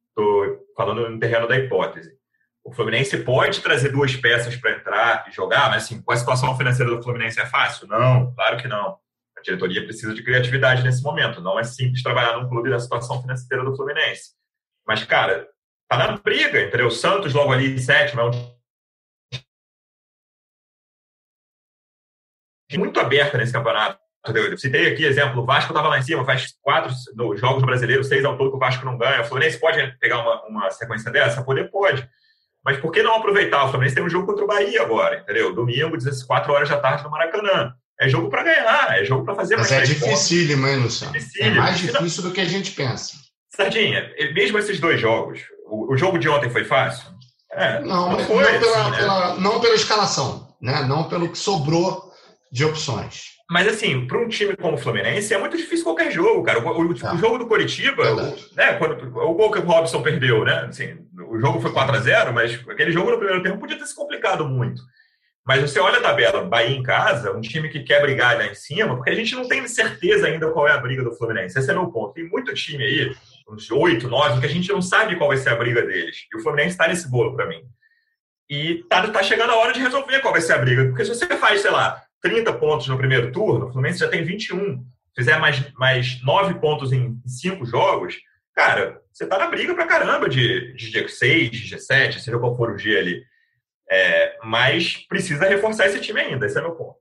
Estou 0.10 0.66
falando 0.76 1.10
no 1.10 1.20
terreno 1.20 1.48
da 1.48 1.58
hipótese. 1.58 2.16
O 2.64 2.74
Fluminense 2.74 3.18
pode 3.18 3.62
trazer 3.62 3.92
duas 3.92 4.16
peças 4.16 4.56
para 4.56 4.72
entrar 4.72 5.26
e 5.28 5.32
jogar, 5.32 5.70
mas 5.70 5.84
assim, 5.84 6.02
com 6.02 6.12
a 6.12 6.18
situação 6.18 6.58
financeira 6.58 6.90
do 6.90 7.04
Fluminense 7.04 7.40
é 7.40 7.46
fácil? 7.46 7.88
Não, 7.88 8.34
claro 8.34 8.58
que 8.58 8.68
não. 8.68 8.98
A 9.38 9.42
diretoria 9.44 9.84
precisa 9.84 10.16
de 10.16 10.24
criatividade 10.24 10.82
nesse 10.82 11.04
momento. 11.04 11.42
Não 11.42 11.60
é 11.60 11.64
simples 11.64 12.02
trabalhar 12.02 12.38
num 12.38 12.50
clube 12.50 12.72
da 12.72 12.80
situação 12.80 13.22
financeira 13.22 13.64
do 13.64 13.76
Fluminense. 13.76 14.32
Mas, 14.88 15.04
cara, 15.04 15.48
tá 15.88 15.98
na 15.98 16.18
briga, 16.18 16.60
entendeu? 16.64 16.88
O 16.88 16.92
Santos 16.92 17.34
logo 17.34 17.54
ali 17.54 17.78
sétimo 17.78 18.22
é 18.22 18.26
um 18.26 18.32
muito 22.78 23.00
aberta 23.00 23.38
nesse 23.38 23.54
campeonato. 23.54 24.00
Eu 24.34 24.58
citei 24.58 24.88
aqui 24.88 25.06
exemplo, 25.06 25.44
o 25.44 25.46
Vasco 25.46 25.72
estava 25.72 25.88
lá 25.88 26.00
em 26.00 26.02
cima, 26.02 26.26
faz 26.26 26.54
quatro 26.62 26.92
jogos 27.38 27.62
no 27.62 27.68
brasileiro, 27.68 28.04
seis 28.04 28.26
ao 28.26 28.38
todo 28.38 28.50
que 28.50 28.56
o 28.56 28.60
Vasco 28.60 28.84
não 28.84 28.98
ganha. 28.98 29.22
O 29.22 29.26
Fluminense 29.26 29.60
pode 29.60 29.80
pegar 30.00 30.20
uma, 30.20 30.46
uma 30.48 30.70
sequência 30.72 31.12
dessa? 31.12 31.44
Poder 31.44 31.70
pode. 31.70 32.08
Mas 32.64 32.78
por 32.78 32.92
que 32.92 33.04
não 33.04 33.16
aproveitar? 33.16 33.66
O 33.66 33.70
Fluminense 33.70 33.96
tem 33.96 34.04
um 34.04 34.10
jogo 34.10 34.26
contra 34.26 34.44
o 34.44 34.48
Bahia 34.48 34.82
agora, 34.82 35.20
entendeu? 35.20 35.54
Domingo, 35.54 35.96
4 36.26 36.54
horas 36.54 36.70
da 36.70 36.80
tarde 36.80 37.04
no 37.04 37.12
Maracanã. 37.12 37.74
É 38.00 38.10
jogo 38.10 38.30
para 38.30 38.44
ganhar, 38.44 39.00
é 39.00 39.06
jogo 39.06 39.24
para 39.24 39.36
fazer 39.36 39.56
Mas 39.56 39.72
mais. 39.72 39.84
é 39.84 39.94
dificílimo, 39.94 40.68
hein, 40.68 40.78
Luciano? 40.78 41.16
É 41.40 41.50
mais 41.52 41.78
difícil 41.78 42.24
do 42.24 42.32
que 42.32 42.42
a 42.42 42.46
gente 42.46 42.72
pensa. 42.72 43.14
Sardinha, 43.56 44.12
mesmo 44.34 44.58
esses 44.58 44.80
dois 44.80 45.00
jogos, 45.00 45.40
o, 45.68 45.94
o 45.94 45.98
jogo 45.98 46.18
de 46.18 46.28
ontem 46.28 46.50
foi 46.50 46.66
fácil? 46.66 47.16
É, 47.54 47.80
não, 47.80 48.12
não, 48.12 48.20
foi, 48.20 48.44
não, 48.44 48.60
pela, 48.60 48.82
assim, 48.82 48.92
né? 48.92 48.98
pela, 48.98 49.36
não 49.36 49.62
pela 49.62 49.76
escalação, 49.76 50.56
né? 50.62 50.84
não 50.84 51.08
pelo 51.08 51.30
que 51.30 51.38
sobrou 51.38 52.12
de 52.52 52.66
opções. 52.66 53.36
Mas, 53.50 53.68
assim, 53.68 54.08
para 54.08 54.18
um 54.18 54.28
time 54.28 54.56
como 54.56 54.74
o 54.74 54.78
Fluminense, 54.78 55.34
é 55.34 55.38
muito 55.38 55.56
difícil 55.56 55.84
qualquer 55.84 56.12
jogo, 56.12 56.42
cara. 56.42 56.60
O, 56.60 56.82
o, 56.82 56.96
tá. 56.96 57.14
o 57.14 57.18
jogo 57.18 57.38
do 57.38 57.48
Coritiba, 57.48 58.12
o, 58.12 58.56
né, 58.56 58.74
quando, 58.74 59.16
o 59.20 59.34
gol 59.34 59.52
que 59.52 59.60
o 59.60 59.64
Robson 59.64 60.02
perdeu, 60.02 60.44
né? 60.44 60.66
Assim, 60.68 60.98
o 61.30 61.40
jogo 61.40 61.62
foi 61.62 61.72
4 61.72 61.96
a 61.96 62.00
0 62.00 62.34
mas 62.34 62.60
aquele 62.68 62.92
jogo 62.92 63.12
no 63.12 63.18
primeiro 63.18 63.44
tempo 63.44 63.60
podia 63.60 63.78
ter 63.78 63.86
se 63.86 63.96
complicado 63.96 64.48
muito. 64.48 64.82
Mas 65.46 65.62
você 65.62 65.80
olha 65.80 66.00
a 66.00 66.02
tabela, 66.02 66.44
Bahia 66.44 66.76
em 66.76 66.82
casa, 66.82 67.32
um 67.32 67.42
time 67.42 67.70
que 67.70 67.84
quer 67.84 68.02
brigar 68.02 68.36
lá 68.36 68.48
em 68.48 68.56
cima, 68.56 68.96
porque 68.96 69.12
a 69.12 69.16
gente 69.16 69.36
não 69.36 69.48
tem 69.48 69.68
certeza 69.68 70.26
ainda 70.26 70.50
qual 70.50 70.68
é 70.68 70.72
a 70.72 70.78
briga 70.78 71.04
do 71.04 71.14
Fluminense. 71.14 71.60
Esse 71.60 71.70
é 71.70 71.74
meu 71.74 71.92
ponto. 71.92 72.16
Tem 72.16 72.28
muito 72.28 72.52
time 72.56 72.84
aí, 72.84 73.16
uns 73.48 73.70
8, 73.70 74.08
9, 74.08 74.40
que 74.40 74.48
a 74.48 74.50
gente 74.50 74.72
não 74.72 74.82
sabe 74.82 75.16
qual 75.18 75.30
vai 75.30 75.38
ser 75.38 75.50
a 75.50 75.56
briga 75.56 75.86
deles. 75.86 76.26
E 76.34 76.38
o 76.38 76.42
Fluminense 76.42 76.72
está 76.72 76.88
nesse 76.88 77.08
bolo 77.08 77.36
para 77.36 77.46
mim. 77.46 77.62
E 78.50 78.84
tá, 78.90 79.08
tá 79.08 79.22
chegando 79.22 79.52
a 79.52 79.56
hora 79.56 79.72
de 79.72 79.80
resolver 79.80 80.20
qual 80.22 80.34
vai 80.34 80.42
ser 80.42 80.54
a 80.54 80.58
briga. 80.58 80.86
Porque 80.86 81.06
se 81.06 81.14
você 81.14 81.28
faz, 81.38 81.62
sei 81.62 81.70
lá, 81.70 82.02
30 82.26 82.54
pontos 82.54 82.88
no 82.88 82.98
primeiro 82.98 83.32
turno, 83.32 83.68
o 83.68 83.72
Fluminense 83.72 84.00
já 84.00 84.08
tem 84.08 84.24
21. 84.24 84.84
Fizer 85.16 85.38
mais, 85.38 85.72
mais 85.74 86.22
9 86.24 86.56
pontos 86.56 86.92
em 86.92 87.22
5 87.24 87.64
jogos, 87.68 88.16
cara, 88.54 89.00
você 89.14 89.28
tá 89.28 89.38
na 89.38 89.48
briga 89.48 89.76
pra 89.76 89.86
caramba 89.86 90.28
de, 90.28 90.74
de 90.74 90.92
G6, 90.92 91.50
de 91.52 91.76
G7, 91.76 92.20
seja 92.20 92.40
qual 92.40 92.58
for 92.58 92.72
o 92.72 92.78
G 92.78 92.98
ali. 92.98 93.24
É, 93.88 94.40
mas 94.44 95.06
precisa 95.08 95.48
reforçar 95.48 95.86
esse 95.86 96.02
time 96.02 96.20
ainda, 96.20 96.48
esse 96.48 96.58
é 96.58 96.62
meu 96.62 96.72
ponto. 96.72 96.98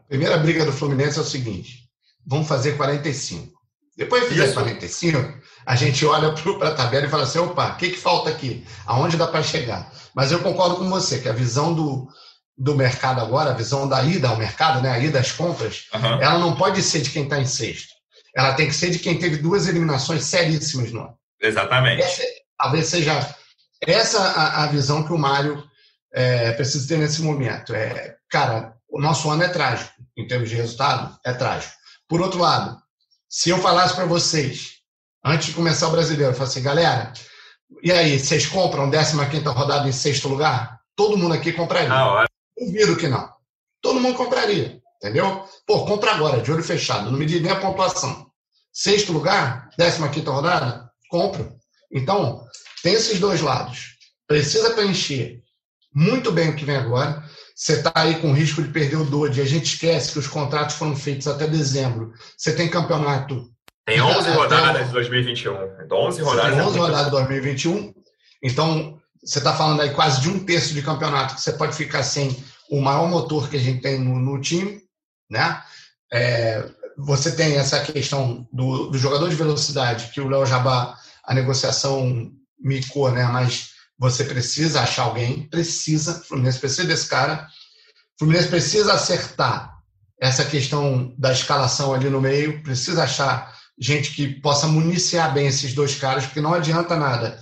A 0.00 0.02
primeira 0.02 0.36
briga 0.36 0.64
do 0.64 0.72
Fluminense 0.72 1.16
é 1.16 1.22
o 1.22 1.24
seguinte: 1.24 1.88
vamos 2.26 2.48
fazer 2.48 2.76
45. 2.76 3.54
Depois 3.96 4.24
de 4.24 4.30
fizer 4.30 4.46
Isso. 4.46 4.54
45, 4.54 5.40
a 5.64 5.76
gente 5.76 6.04
olha 6.04 6.34
para 6.58 6.70
a 6.70 6.74
tabela 6.74 7.06
e 7.06 7.10
fala 7.10 7.22
assim: 7.22 7.38
opa, 7.38 7.68
o 7.68 7.76
que, 7.76 7.90
que 7.90 7.96
falta 7.96 8.30
aqui? 8.30 8.66
Aonde 8.84 9.16
dá 9.16 9.28
para 9.28 9.44
chegar? 9.44 9.92
Mas 10.12 10.32
eu 10.32 10.40
concordo 10.40 10.76
com 10.76 10.90
você 10.90 11.20
que 11.20 11.28
a 11.28 11.32
visão 11.32 11.72
do, 11.72 12.08
do 12.56 12.74
mercado 12.74 13.20
agora, 13.20 13.50
a 13.50 13.54
visão 13.54 13.88
da 13.88 14.02
ida 14.02 14.28
ao 14.28 14.36
mercado, 14.36 14.80
né, 14.80 14.90
a 14.90 14.98
ida 14.98 15.18
às 15.18 15.32
compras, 15.32 15.86
uhum. 15.92 16.22
ela 16.22 16.38
não 16.38 16.54
pode 16.54 16.82
ser 16.82 17.00
de 17.00 17.10
quem 17.10 17.24
está 17.24 17.38
em 17.38 17.46
sexto. 17.46 17.92
Ela 18.36 18.54
tem 18.54 18.68
que 18.68 18.74
ser 18.74 18.90
de 18.90 18.98
quem 18.98 19.18
teve 19.18 19.38
duas 19.38 19.68
eliminações 19.68 20.24
seríssimas 20.24 20.92
no 20.92 21.00
ano. 21.00 21.18
Exatamente. 21.40 22.02
Essa, 22.02 22.22
talvez 22.58 22.86
seja 22.86 23.34
essa 23.86 24.20
a, 24.20 24.64
a 24.64 24.66
visão 24.68 25.04
que 25.04 25.12
o 25.12 25.18
Mário 25.18 25.62
é, 26.12 26.52
precisa 26.52 26.86
ter 26.86 26.98
nesse 26.98 27.22
momento. 27.22 27.74
É, 27.74 28.16
cara, 28.30 28.74
o 28.88 29.00
nosso 29.00 29.30
ano 29.30 29.42
é 29.42 29.48
trágico, 29.48 29.92
em 30.16 30.26
termos 30.26 30.48
de 30.48 30.56
resultado, 30.56 31.16
é 31.24 31.32
trágico. 31.32 31.74
Por 32.08 32.20
outro 32.20 32.40
lado, 32.40 32.76
se 33.28 33.50
eu 33.50 33.58
falasse 33.58 33.94
para 33.94 34.04
vocês, 34.04 34.74
antes 35.24 35.48
de 35.48 35.54
começar 35.54 35.88
o 35.88 35.92
brasileiro, 35.92 36.32
eu 36.32 36.34
falasse 36.34 36.58
assim, 36.58 36.64
galera, 36.64 37.12
e 37.82 37.92
aí, 37.92 38.18
vocês 38.18 38.46
compram 38.46 38.90
15 38.90 39.16
rodada 39.48 39.88
em 39.88 39.92
sexto 39.92 40.28
lugar? 40.28 40.80
Todo 40.96 41.16
mundo 41.16 41.34
aqui 41.34 41.52
compraria. 41.52 41.88
Na 41.88 42.10
hora. 42.10 42.28
Duvido 42.58 42.96
que 42.96 43.08
não. 43.08 43.28
Todo 43.82 44.00
mundo 44.00 44.16
compraria, 44.16 44.80
entendeu? 44.96 45.44
Pô, 45.66 45.84
compra 45.84 46.12
agora, 46.12 46.40
de 46.40 46.50
olho 46.50 46.62
fechado, 46.62 47.10
não 47.10 47.18
me 47.18 47.26
diz 47.26 47.42
nem 47.42 47.50
a 47.50 47.60
pontuação. 47.60 48.26
Sexto 48.72 49.12
lugar, 49.12 49.68
15 49.78 50.20
rodada, 50.22 50.90
compra. 51.08 51.54
Então, 51.92 52.44
tem 52.82 52.94
esses 52.94 53.20
dois 53.20 53.40
lados. 53.40 53.94
Precisa 54.26 54.70
preencher 54.70 55.44
muito 55.94 56.32
bem 56.32 56.50
o 56.50 56.56
que 56.56 56.64
vem 56.64 56.76
agora. 56.76 57.22
Você 57.54 57.74
está 57.74 57.92
aí 57.94 58.20
com 58.20 58.32
risco 58.32 58.60
de 58.62 58.70
perder 58.70 58.96
o 58.96 59.04
Dodge. 59.04 59.40
A 59.40 59.44
gente 59.44 59.66
esquece 59.66 60.12
que 60.12 60.18
os 60.18 60.26
contratos 60.26 60.74
foram 60.74 60.96
feitos 60.96 61.28
até 61.28 61.46
dezembro. 61.46 62.12
Você 62.36 62.52
tem 62.52 62.68
campeonato. 62.68 63.48
Tem 63.86 64.00
11 64.00 64.30
rodadas 64.30 64.86
de 64.88 64.92
2021. 64.92 65.54
11 65.92 66.22
rodadas. 66.22 66.52
Tem 66.52 66.62
11 66.62 66.78
rodadas 66.78 67.04
de 67.04 67.10
2021. 67.12 67.94
Então, 68.42 68.98
você 69.24 69.38
está 69.38 69.56
falando 69.56 69.80
aí 69.80 69.90
quase 69.90 70.20
de 70.20 70.28
um 70.28 70.44
terço 70.44 70.74
de 70.74 70.82
campeonato 70.82 71.34
que 71.34 71.40
você 71.40 71.52
pode 71.52 71.74
ficar 71.74 72.02
sem 72.02 72.36
o 72.70 72.80
maior 72.80 73.08
motor 73.08 73.48
que 73.48 73.56
a 73.56 73.60
gente 73.60 73.80
tem 73.80 73.98
no, 73.98 74.18
no 74.18 74.40
time, 74.40 74.82
né? 75.30 75.62
É, 76.12 76.68
você 76.96 77.32
tem 77.32 77.56
essa 77.56 77.80
questão 77.80 78.46
do, 78.52 78.88
do, 78.88 78.98
jogador 78.98 79.28
de 79.28 79.34
velocidade, 79.34 80.10
que 80.12 80.20
o 80.20 80.28
Léo 80.28 80.46
Jabá, 80.46 80.96
a 81.24 81.34
negociação 81.34 82.30
micou, 82.60 83.10
né? 83.10 83.24
Mas 83.24 83.70
você 83.98 84.24
precisa 84.24 84.82
achar 84.82 85.04
alguém, 85.04 85.48
precisa, 85.48 86.18
o 86.18 86.24
Fluminense 86.24 86.58
precisa 86.58 86.86
desse 86.86 87.08
cara, 87.08 87.48
o 88.14 88.18
Fluminense 88.18 88.48
precisa 88.48 88.92
acertar 88.92 89.74
essa 90.20 90.44
questão 90.44 91.14
da 91.18 91.32
escalação 91.32 91.92
ali 91.92 92.08
no 92.08 92.20
meio, 92.20 92.62
precisa 92.62 93.04
achar 93.04 93.52
gente 93.78 94.14
que 94.14 94.40
possa 94.40 94.66
municiar 94.66 95.32
bem 95.32 95.46
esses 95.46 95.74
dois 95.74 95.96
caras, 95.96 96.26
porque 96.26 96.40
não 96.40 96.54
adianta 96.54 96.96
nada. 96.96 97.38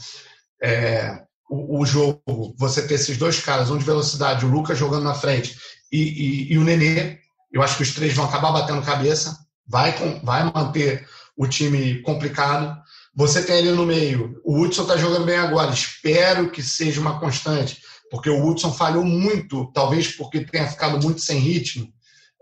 É, 0.62 1.21
o, 1.52 1.80
o, 1.80 1.84
jogo, 1.84 2.22
você 2.56 2.80
ter 2.86 2.94
esses 2.94 3.18
dois 3.18 3.38
caras, 3.38 3.70
um 3.70 3.76
de 3.76 3.84
velocidade, 3.84 4.46
o 4.46 4.48
Lucas 4.48 4.78
jogando 4.78 5.04
na 5.04 5.12
frente 5.12 5.54
e, 5.92 5.98
e, 5.98 6.52
e, 6.54 6.58
o 6.58 6.64
Nenê, 6.64 7.18
eu 7.52 7.62
acho 7.62 7.76
que 7.76 7.82
os 7.82 7.94
três 7.94 8.14
vão 8.14 8.24
acabar 8.24 8.52
batendo 8.52 8.80
cabeça, 8.80 9.36
vai, 9.68 9.92
vai 10.22 10.44
manter 10.44 11.06
o 11.36 11.46
time 11.46 12.00
complicado. 12.00 12.74
Você 13.14 13.42
tem 13.42 13.58
ali 13.58 13.70
no 13.70 13.84
meio, 13.84 14.40
o 14.42 14.58
Hudson 14.58 14.82
está 14.82 14.96
jogando 14.96 15.26
bem 15.26 15.36
agora, 15.36 15.70
espero 15.70 16.50
que 16.50 16.62
seja 16.62 16.98
uma 17.02 17.20
constante, 17.20 17.82
porque 18.10 18.30
o 18.30 18.42
Hudson 18.42 18.72
falhou 18.72 19.04
muito, 19.04 19.70
talvez 19.74 20.08
porque 20.08 20.46
tenha 20.46 20.66
ficado 20.66 21.02
muito 21.02 21.20
sem 21.20 21.38
ritmo. 21.38 21.86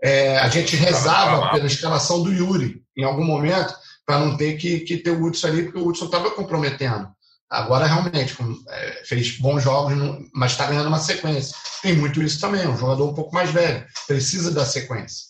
É, 0.01 0.37
a 0.37 0.47
gente 0.47 0.77
rezava 0.77 1.51
pela 1.51 1.67
escalação 1.67 2.23
do 2.23 2.31
Yuri 2.31 2.81
em 2.95 3.03
algum 3.03 3.25
momento, 3.25 3.75
para 4.05 4.19
não 4.19 4.37
ter 4.37 4.55
que, 4.55 4.79
que 4.79 4.97
ter 4.97 5.11
o 5.11 5.21
Hudson 5.21 5.47
ali, 5.47 5.63
porque 5.63 5.79
o 5.79 5.85
Hudson 5.85 6.05
estava 6.05 6.31
comprometendo. 6.31 7.09
Agora, 7.51 7.85
realmente, 7.85 8.33
é, 8.69 9.03
fez 9.03 9.37
bons 9.37 9.61
jogos, 9.61 9.93
mas 10.33 10.53
está 10.53 10.67
ganhando 10.67 10.87
uma 10.87 10.99
sequência. 10.99 11.53
Tem 11.81 11.93
muito 11.93 12.23
isso 12.23 12.39
também, 12.39 12.65
um 12.65 12.77
jogador 12.77 13.09
um 13.09 13.13
pouco 13.13 13.35
mais 13.35 13.51
velho, 13.51 13.85
precisa 14.07 14.51
da 14.51 14.65
sequência. 14.65 15.25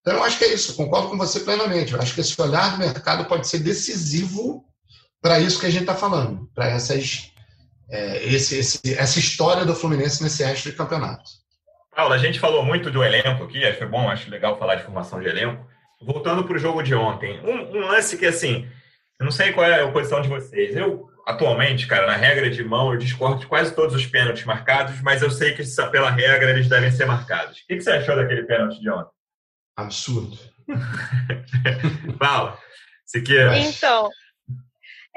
Então, 0.00 0.14
eu 0.14 0.24
acho 0.24 0.38
que 0.38 0.44
é 0.44 0.54
isso, 0.54 0.74
concordo 0.74 1.10
com 1.10 1.18
você 1.18 1.40
plenamente. 1.40 1.92
Eu 1.92 2.00
acho 2.00 2.14
que 2.14 2.22
esse 2.22 2.40
olhar 2.40 2.72
do 2.72 2.78
mercado 2.78 3.26
pode 3.26 3.46
ser 3.46 3.58
decisivo 3.58 4.64
para 5.20 5.38
isso 5.38 5.60
que 5.60 5.66
a 5.66 5.70
gente 5.70 5.82
está 5.82 5.94
falando, 5.94 6.48
para 6.54 6.66
essas, 6.68 7.30
é, 7.90 8.24
esse, 8.24 8.56
esse, 8.56 8.94
essa 8.94 9.18
história 9.18 9.66
do 9.66 9.74
Fluminense 9.74 10.22
nesse 10.22 10.42
resto 10.42 10.70
de 10.70 10.76
campeonato. 10.76 11.24
Paula, 11.94 12.14
a 12.14 12.18
gente 12.18 12.40
falou 12.40 12.64
muito 12.64 12.90
do 12.90 13.04
elenco 13.04 13.44
aqui, 13.44 13.70
foi 13.74 13.86
bom, 13.86 14.08
acho 14.08 14.30
legal 14.30 14.58
falar 14.58 14.76
de 14.76 14.84
formação 14.84 15.20
de 15.20 15.28
elenco. 15.28 15.66
Voltando 16.00 16.44
para 16.44 16.56
o 16.56 16.58
jogo 16.58 16.82
de 16.82 16.94
ontem, 16.94 17.38
um, 17.40 17.78
um, 17.78 17.86
lance 17.86 18.16
que, 18.16 18.26
assim, 18.26 18.66
eu 19.18 19.24
não 19.24 19.32
sei 19.32 19.52
qual 19.52 19.66
é 19.66 19.82
a 19.82 19.90
posição 19.90 20.22
de 20.22 20.28
vocês. 20.28 20.76
Eu, 20.76 21.08
atualmente, 21.26 21.86
cara, 21.88 22.06
na 22.06 22.14
regra 22.14 22.48
de 22.48 22.62
mão, 22.64 22.92
eu 22.92 22.98
discordo 22.98 23.40
de 23.40 23.46
quase 23.46 23.74
todos 23.74 23.94
os 23.96 24.06
pênaltis 24.06 24.44
marcados, 24.44 25.02
mas 25.02 25.20
eu 25.20 25.30
sei 25.30 25.54
que, 25.54 25.62
pela 25.90 26.10
regra, 26.10 26.50
eles 26.50 26.68
devem 26.68 26.90
ser 26.90 27.04
marcados. 27.04 27.58
O 27.58 27.66
que 27.66 27.80
você 27.80 27.90
achou 27.90 28.14
daquele 28.14 28.44
pênalti 28.44 28.80
de 28.80 28.88
ontem? 28.88 29.10
Absurdo. 29.76 30.38
Você 33.04 33.20
quer... 33.22 33.56
Então, 33.58 34.10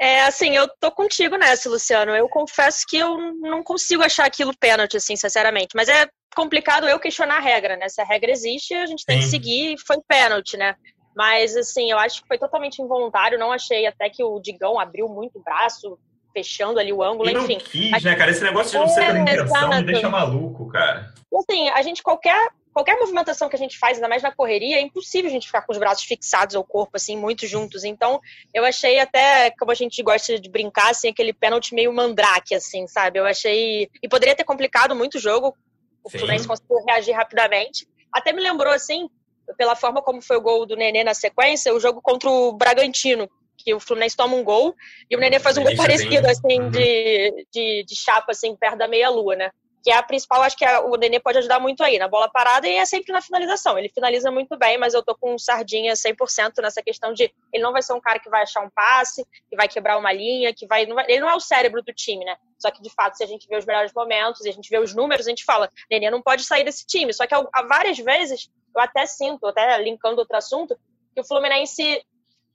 é, 0.00 0.22
assim, 0.22 0.56
eu 0.56 0.66
tô 0.80 0.90
contigo 0.90 1.36
nessa, 1.36 1.68
Luciano. 1.68 2.12
Eu 2.12 2.28
confesso 2.28 2.86
que 2.88 2.96
eu 2.96 3.18
não 3.40 3.62
consigo 3.62 4.02
achar 4.02 4.24
aquilo 4.24 4.56
pênalti, 4.56 4.96
assim, 4.96 5.14
sinceramente. 5.14 5.70
Mas 5.74 5.88
é 5.88 6.08
complicado 6.34 6.88
eu 6.88 6.98
questionar 6.98 7.36
a 7.36 7.40
regra, 7.40 7.76
né? 7.76 7.88
Se 7.88 8.00
a 8.00 8.04
regra 8.04 8.30
existe, 8.30 8.72
a 8.72 8.86
gente 8.86 9.04
tem 9.04 9.18
Sim. 9.18 9.24
que 9.24 9.30
seguir. 9.30 9.76
Foi 9.86 9.98
pênalti, 10.08 10.56
né? 10.56 10.74
Mas, 11.14 11.56
assim, 11.56 11.90
eu 11.90 11.98
acho 11.98 12.22
que 12.22 12.28
foi 12.28 12.38
totalmente 12.38 12.80
involuntário. 12.80 13.38
Não 13.38 13.52
achei 13.52 13.86
até 13.86 14.08
que 14.08 14.22
o 14.22 14.40
Digão 14.40 14.78
abriu 14.78 15.08
muito 15.08 15.38
o 15.38 15.42
braço, 15.42 15.98
fechando 16.32 16.78
ali 16.78 16.92
o 16.92 17.02
ângulo, 17.02 17.28
e 17.28 17.32
não 17.32 17.42
enfim. 17.44 17.58
Quis, 17.58 18.02
né, 18.02 18.14
cara? 18.14 18.30
Esse 18.30 18.44
negócio 18.44 18.72
de 18.72 18.78
não 18.78 18.88
ser 18.88 19.06
pela 19.06 19.18
intenção 19.18 19.68
me 19.68 19.82
deixa 19.82 20.08
maluco, 20.08 20.68
cara. 20.68 21.12
E, 21.32 21.36
assim, 21.36 21.68
a 21.70 21.82
gente, 21.82 22.02
qualquer 22.02 22.52
qualquer 22.72 22.98
movimentação 22.98 23.48
que 23.48 23.56
a 23.56 23.58
gente 23.58 23.78
faz, 23.78 23.96
ainda 23.96 24.08
mais 24.08 24.22
na 24.22 24.32
correria, 24.32 24.76
é 24.76 24.80
impossível 24.80 25.28
a 25.28 25.32
gente 25.32 25.46
ficar 25.46 25.62
com 25.62 25.72
os 25.72 25.78
braços 25.78 26.04
fixados 26.04 26.54
ao 26.54 26.64
corpo, 26.64 26.92
assim, 26.94 27.16
muito 27.16 27.46
juntos. 27.46 27.84
Então, 27.84 28.20
eu 28.54 28.64
achei 28.64 28.98
até, 28.98 29.50
como 29.58 29.70
a 29.70 29.74
gente 29.74 30.02
gosta 30.02 30.38
de 30.38 30.48
brincar, 30.48 30.90
assim, 30.90 31.08
aquele 31.08 31.32
pênalti 31.32 31.74
meio 31.74 31.92
mandrake, 31.92 32.54
assim, 32.54 32.86
sabe? 32.86 33.18
Eu 33.18 33.26
achei. 33.26 33.88
E 34.02 34.08
poderia 34.08 34.34
ter 34.34 34.44
complicado 34.44 34.94
muito 34.94 35.16
o 35.16 35.20
jogo. 35.20 35.56
O 36.02 36.10
Fluminense 36.10 36.46
conseguiu 36.46 36.82
reagir 36.86 37.12
rapidamente. 37.12 37.86
Até 38.12 38.32
me 38.32 38.40
lembrou, 38.40 38.72
assim, 38.72 39.08
pela 39.56 39.76
forma 39.76 40.02
como 40.02 40.22
foi 40.22 40.36
o 40.36 40.40
gol 40.40 40.66
do 40.66 40.76
Nenê 40.76 41.04
na 41.04 41.14
sequência, 41.14 41.74
o 41.74 41.80
jogo 41.80 42.00
contra 42.02 42.28
o 42.30 42.52
Bragantino, 42.52 43.28
que 43.56 43.74
o 43.74 43.80
Fluminense 43.80 44.16
toma 44.16 44.36
um 44.36 44.44
gol 44.44 44.74
e 45.10 45.16
o 45.16 45.20
Nenê 45.20 45.38
faz 45.38 45.56
um 45.58 45.62
gol 45.62 45.76
parecido, 45.76 46.26
assim, 46.26 46.60
uhum. 46.60 46.70
de, 46.70 47.46
de, 47.52 47.84
de 47.84 47.96
chapa, 47.96 48.32
assim, 48.32 48.56
perto 48.56 48.78
da 48.78 48.88
meia-lua, 48.88 49.36
né? 49.36 49.50
Que 49.82 49.90
é 49.90 49.96
a 49.96 50.02
principal, 50.02 50.42
acho 50.42 50.56
que 50.56 50.64
é, 50.64 50.78
o 50.78 50.94
Nenê 50.96 51.18
pode 51.18 51.38
ajudar 51.38 51.58
muito 51.58 51.82
aí, 51.82 51.98
na 51.98 52.06
bola 52.06 52.28
parada 52.28 52.68
e 52.68 52.76
é 52.76 52.84
sempre 52.84 53.12
na 53.12 53.22
finalização. 53.22 53.78
Ele 53.78 53.88
finaliza 53.88 54.30
muito 54.30 54.56
bem, 54.58 54.76
mas 54.76 54.92
eu 54.92 55.02
tô 55.02 55.14
com 55.14 55.38
Sardinha 55.38 55.94
100% 55.94 56.60
nessa 56.62 56.82
questão 56.82 57.12
de 57.12 57.32
ele 57.52 57.62
não 57.62 57.72
vai 57.72 57.82
ser 57.82 57.94
um 57.94 58.00
cara 58.00 58.18
que 58.18 58.28
vai 58.28 58.42
achar 58.42 58.60
um 58.60 58.70
passe, 58.70 59.26
que 59.48 59.56
vai 59.56 59.68
quebrar 59.68 59.96
uma 59.96 60.12
linha, 60.12 60.52
que 60.52 60.66
vai, 60.66 60.84
não 60.84 60.94
vai, 60.94 61.06
ele 61.08 61.20
não 61.20 61.30
é 61.30 61.34
o 61.34 61.40
cérebro 61.40 61.82
do 61.82 61.92
time, 61.92 62.24
né? 62.24 62.36
Só 62.58 62.70
que 62.70 62.82
de 62.82 62.90
fato, 62.90 63.16
se 63.16 63.24
a 63.24 63.26
gente 63.26 63.48
vê 63.48 63.56
os 63.56 63.64
melhores 63.64 63.92
momentos, 63.94 64.44
a 64.44 64.50
gente 64.50 64.68
vê 64.68 64.78
os 64.78 64.94
números, 64.94 65.26
a 65.26 65.30
gente 65.30 65.44
fala, 65.44 65.70
Nenê 65.90 66.10
não 66.10 66.20
pode 66.20 66.44
sair 66.44 66.64
desse 66.64 66.86
time. 66.86 67.12
Só 67.14 67.26
que 67.26 67.34
há 67.34 67.62
várias 67.62 67.98
vezes 67.98 68.50
eu 68.74 68.82
até 68.82 69.06
sinto, 69.06 69.46
até 69.46 69.78
linkando 69.78 70.20
outro 70.20 70.36
assunto, 70.36 70.78
que 71.14 71.20
o 71.20 71.24
Fluminense 71.24 72.04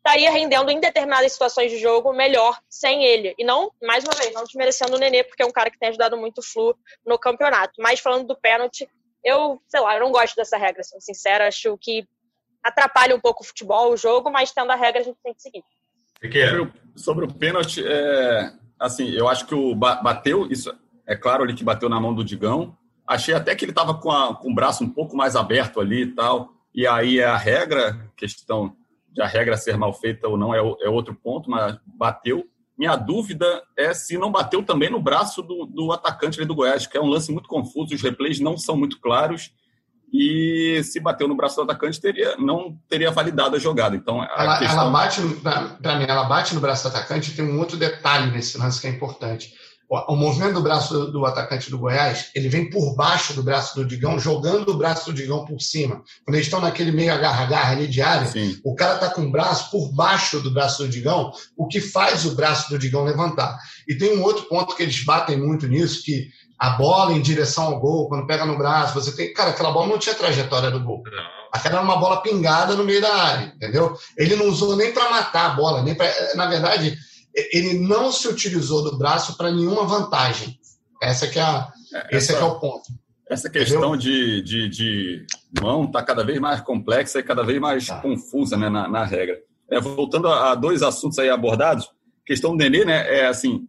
estaria 0.06 0.30
rendendo 0.30 0.70
em 0.70 0.80
determinadas 0.80 1.32
situações 1.32 1.72
de 1.72 1.80
jogo 1.80 2.14
melhor 2.14 2.60
sem 2.70 3.04
ele. 3.04 3.34
E 3.40 3.44
não, 3.44 3.72
mais 3.82 4.04
uma 4.04 4.14
vez, 4.14 4.32
não 4.34 4.44
desmerecendo 4.44 4.96
o 4.96 5.00
Nenê, 5.00 5.24
porque 5.24 5.42
é 5.42 5.46
um 5.46 5.52
cara 5.52 5.72
que 5.72 5.80
tem 5.80 5.90
ajudado 5.90 6.16
muito 6.16 6.38
o 6.38 6.44
Flu 6.44 6.78
no 7.04 7.18
campeonato. 7.18 7.74
Mas 7.80 8.00
falando 8.00 8.28
do 8.28 8.36
pênalti, 8.36 8.88
eu, 9.24 9.60
sei 9.68 9.80
lá, 9.80 9.96
eu 9.96 10.02
não 10.02 10.12
gosto 10.12 10.36
dessa 10.36 10.58
regra, 10.58 10.84
sendo 10.84 11.02
sincera. 11.02 11.48
Acho 11.48 11.76
que 11.80 12.08
atrapalha 12.64 13.16
um 13.16 13.20
pouco 13.20 13.44
o 13.44 13.46
futebol, 13.46 13.92
o 13.92 13.98
jogo, 13.98 14.30
mas 14.30 14.52
tendo 14.52 14.72
a 14.72 14.76
regra 14.76 15.02
a 15.02 15.04
gente 15.04 15.18
tem 15.24 15.34
que 15.34 15.42
seguir. 15.42 15.64
Sobre 16.22 16.62
o, 16.62 16.72
sobre 16.96 17.26
o 17.26 17.34
pênalti, 17.34 17.84
é, 17.84 18.54
assim, 18.80 19.10
eu 19.10 19.28
acho 19.28 19.48
que 19.48 19.56
o 19.56 19.74
bateu, 19.74 20.48
isso 20.52 20.72
é 21.08 21.16
claro 21.16 21.44
ali 21.44 21.56
que 21.56 21.64
bateu 21.64 21.90
na 21.90 22.00
mão 22.00 22.14
do 22.14 22.24
Digão. 22.24 22.78
Achei 23.08 23.34
até 23.34 23.56
que 23.56 23.66
ele 23.66 23.72
estava 23.72 23.96
com, 23.96 24.12
com 24.36 24.52
o 24.52 24.56
braço 24.56 24.84
um 24.84 24.90
pouco 24.90 25.16
mais 25.18 25.36
aberto 25.36 25.80
ali 25.80 26.04
e 26.04 26.12
tal. 26.14 26.54
E 26.74 26.86
aí 26.86 27.20
é 27.20 27.26
a 27.26 27.38
regra, 27.38 28.12
questão 28.16 28.76
de 29.16 29.22
a 29.22 29.28
regra 29.28 29.56
ser 29.56 29.78
mal 29.78 29.94
feita 29.94 30.28
ou 30.28 30.38
não 30.38 30.54
é, 30.54 30.58
é 30.58 30.90
outro 30.90 31.16
ponto, 31.16 31.50
mas 31.50 31.80
bateu. 31.86 32.46
Minha 32.78 32.98
dúvida 32.98 33.64
é 33.78 33.94
se 33.94 34.18
não 34.18 34.30
bateu 34.30 34.62
também 34.62 34.92
no 34.92 35.02
braço 35.02 35.42
do, 35.42 35.66
do 35.66 35.94
atacante 35.94 36.44
do 36.44 36.54
Goiás, 36.54 36.86
que 36.86 36.98
é 36.98 37.02
um 37.02 37.08
lance 37.08 37.32
muito 37.32 37.48
confuso, 37.48 37.96
os 37.96 38.02
replays 38.02 38.42
não 38.42 38.58
são 38.58 38.76
muito 38.76 39.00
claros. 39.00 39.52
E 40.14 40.82
se 40.84 41.00
bateu 41.00 41.28
no 41.28 41.36
braço 41.36 41.56
do 41.56 41.64
atacante, 41.64 42.00
teria, 42.00 42.36
não 42.38 42.78
teria 42.90 43.12
validado 43.12 43.56
a 43.56 43.60
jogada. 43.60 43.96
Então, 43.96 44.22
a 44.22 44.26
ela, 44.26 44.60
questão... 44.60 44.82
ela 44.82 44.92
bate, 44.92 45.22
para 45.82 45.96
mim, 45.96 46.06
ela 46.08 46.26
bate 46.26 46.54
no 46.54 46.62
braço 46.62 46.84
do 46.84 46.90
atacante. 46.90 47.36
Tem 47.36 47.44
um 47.44 47.60
outro 47.60 47.76
detalhe 47.78 48.32
nesse 48.32 48.58
lance 48.58 48.80
que 48.80 48.88
é 48.88 48.90
importante 48.90 49.54
o 49.90 50.16
movimento 50.16 50.56
do 50.56 50.62
braço 50.62 51.12
do 51.12 51.26
atacante 51.26 51.70
do 51.70 51.78
Goiás, 51.78 52.32
ele 52.34 52.50
vem 52.50 52.70
por 52.70 52.96
baixo 52.96 53.34
do 53.34 53.44
braço 53.44 53.76
do 53.76 53.86
Digão, 53.86 54.20
jogando 54.20 54.70
o 54.70 54.78
braço 54.78 55.06
do 55.06 55.14
Digão 55.14 55.46
por 55.46 55.62
cima. 55.62 56.02
Quando 56.24 56.36
eles 56.36 56.48
estão 56.48 56.60
naquele 56.60 56.92
meio 56.92 57.14
agarra-agarra 57.14 57.74
ali 57.74 57.88
de 57.88 58.02
área, 58.02 58.28
Sim. 58.28 58.60
o 58.64 58.74
cara 58.74 58.96
está 58.96 59.10
com 59.10 59.22
o 59.22 59.32
braço 59.32 59.70
por 59.70 59.92
baixo 59.94 60.40
do 60.40 60.52
braço 60.52 60.84
do 60.84 60.90
Digão, 60.90 61.32
o 61.56 61.68
que 61.68 61.80
faz 61.80 62.26
o 62.26 62.36
braço 62.36 62.70
do 62.70 62.80
Digão 62.80 63.04
levantar. 63.04 63.58
E 63.88 63.96
tem 63.96 64.18
um 64.18 64.24
outro 64.24 64.46
ponto 64.46 64.76
que 64.76 64.82
eles 64.82 65.04
batem 65.04 65.38
muito 65.38 65.68
nisso, 65.68 66.04
que 66.04 66.30
a 66.58 66.72
bola 66.72 67.14
em 67.14 67.22
direção 67.22 67.66
ao 67.66 67.80
gol, 67.80 68.08
quando 68.10 68.26
pega 68.26 68.46
no 68.46 68.58
braço, 68.58 68.94
você 68.94 69.12
tem. 69.16 69.34
Cara, 69.34 69.52
aquela 69.52 69.72
bola 69.72 69.88
não 69.88 70.00
tinha 70.00 70.16
trajetória 70.16 70.72
do 70.72 70.80
gol. 70.80 71.04
Aquela 71.52 71.76
era 71.76 71.84
uma 71.84 71.98
bola 71.98 72.22
pingada 72.22 72.76
no 72.76 72.84
meio 72.84 73.02
da 73.02 73.14
área, 73.14 73.54
entendeu? 73.56 73.96
Ele 74.18 74.36
não 74.36 74.48
usou 74.48 74.76
nem 74.76 74.92
para 74.92 75.10
matar 75.10 75.52
a 75.52 75.54
bola, 75.54 75.84
nem 75.84 75.94
pra... 75.94 76.12
Na 76.36 76.48
verdade 76.48 76.98
ele 77.36 77.80
não 77.80 78.12
se 78.12 78.28
utilizou 78.28 78.84
do 78.84 78.98
braço 78.98 79.36
para 79.38 79.52
nenhuma 79.52 79.86
vantagem. 79.86 80.58
Essa 81.02 81.28
que 81.28 81.38
é, 81.38 81.42
a, 81.42 81.72
é, 81.94 82.18
esse 82.18 82.34
é, 82.34 82.40
é 82.40 82.44
o 82.44 82.60
ponto. 82.60 82.92
Essa 83.30 83.50
questão 83.50 83.98
de, 83.98 84.42
de, 84.42 84.70
de, 84.70 85.26
mão 85.62 85.86
está 85.86 86.02
cada 86.04 86.24
vez 86.24 86.40
mais 86.40 86.62
complexa 86.62 87.20
e 87.20 87.24
cada 87.24 87.44
vez 87.44 87.60
mais 87.60 87.88
tá. 87.88 88.00
confusa 88.00 88.56
né, 88.56 88.70
na, 88.70 88.88
na 88.88 89.04
regra. 89.04 89.42
É, 89.70 89.80
voltando 89.80 90.28
a, 90.28 90.52
a, 90.52 90.56
dois 90.56 90.84
assuntos 90.84 91.18
aí 91.18 91.30
abordados, 91.30 91.90
questão 92.26 92.52
do 92.52 92.58
Nenê, 92.58 92.86
né, 92.86 93.20
é 93.20 93.26
assim, 93.26 93.68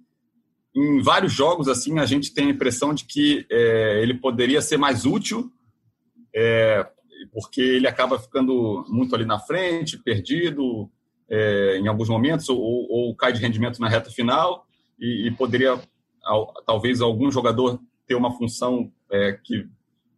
em 0.75 1.03
vários 1.03 1.33
jogos 1.33 1.69
assim 1.69 1.99
a 1.99 2.05
gente 2.05 2.35
tem 2.35 2.49
a 2.49 2.51
impressão 2.51 2.93
de 2.93 3.05
que 3.05 3.47
é, 3.51 4.03
ele 4.03 4.15
poderia 4.15 4.61
ser 4.61 4.77
mais 4.77 5.07
útil, 5.07 5.51
é, 6.35 6.87
porque 7.33 7.63
ele 7.63 7.89
acaba 7.89 8.19
ficando 8.19 8.85
muito 8.89 9.15
ali 9.15 9.25
na 9.25 9.39
frente, 9.39 9.99
perdido, 9.99 10.91
é, 11.29 11.79
em 11.79 11.89
alguns 11.89 12.09
momentos, 12.09 12.49
ou, 12.49 12.59
ou, 12.59 13.15
cai 13.15 13.33
de 13.33 13.41
rendimento 13.41 13.81
na 13.81 13.89
reta 13.89 14.11
final, 14.11 14.67
e, 14.99 15.27
e 15.27 15.31
poderia, 15.31 15.81
ao, 16.25 16.53
talvez, 16.65 17.01
algum 17.01 17.31
jogador 17.31 17.81
ter 18.07 18.15
uma 18.15 18.31
função 18.31 18.91
é, 19.11 19.39
que 19.43 19.67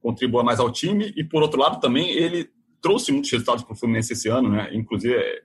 contribua 0.01 0.43
mais 0.43 0.61
ao 0.61 0.71
time, 0.71 1.13
e 1.17 1.25
por 1.25 1.43
outro 1.43 1.61
lado 1.61 1.81
também 1.81 2.11
ele 2.11 2.51
trouxe 2.81 3.11
muitos 3.11 3.31
resultados 3.31 3.65
para 3.65 3.73
o 3.73 3.77
Fluminense 3.77 4.13
esse 4.13 4.29
ano, 4.29 4.51
né? 4.51 4.71
inclusive 4.73 5.15
é, 5.15 5.43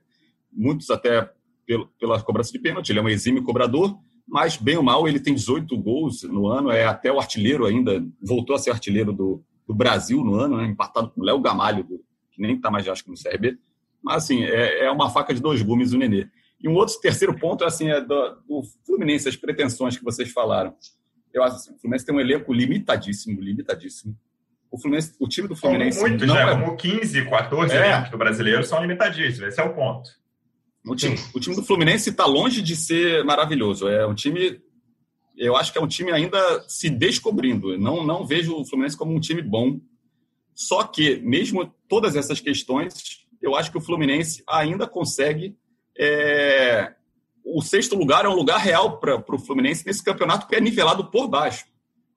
muitos 0.52 0.90
até 0.90 1.30
pelo, 1.66 1.88
pela 1.98 2.22
cobrança 2.22 2.52
de 2.52 2.58
pênalti, 2.58 2.90
ele 2.90 2.98
é 2.98 3.02
um 3.02 3.08
exímio 3.08 3.42
cobrador, 3.42 3.98
mas 4.26 4.56
bem 4.56 4.76
ou 4.76 4.82
mal 4.82 5.08
ele 5.08 5.20
tem 5.20 5.34
18 5.34 5.76
gols 5.78 6.22
no 6.22 6.46
ano, 6.46 6.70
é 6.70 6.84
até 6.84 7.12
o 7.12 7.18
artilheiro 7.18 7.66
ainda, 7.66 8.04
voltou 8.22 8.54
a 8.54 8.58
ser 8.58 8.70
artilheiro 8.70 9.12
do, 9.12 9.42
do 9.66 9.74
Brasil 9.74 10.22
no 10.22 10.34
ano, 10.34 10.56
né? 10.56 10.66
empatado 10.66 11.10
com 11.10 11.22
Léo 11.22 11.40
Gamalho, 11.40 11.84
do, 11.84 12.00
que 12.30 12.40
nem 12.40 12.56
está 12.56 12.70
mais, 12.70 12.86
acho 12.88 13.04
que 13.04 13.10
no 13.10 13.16
CRB, 13.16 13.58
mas, 14.04 14.24
assim, 14.24 14.44
é, 14.44 14.84
é 14.84 14.90
uma 14.90 15.08
faca 15.08 15.32
de 15.32 15.40
dois 15.40 15.62
gumes 15.62 15.92
o 15.92 15.98
Nenê. 15.98 16.28
E 16.60 16.68
um 16.68 16.74
outro 16.74 17.00
terceiro 17.00 17.36
ponto, 17.38 17.64
assim, 17.64 17.90
é 17.90 18.00
do, 18.00 18.42
do 18.46 18.62
Fluminense, 18.86 19.28
as 19.28 19.36
pretensões 19.36 19.96
que 19.96 20.04
vocês 20.04 20.30
falaram. 20.30 20.74
Eu 21.32 21.42
acho 21.42 21.56
assim, 21.56 21.72
o 21.74 21.78
Fluminense 21.78 22.06
tem 22.06 22.14
um 22.14 22.20
elenco 22.20 22.52
limitadíssimo, 22.52 23.40
limitadíssimo. 23.40 24.16
O, 24.70 24.78
Fluminense, 24.78 25.14
o 25.18 25.26
time 25.26 25.48
do 25.48 25.56
Fluminense. 25.56 25.98
Como 25.98 26.10
muitos, 26.10 26.28
não 26.28 26.34
né? 26.34 26.52
É... 26.52 26.60
Como 26.60 26.76
15, 26.76 27.24
14 27.30 27.74
é. 27.74 27.76
elencos 27.76 28.10
do 28.10 28.18
brasileiro 28.18 28.64
são 28.64 28.80
limitadíssimos. 28.80 29.48
Esse 29.48 29.60
é 29.60 29.64
o 29.64 29.74
ponto. 29.74 30.10
O 30.86 30.94
time, 30.94 31.16
o 31.34 31.40
time 31.40 31.56
do 31.56 31.62
Fluminense 31.62 32.10
está 32.10 32.26
longe 32.26 32.60
de 32.60 32.76
ser 32.76 33.24
maravilhoso. 33.24 33.88
É 33.88 34.06
um 34.06 34.14
time. 34.14 34.60
Eu 35.36 35.56
acho 35.56 35.72
que 35.72 35.78
é 35.78 35.80
um 35.80 35.88
time 35.88 36.12
ainda 36.12 36.38
se 36.68 36.90
descobrindo. 36.90 37.78
Não, 37.78 38.04
não 38.04 38.26
vejo 38.26 38.54
o 38.54 38.66
Fluminense 38.66 38.96
como 38.96 39.14
um 39.14 39.20
time 39.20 39.40
bom. 39.40 39.80
Só 40.54 40.84
que, 40.84 41.16
mesmo 41.16 41.74
todas 41.88 42.14
essas 42.14 42.38
questões, 42.38 43.23
eu 43.44 43.54
acho 43.54 43.70
que 43.70 43.78
o 43.78 43.80
Fluminense 43.80 44.42
ainda 44.48 44.86
consegue. 44.86 45.56
É... 45.98 46.94
O 47.44 47.60
sexto 47.60 47.94
lugar 47.94 48.24
é 48.24 48.28
um 48.28 48.34
lugar 48.34 48.58
real 48.58 48.98
para 48.98 49.16
o 49.16 49.38
Fluminense 49.38 49.84
nesse 49.84 50.02
campeonato 50.02 50.46
que 50.46 50.54
é 50.56 50.60
nivelado 50.60 51.10
por 51.10 51.28
baixo. 51.28 51.66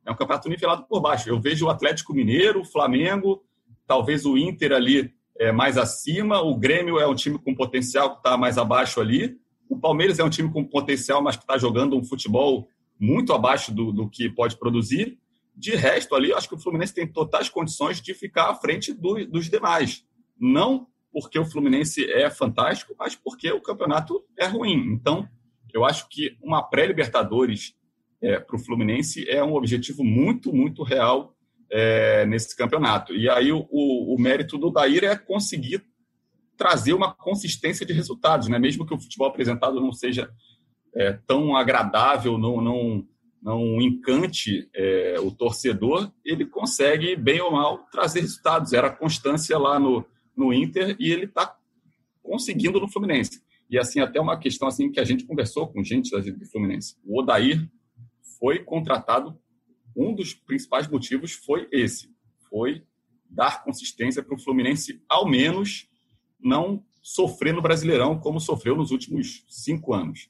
É 0.06 0.12
um 0.12 0.16
campeonato 0.16 0.48
nivelado 0.48 0.86
por 0.88 1.02
baixo. 1.02 1.30
Eu 1.30 1.40
vejo 1.40 1.66
o 1.66 1.70
Atlético 1.70 2.14
Mineiro, 2.14 2.62
o 2.62 2.66
Flamengo, 2.66 3.44
talvez 3.86 4.26
o 4.26 4.38
Inter 4.38 4.72
ali 4.72 5.14
é, 5.38 5.52
mais 5.52 5.78
acima, 5.78 6.42
o 6.42 6.56
Grêmio 6.56 6.98
é 6.98 7.06
um 7.06 7.14
time 7.14 7.38
com 7.38 7.54
potencial 7.54 8.12
que 8.12 8.18
está 8.18 8.38
mais 8.38 8.58
abaixo 8.58 9.02
ali, 9.02 9.38
o 9.70 9.78
Palmeiras 9.78 10.18
é 10.18 10.24
um 10.24 10.30
time 10.30 10.50
com 10.50 10.64
potencial, 10.64 11.22
mas 11.22 11.36
que 11.36 11.44
está 11.44 11.58
jogando 11.58 11.98
um 11.98 12.04
futebol 12.04 12.70
muito 12.98 13.34
abaixo 13.34 13.74
do, 13.74 13.92
do 13.92 14.10
que 14.10 14.30
pode 14.30 14.58
produzir. 14.58 15.20
De 15.54 15.76
resto, 15.76 16.16
ali, 16.16 16.32
acho 16.34 16.48
que 16.48 16.56
o 16.56 16.60
Fluminense 16.60 16.94
tem 16.94 17.06
totais 17.06 17.50
condições 17.50 18.02
de 18.02 18.14
ficar 18.14 18.50
à 18.50 18.56
frente 18.56 18.94
do, 18.94 19.26
dos 19.26 19.50
demais. 19.50 20.06
não 20.40 20.88
porque 21.20 21.40
o 21.40 21.46
Fluminense 21.46 22.06
é 22.12 22.30
fantástico, 22.30 22.94
mas 22.96 23.16
porque 23.16 23.52
o 23.52 23.60
campeonato 23.60 24.24
é 24.38 24.46
ruim. 24.46 24.94
Então, 24.94 25.28
eu 25.74 25.84
acho 25.84 26.08
que 26.10 26.38
uma 26.44 26.62
pré-Libertadores 26.62 27.76
é, 28.22 28.40
para 28.40 28.56
o 28.56 28.60
Fluminense 28.60 29.28
é 29.28 29.44
um 29.44 29.56
objetivo 29.56 30.04
muito, 30.04 30.54
muito 30.54 30.84
real 30.84 31.36
é, 31.72 32.24
nesse 32.28 32.56
campeonato. 32.56 33.16
E 33.16 33.28
aí 33.28 33.52
o, 33.52 33.68
o, 33.72 34.16
mérito 34.20 34.60
do 34.60 34.70
Daír 34.70 35.06
é 35.06 35.16
conseguir 35.16 35.84
trazer 36.56 36.94
uma 36.94 37.12
consistência 37.12 37.84
de 37.84 37.94
resultados, 37.94 38.48
né? 38.48 38.60
mesmo 38.60 38.86
que 38.86 38.94
o 38.94 39.00
futebol 39.00 39.28
apresentado 39.28 39.82
não 39.82 39.92
seja 39.92 40.30
é, 40.94 41.14
tão 41.26 41.56
agradável, 41.56 42.38
não, 42.38 42.62
não, 42.62 43.08
não 43.42 43.82
encante 43.82 44.70
é, 44.72 45.16
o 45.20 45.32
torcedor, 45.32 46.12
ele 46.24 46.46
consegue, 46.46 47.16
bem 47.16 47.42
ou 47.42 47.52
mal, 47.52 47.88
trazer 47.92 48.20
resultados. 48.20 48.72
Era 48.72 48.92
constância 48.92 49.58
lá 49.58 49.80
no, 49.80 50.06
no 50.38 50.54
Inter 50.54 50.96
e 51.00 51.12
ele 51.12 51.26
está 51.26 51.58
conseguindo 52.22 52.80
no 52.80 52.88
Fluminense. 52.88 53.42
E 53.70 53.78
assim, 53.78 54.00
até 54.00 54.22
uma 54.22 54.38
questão 54.38 54.68
assim 54.68 54.92
que 54.92 55.00
a 55.00 55.04
gente 55.04 55.26
conversou 55.26 55.68
com 55.68 55.84
gente 55.84 56.12
do 56.12 56.46
Fluminense. 56.46 56.96
O 57.04 57.20
Odair 57.20 57.68
foi 58.40 58.60
contratado, 58.60 59.38
um 59.96 60.14
dos 60.14 60.34
principais 60.34 60.88
motivos 60.88 61.34
foi 61.34 61.68
esse, 61.72 62.10
foi 62.50 62.84
dar 63.30 63.64
consistência 63.64 64.24
para 64.24 64.36
o 64.36 64.40
Fluminense, 64.40 65.02
ao 65.10 65.28
menos 65.28 65.90
não 66.40 66.86
sofrer 67.02 67.54
no 67.54 67.62
Brasileirão 67.62 68.20
como 68.20 68.40
sofreu 68.40 68.76
nos 68.76 68.92
últimos 68.92 69.46
cinco 69.50 69.94
anos. 69.94 70.30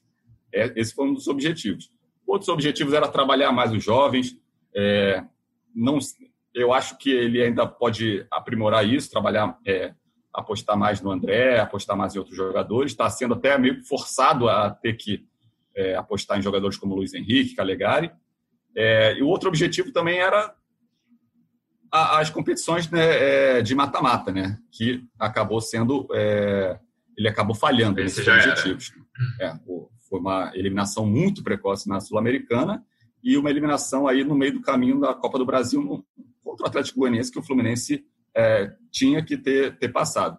É, 0.52 0.72
esse 0.80 0.94
foi 0.94 1.08
um 1.08 1.14
dos 1.14 1.28
objetivos. 1.28 1.92
Outros 2.26 2.48
objetivos 2.48 2.92
era 2.92 3.08
trabalhar 3.08 3.52
mais 3.52 3.72
os 3.72 3.82
jovens. 3.84 4.36
É, 4.74 5.24
não, 5.74 5.98
eu 6.58 6.72
acho 6.72 6.98
que 6.98 7.10
ele 7.10 7.42
ainda 7.42 7.66
pode 7.66 8.26
aprimorar 8.30 8.86
isso, 8.86 9.10
trabalhar, 9.10 9.56
é, 9.66 9.94
apostar 10.32 10.76
mais 10.76 11.00
no 11.00 11.10
André, 11.10 11.58
apostar 11.60 11.96
mais 11.96 12.14
em 12.14 12.18
outros 12.18 12.36
jogadores. 12.36 12.92
Está 12.92 13.08
sendo 13.08 13.34
até 13.34 13.56
meio 13.58 13.82
forçado 13.84 14.48
a 14.48 14.70
ter 14.70 14.94
que 14.94 15.26
é, 15.76 15.94
apostar 15.96 16.38
em 16.38 16.42
jogadores 16.42 16.76
como 16.76 16.94
Luiz 16.94 17.14
Henrique, 17.14 17.54
Calegari. 17.54 18.10
É, 18.76 19.16
e 19.18 19.22
o 19.22 19.28
outro 19.28 19.48
objetivo 19.48 19.92
também 19.92 20.18
era 20.18 20.54
a, 21.90 22.18
as 22.20 22.30
competições 22.30 22.90
né, 22.90 23.58
é, 23.58 23.62
de 23.62 23.74
mata-mata, 23.74 24.32
né? 24.32 24.58
Que 24.70 25.04
acabou 25.18 25.60
sendo. 25.60 26.06
É, 26.12 26.78
ele 27.16 27.28
acabou 27.28 27.54
falhando 27.54 28.00
nesses 28.00 28.26
objetivos. 28.26 28.92
É, 29.40 29.52
foi 30.08 30.20
uma 30.20 30.52
eliminação 30.54 31.04
muito 31.04 31.42
precoce 31.42 31.88
na 31.88 32.00
Sul-Americana 32.00 32.84
e 33.22 33.36
uma 33.36 33.50
eliminação 33.50 34.06
aí 34.06 34.22
no 34.22 34.34
meio 34.34 34.54
do 34.54 34.60
caminho 34.60 35.00
da 35.00 35.14
Copa 35.14 35.38
do 35.38 35.44
Brasil 35.44 36.04
contra 36.48 36.64
o 36.64 36.68
Atlético 36.68 37.00
Goianiense 37.00 37.30
que 37.30 37.38
o 37.38 37.42
Fluminense 37.42 38.06
é, 38.34 38.72
tinha 38.90 39.22
que 39.22 39.36
ter, 39.36 39.76
ter 39.78 39.88
passado. 39.88 40.38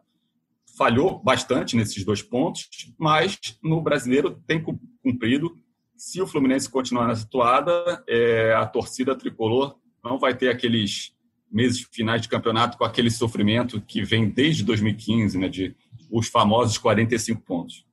Falhou 0.75 1.21
bastante 1.21 1.75
nesses 1.75 2.03
dois 2.03 2.23
pontos, 2.23 2.67
mas 2.97 3.37
no 3.61 3.79
brasileiro 3.79 4.41
tem 4.47 4.63
cumprido. 5.03 5.55
Se 5.95 6.19
o 6.19 6.25
Fluminense 6.25 6.69
continuar 6.69 7.07
nessa 7.07 7.27
toada, 7.29 8.03
é, 8.07 8.55
a 8.55 8.65
torcida 8.65 9.15
tricolor 9.15 9.77
não 10.03 10.17
vai 10.17 10.35
ter 10.35 10.49
aqueles 10.49 11.13
meses 11.51 11.87
finais 11.91 12.21
de 12.21 12.29
campeonato 12.29 12.77
com 12.77 12.85
aquele 12.85 13.11
sofrimento 13.11 13.79
que 13.81 14.03
vem 14.03 14.29
desde 14.29 14.63
2015, 14.63 15.37
né, 15.37 15.47
de 15.47 15.75
os 16.09 16.27
famosos 16.27 16.77
45 16.77 17.41
pontos. 17.41 17.85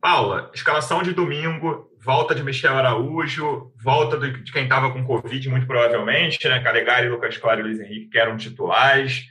Paula, 0.00 0.50
escalação 0.54 1.02
de 1.02 1.12
domingo, 1.12 1.87
volta 2.00 2.34
de 2.34 2.42
Michel 2.42 2.76
Araújo, 2.76 3.72
volta 3.76 4.18
de 4.18 4.52
quem 4.52 4.64
estava 4.64 4.92
com 4.92 5.04
Covid, 5.04 5.48
muito 5.48 5.66
provavelmente, 5.66 6.48
né? 6.48 6.62
Calegari, 6.62 7.08
Lucas 7.08 7.36
Claro 7.36 7.60
e 7.60 7.62
Luiz 7.64 7.80
Henrique, 7.80 8.10
que 8.10 8.18
eram 8.18 8.36
titulares. 8.36 9.24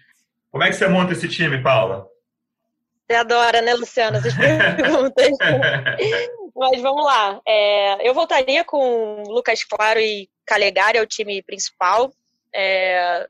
Como 0.51 0.63
é 0.63 0.69
que 0.69 0.75
você 0.75 0.87
monta 0.87 1.13
esse 1.13 1.27
time, 1.27 1.61
Paula? 1.61 2.07
Você 3.07 3.15
adora, 3.15 3.61
né, 3.61 3.73
Luciana, 3.73 4.17
essas 4.17 4.33
perguntas. 4.35 5.31
Mas 6.55 6.81
vamos 6.81 7.05
lá. 7.05 7.39
É, 7.47 8.07
eu 8.07 8.13
voltaria 8.13 8.63
com 8.63 9.23
Lucas 9.27 9.63
Claro 9.63 9.99
e 9.99 10.27
Calegari, 10.45 10.97
é 10.97 11.01
o 11.01 11.07
time 11.07 11.41
principal. 11.43 12.11
É, 12.53 13.27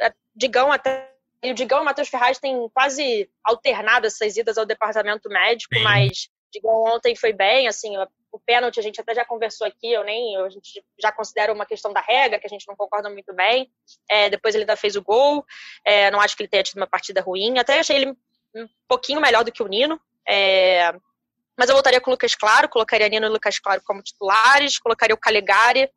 é 0.00 0.12
Digão 0.34 0.72
até. 0.72 1.12
E 1.42 1.50
o 1.52 1.54
Digão 1.54 1.78
e 1.78 1.82
o 1.82 1.84
Matheus 1.84 2.08
Ferraz 2.08 2.38
têm 2.38 2.68
quase 2.74 3.30
alternado 3.44 4.06
essas 4.06 4.36
idas 4.36 4.58
ao 4.58 4.66
departamento 4.66 5.28
médico, 5.28 5.76
Sim. 5.76 5.82
mas 5.82 6.28
Digão 6.52 6.84
ontem 6.84 7.14
foi 7.16 7.32
bem, 7.32 7.68
assim, 7.68 7.96
o 8.32 8.40
pênalti 8.40 8.78
a 8.78 8.82
gente 8.82 9.00
até 9.00 9.14
já 9.14 9.24
conversou 9.24 9.66
aqui, 9.66 9.92
eu 9.92 10.04
nem, 10.04 10.36
a 10.36 10.48
gente 10.48 10.84
já 11.00 11.10
considera 11.10 11.52
uma 11.52 11.66
questão 11.66 11.92
da 11.92 12.00
regra, 12.00 12.38
que 12.38 12.46
a 12.46 12.50
gente 12.50 12.66
não 12.68 12.76
concorda 12.76 13.08
muito 13.10 13.34
bem. 13.34 13.70
É, 14.10 14.28
depois 14.30 14.54
ele 14.54 14.62
ainda 14.62 14.76
fez 14.76 14.94
o 14.96 15.02
gol, 15.02 15.44
é, 15.84 16.10
não 16.10 16.20
acho 16.20 16.36
que 16.36 16.42
ele 16.42 16.48
tenha 16.48 16.62
tido 16.62 16.76
uma 16.76 16.86
partida 16.86 17.20
ruim, 17.20 17.58
até 17.58 17.78
achei 17.78 17.96
ele 17.96 18.10
um 18.54 18.68
pouquinho 18.88 19.20
melhor 19.20 19.44
do 19.44 19.52
que 19.52 19.62
o 19.62 19.66
Nino. 19.66 20.00
É, 20.28 20.92
mas 21.58 21.68
eu 21.68 21.74
voltaria 21.74 22.00
com 22.00 22.10
o 22.10 22.12
Lucas 22.12 22.34
Claro, 22.34 22.68
colocaria 22.68 23.08
Nino 23.08 23.26
e 23.26 23.30
Lucas 23.30 23.58
Claro 23.58 23.82
como 23.84 24.02
titulares, 24.02 24.78
colocaria 24.78 25.14
o 25.14 25.20
Calegari 25.20 25.90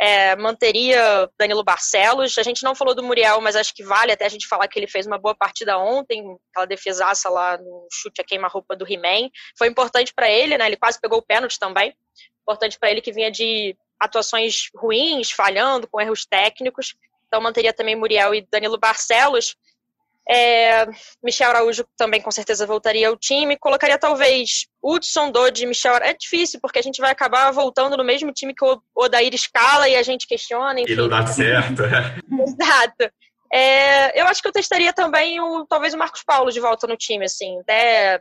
é, 0.00 0.36
manteria 0.36 1.28
Danilo 1.38 1.64
Barcelos. 1.64 2.36
A 2.36 2.42
gente 2.42 2.62
não 2.62 2.74
falou 2.74 2.94
do 2.94 3.02
Muriel, 3.02 3.40
mas 3.40 3.56
acho 3.56 3.74
que 3.74 3.82
vale 3.82 4.12
até 4.12 4.26
a 4.26 4.28
gente 4.28 4.46
falar 4.46 4.68
que 4.68 4.78
ele 4.78 4.86
fez 4.86 5.06
uma 5.06 5.18
boa 5.18 5.34
partida 5.34 5.78
ontem, 5.78 6.22
aquela 6.50 6.66
defesaça 6.66 7.28
lá 7.30 7.56
no 7.56 7.88
chute 7.90 8.20
a 8.20 8.24
queima-roupa 8.24 8.76
do 8.76 8.90
He-Man. 8.90 9.30
Foi 9.56 9.68
importante 9.68 10.12
para 10.14 10.30
ele, 10.30 10.58
né? 10.58 10.66
Ele 10.66 10.76
quase 10.76 11.00
pegou 11.00 11.18
o 11.18 11.26
pênalti 11.26 11.58
também. 11.58 11.94
Importante 12.42 12.78
para 12.78 12.90
ele 12.90 13.00
que 13.00 13.12
vinha 13.12 13.30
de 13.30 13.76
atuações 13.98 14.68
ruins, 14.74 15.30
falhando, 15.30 15.88
com 15.88 16.00
erros 16.00 16.26
técnicos. 16.26 16.94
Então 17.26 17.40
manteria 17.40 17.72
também 17.72 17.96
Muriel 17.96 18.34
e 18.34 18.46
Danilo 18.50 18.78
Barcelos. 18.78 19.56
É, 20.28 20.86
Michel 21.22 21.50
Araújo 21.50 21.86
também 21.96 22.20
com 22.20 22.30
certeza 22.32 22.66
voltaria 22.66 23.08
ao 23.08 23.16
time. 23.16 23.56
Colocaria 23.56 23.96
talvez 23.96 24.66
Hudson, 24.82 25.30
Dodge, 25.30 25.66
Michel 25.66 25.94
É 25.96 26.12
difícil, 26.14 26.60
porque 26.60 26.78
a 26.78 26.82
gente 26.82 27.00
vai 27.00 27.12
acabar 27.12 27.50
voltando 27.52 27.96
no 27.96 28.04
mesmo 28.04 28.32
time 28.32 28.54
que 28.54 28.64
o 28.64 28.80
Odair 28.94 29.32
escala 29.34 29.88
e 29.88 29.94
a 29.94 30.02
gente 30.02 30.26
questiona. 30.26 30.80
Enfim. 30.80 30.92
E 30.92 30.96
não 30.96 31.08
dá 31.08 31.26
certo. 31.26 31.82
É. 31.84 32.18
Exato. 32.42 33.12
É, 33.52 34.20
eu 34.20 34.26
acho 34.26 34.42
que 34.42 34.48
eu 34.48 34.52
testaria 34.52 34.92
também 34.92 35.40
o, 35.40 35.64
talvez 35.66 35.94
o 35.94 35.98
Marcos 35.98 36.24
Paulo 36.24 36.50
de 36.50 36.58
volta 36.58 36.86
no 36.86 36.96
time, 36.96 37.24
assim, 37.24 37.60
até 37.60 38.20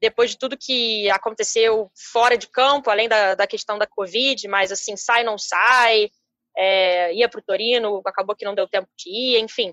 depois 0.00 0.30
de 0.30 0.38
tudo 0.38 0.58
que 0.58 1.10
aconteceu 1.10 1.90
fora 2.12 2.36
de 2.36 2.46
campo, 2.48 2.90
além 2.90 3.08
da, 3.08 3.34
da 3.34 3.46
questão 3.46 3.78
da 3.78 3.86
Covid, 3.86 4.46
mas 4.46 4.70
assim, 4.70 4.96
sai, 4.96 5.24
não 5.24 5.36
sai, 5.38 6.10
é, 6.56 7.14
ia 7.14 7.28
para 7.28 7.40
o 7.40 7.42
Torino, 7.42 8.02
acabou 8.04 8.36
que 8.36 8.44
não 8.44 8.54
deu 8.54 8.68
tempo 8.68 8.88
de 8.96 9.10
ir, 9.10 9.40
enfim. 9.40 9.72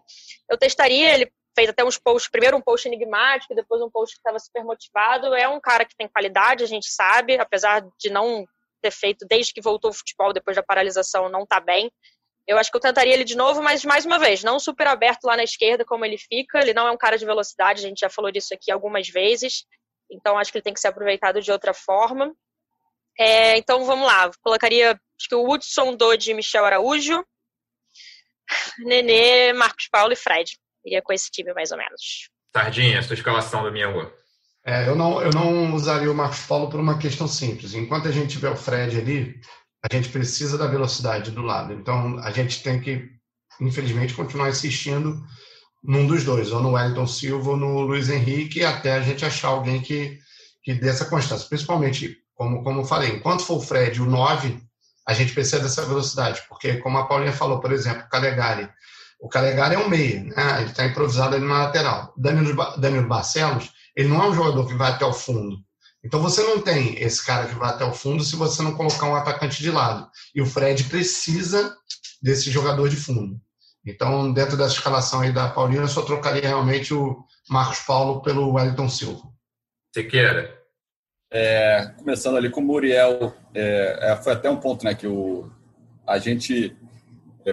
Eu 0.50 0.58
testaria 0.58 1.14
ele 1.14 1.32
fez 1.56 1.70
até 1.70 1.84
uns 1.84 1.98
posts, 1.98 2.30
primeiro 2.30 2.58
um 2.58 2.62
post 2.62 2.88
enigmático, 2.88 3.56
depois 3.56 3.82
um 3.82 3.90
post 3.90 4.16
que 4.16 4.20
estava 4.20 4.38
super 4.38 4.64
motivado. 4.64 5.34
É 5.34 5.48
um 5.48 5.60
cara 5.60 5.86
que 5.86 5.96
tem 5.96 6.08
qualidade, 6.08 6.64
a 6.64 6.68
gente 6.68 6.88
sabe, 6.88 7.40
apesar 7.40 7.82
de 7.98 8.10
não 8.10 8.46
ter 8.82 8.92
feito 8.92 9.26
desde 9.28 9.54
que 9.54 9.62
voltou 9.62 9.92
o 9.92 9.94
futebol 9.94 10.34
depois 10.34 10.56
da 10.56 10.62
paralisação, 10.62 11.30
não 11.30 11.44
está 11.44 11.60
bem. 11.60 11.92
Eu 12.48 12.60
acho 12.60 12.70
que 12.70 12.78
eu 12.78 12.82
tentaria 12.82 13.14
ele 13.14 13.24
de 13.24 13.36
novo, 13.36 13.62
mas 13.64 13.84
mais 13.84 14.06
uma 14.06 14.20
vez, 14.20 14.44
não 14.44 14.60
super 14.60 14.86
aberto 14.86 15.24
lá 15.24 15.36
na 15.36 15.44
esquerda 15.44 15.84
como 15.84 16.06
ele 16.06 16.18
fica. 16.18 16.60
Ele 16.60 16.74
não 16.74 16.88
é 16.88 16.92
um 16.92 16.98
cara 16.98 17.18
de 17.18 17.26
velocidade, 17.26 17.80
a 17.80 17.88
gente 17.88 18.00
já 18.00 18.10
falou 18.10 18.32
disso 18.32 18.54
aqui 18.54 18.72
algumas 18.72 19.08
vezes. 19.08 19.66
Então 20.12 20.38
acho 20.38 20.52
que 20.52 20.58
ele 20.58 20.64
tem 20.64 20.74
que 20.74 20.80
ser 20.80 20.90
aproveitado 20.90 21.42
de 21.42 21.52
outra 21.52 21.74
forma. 21.74 22.36
É, 23.18 23.58
então 23.58 23.86
vamos 23.86 24.06
lá, 24.06 24.30
colocaria 24.42 24.92
acho 24.92 25.30
que 25.30 25.36
o 25.36 25.50
Hudson 25.50 25.96
Dodi 25.96 26.34
Michel 26.34 26.66
Araújo, 26.66 27.26
Nenê, 28.80 29.54
Marcos 29.54 29.88
Paulo 29.88 30.12
e 30.12 30.18
Fred. 30.18 30.58
Iria 30.86 31.02
com 31.02 31.14
esse 31.14 31.32
time, 31.32 31.54
mais 31.54 31.72
ou 31.72 31.78
menos. 31.78 32.30
Sardinha, 32.54 33.02
sua 33.02 33.16
escalação 33.16 33.64
do 33.64 33.72
Miangu. 33.72 34.10
É, 34.66 34.88
eu, 34.88 34.96
não, 34.96 35.22
eu 35.22 35.30
não 35.32 35.74
usaria 35.76 36.12
o 36.12 36.16
Marcos 36.16 36.40
Paulo 36.46 36.70
por 36.70 36.80
uma 36.80 36.98
questão 36.98 37.28
simples. 37.28 37.74
Enquanto 37.74 38.08
a 38.08 38.12
gente 38.12 38.32
tiver 38.32 38.50
o 38.50 38.56
Fred 38.56 38.98
ali, 38.98 39.40
a 39.84 39.96
gente 39.96 40.10
precisa 40.10 40.58
da 40.58 40.66
velocidade 40.66 41.32
do 41.32 41.42
lado. 41.42 41.74
Então, 41.74 42.18
a 42.20 42.32
gente 42.32 42.64
tem 42.64 42.80
que, 42.80 43.10
infelizmente, 43.62 44.14
continuar 44.14 44.50
insistindo 44.50 45.24
num 45.84 46.08
dos 46.08 46.24
dois, 46.24 46.52
ou 46.52 46.62
no 46.62 46.72
Wellington 46.72 47.06
Silva 47.06 47.52
ou 47.52 47.58
no 47.58 47.82
Luiz 47.82 48.10
Henrique, 48.10 48.64
até 48.64 48.94
a 48.94 49.02
gente 49.02 49.24
achar 49.24 49.50
alguém 49.50 49.82
que, 49.82 50.18
que 50.64 50.74
dê 50.74 50.90
essa 50.90 51.06
constância. 51.06 51.48
Principalmente, 51.48 52.18
como, 52.34 52.64
como 52.64 52.82
eu 52.82 52.86
falei, 52.86 53.12
enquanto 53.12 53.44
for 53.44 53.58
o 53.58 53.62
Fred 53.62 54.02
o 54.02 54.06
9, 54.06 54.60
a 55.08 55.14
gente 55.14 55.34
precisa 55.34 55.60
dessa 55.60 55.86
velocidade, 55.86 56.42
porque, 56.50 56.78
como 56.78 56.98
a 56.98 57.06
Paulinha 57.06 57.32
falou, 57.32 57.60
por 57.60 57.72
exemplo, 57.72 58.02
o 58.02 58.10
Calegari 58.10 58.68
o 59.20 59.30
Calegari 59.30 59.76
é 59.76 59.80
um 59.80 59.90
meia, 59.90 60.24
né? 60.24 60.62
ele 60.62 60.72
está 60.72 60.86
improvisado 60.86 61.36
ali 61.36 61.46
na 61.46 61.64
lateral. 61.64 62.14
Danilo, 62.18 62.56
Danilo 62.78 63.08
Barcelos, 63.08 63.72
ele 63.96 64.10
não 64.10 64.24
é 64.24 64.28
um 64.30 64.34
jogador 64.34 64.68
que 64.68 64.74
vai 64.74 64.92
até 64.92 65.06
o 65.06 65.14
fundo. 65.14 65.58
Então 66.04 66.22
você 66.22 66.44
não 66.44 66.62
tem 66.62 67.02
esse 67.02 67.26
cara 67.26 67.48
que 67.48 67.56
vai 67.56 67.70
até 67.70 67.84
o 67.84 67.94
fundo 67.94 68.24
se 68.24 68.36
você 68.36 68.62
não 68.62 68.76
colocar 68.76 69.08
um 69.08 69.16
atacante 69.16 69.62
de 69.62 69.72
lado. 69.72 70.08
E 70.36 70.42
o 70.42 70.46
Fred 70.46 70.84
precisa 70.84 71.76
desse 72.22 72.52
jogador 72.52 72.90
de 72.90 72.96
fundo. 72.96 73.40
Então, 73.86 74.34
dentro 74.34 74.58
dessa 74.58 74.74
escalação 74.74 75.22
aí 75.22 75.32
da 75.32 75.50
Paulina, 75.50 75.84
eu 75.84 75.88
só 75.88 76.02
trocaria 76.02 76.48
realmente 76.48 76.94
o 76.94 77.24
Marcos 77.50 77.80
Paulo 77.80 78.22
pelo 78.22 78.54
Wellington 78.54 78.90
Silva. 78.90 79.22
Sequeira. 79.94 80.60
É, 81.32 81.94
começando 81.98 82.38
ali 82.38 82.50
com 82.50 82.62
o 82.62 82.64
Muriel, 82.64 83.34
é, 83.54 84.12
é, 84.12 84.16
foi 84.16 84.34
até 84.34 84.50
um 84.50 84.58
ponto 84.58 84.86
né, 84.86 84.96
que 84.96 85.08
o, 85.08 85.52
a 86.08 86.18
gente 86.18 86.76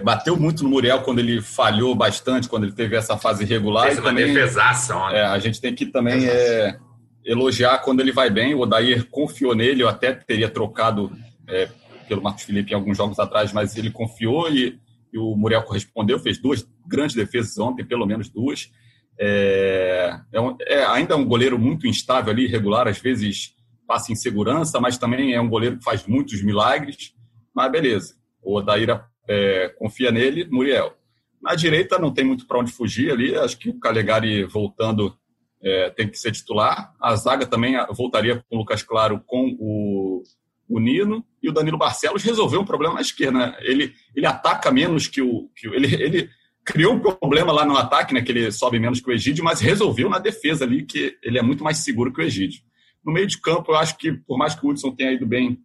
bateu 0.01 0.35
muito 0.35 0.63
no 0.63 0.69
Muriel 0.69 1.01
quando 1.01 1.19
ele 1.19 1.41
falhou 1.41 1.93
bastante, 1.93 2.49
quando 2.49 2.63
ele 2.63 2.73
teve 2.73 2.95
essa 2.95 3.17
fase 3.17 3.43
irregular. 3.43 3.85
Fez 3.85 3.99
uma 3.99 4.09
também, 4.09 4.33
defesação. 4.33 5.07
Né? 5.09 5.19
É, 5.19 5.25
a 5.25 5.37
gente 5.37 5.61
tem 5.61 5.73
que 5.75 5.85
também 5.85 6.25
é, 6.25 6.77
elogiar 7.23 7.79
quando 7.79 7.99
ele 7.99 8.11
vai 8.11 8.29
bem. 8.29 8.55
O 8.55 8.61
Odair 8.61 9.07
confiou 9.09 9.55
nele, 9.55 9.83
eu 9.83 9.87
até 9.87 10.13
teria 10.13 10.49
trocado 10.49 11.11
é, 11.47 11.69
pelo 12.07 12.23
Marcos 12.23 12.43
Felipe 12.43 12.71
em 12.71 12.75
alguns 12.75 12.97
jogos 12.97 13.19
atrás, 13.19 13.53
mas 13.53 13.77
ele 13.77 13.91
confiou 13.91 14.49
e, 14.49 14.79
e, 15.11 15.17
o 15.17 15.35
Muriel 15.35 15.63
correspondeu, 15.63 16.19
fez 16.19 16.37
duas 16.39 16.67
grandes 16.87 17.15
defesas 17.15 17.57
ontem, 17.59 17.85
pelo 17.85 18.05
menos 18.05 18.29
duas. 18.29 18.71
É, 19.19 20.19
é, 20.31 20.41
um, 20.41 20.57
é 20.61 20.85
ainda 20.85 21.15
um 21.15 21.25
goleiro 21.25 21.59
muito 21.59 21.85
instável 21.85 22.31
ali, 22.33 22.45
irregular, 22.45 22.87
às 22.87 22.97
vezes 22.97 23.53
passa 23.87 24.11
em 24.11 24.15
segurança, 24.15 24.79
mas 24.79 24.97
também 24.97 25.33
é 25.33 25.41
um 25.41 25.49
goleiro 25.49 25.77
que 25.77 25.83
faz 25.83 26.05
muitos 26.07 26.41
milagres. 26.43 27.13
Mas 27.53 27.71
beleza, 27.71 28.15
o 28.41 28.57
Odair 28.57 28.89
é, 29.27 29.69
confia 29.77 30.11
nele, 30.11 30.47
Muriel. 30.49 30.95
Na 31.41 31.55
direita 31.55 31.99
não 31.99 32.13
tem 32.13 32.23
muito 32.23 32.47
para 32.47 32.59
onde 32.59 32.71
fugir 32.71 33.11
ali, 33.11 33.35
acho 33.35 33.57
que 33.57 33.69
o 33.69 33.79
Calegari 33.79 34.45
voltando 34.45 35.17
é, 35.61 35.89
tem 35.89 36.07
que 36.07 36.17
ser 36.17 36.31
titular. 36.31 36.93
A 37.01 37.15
zaga 37.15 37.45
também 37.45 37.75
voltaria 37.91 38.43
com 38.49 38.55
o 38.55 38.59
Lucas 38.59 38.83
Claro 38.83 39.21
com 39.25 39.55
o, 39.59 40.23
o 40.69 40.79
Nino 40.79 41.25
e 41.41 41.49
o 41.49 41.53
Danilo 41.53 41.77
Barcelos 41.77 42.23
resolveu 42.23 42.61
um 42.61 42.65
problema 42.65 42.95
na 42.95 43.01
esquerda. 43.01 43.39
Né? 43.39 43.57
Ele, 43.61 43.93
ele 44.15 44.25
ataca 44.25 44.71
menos 44.71 45.07
que 45.07 45.21
o. 45.21 45.49
Que 45.55 45.67
ele, 45.67 45.93
ele 45.95 46.29
criou 46.65 46.93
um 46.93 46.99
problema 46.99 47.51
lá 47.51 47.65
no 47.65 47.75
ataque, 47.75 48.13
né, 48.13 48.21
que 48.21 48.31
ele 48.31 48.49
sobe 48.49 48.79
menos 48.79 49.01
que 49.01 49.09
o 49.09 49.13
Egídio, 49.13 49.43
mas 49.43 49.59
resolveu 49.59 50.09
na 50.09 50.17
defesa 50.17 50.63
ali, 50.63 50.85
que 50.85 51.17
ele 51.21 51.37
é 51.37 51.41
muito 51.41 51.61
mais 51.61 51.79
seguro 51.79 52.13
que 52.13 52.21
o 52.21 52.23
Egídio. 52.23 52.61
No 53.03 53.11
meio 53.11 53.27
de 53.27 53.39
campo, 53.41 53.73
eu 53.73 53.75
acho 53.75 53.97
que, 53.97 54.13
por 54.13 54.37
mais 54.37 54.55
que 54.55 54.65
o 54.65 54.69
Hudson 54.69 54.95
tenha 54.95 55.11
ido 55.11 55.25
bem, 55.25 55.59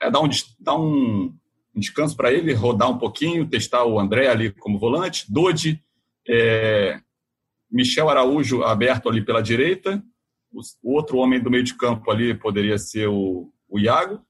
é 0.00 0.08
dar 0.08 0.20
um, 0.20 0.28
um, 0.68 0.78
um 0.78 1.38
descanso 1.74 2.16
para 2.16 2.32
ele, 2.32 2.52
rodar 2.52 2.90
um 2.90 2.98
pouquinho, 2.98 3.48
testar 3.48 3.84
o 3.84 3.98
André 3.98 4.28
ali 4.28 4.50
como 4.50 4.78
volante, 4.78 5.30
Dodi, 5.32 5.82
é, 6.28 7.00
Michel 7.70 8.08
Araújo 8.08 8.62
aberto 8.64 9.08
ali 9.08 9.24
pela 9.24 9.42
direita, 9.42 10.02
o 10.82 10.94
outro 10.94 11.18
homem 11.18 11.40
do 11.40 11.50
meio 11.50 11.62
de 11.62 11.74
campo 11.74 12.10
ali 12.10 12.34
poderia 12.34 12.76
ser 12.76 13.08
o, 13.08 13.52
o 13.68 13.78
Iago. 13.78 14.20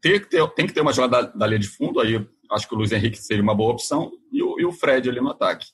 Tem 0.00 0.20
que, 0.20 0.26
ter, 0.26 0.46
tem 0.50 0.66
que 0.66 0.72
ter 0.72 0.82
uma 0.82 0.92
jogada 0.92 1.28
da, 1.28 1.32
da 1.32 1.46
linha 1.46 1.58
de 1.58 1.68
fundo, 1.68 1.98
aí 1.98 2.24
acho 2.50 2.68
que 2.68 2.74
o 2.74 2.78
Luiz 2.78 2.92
Henrique 2.92 3.16
seria 3.16 3.42
uma 3.42 3.54
boa 3.54 3.72
opção, 3.72 4.12
e 4.30 4.42
o, 4.42 4.60
e 4.60 4.64
o 4.64 4.72
Fred 4.72 5.08
ali 5.08 5.20
no 5.20 5.30
ataque. 5.30 5.66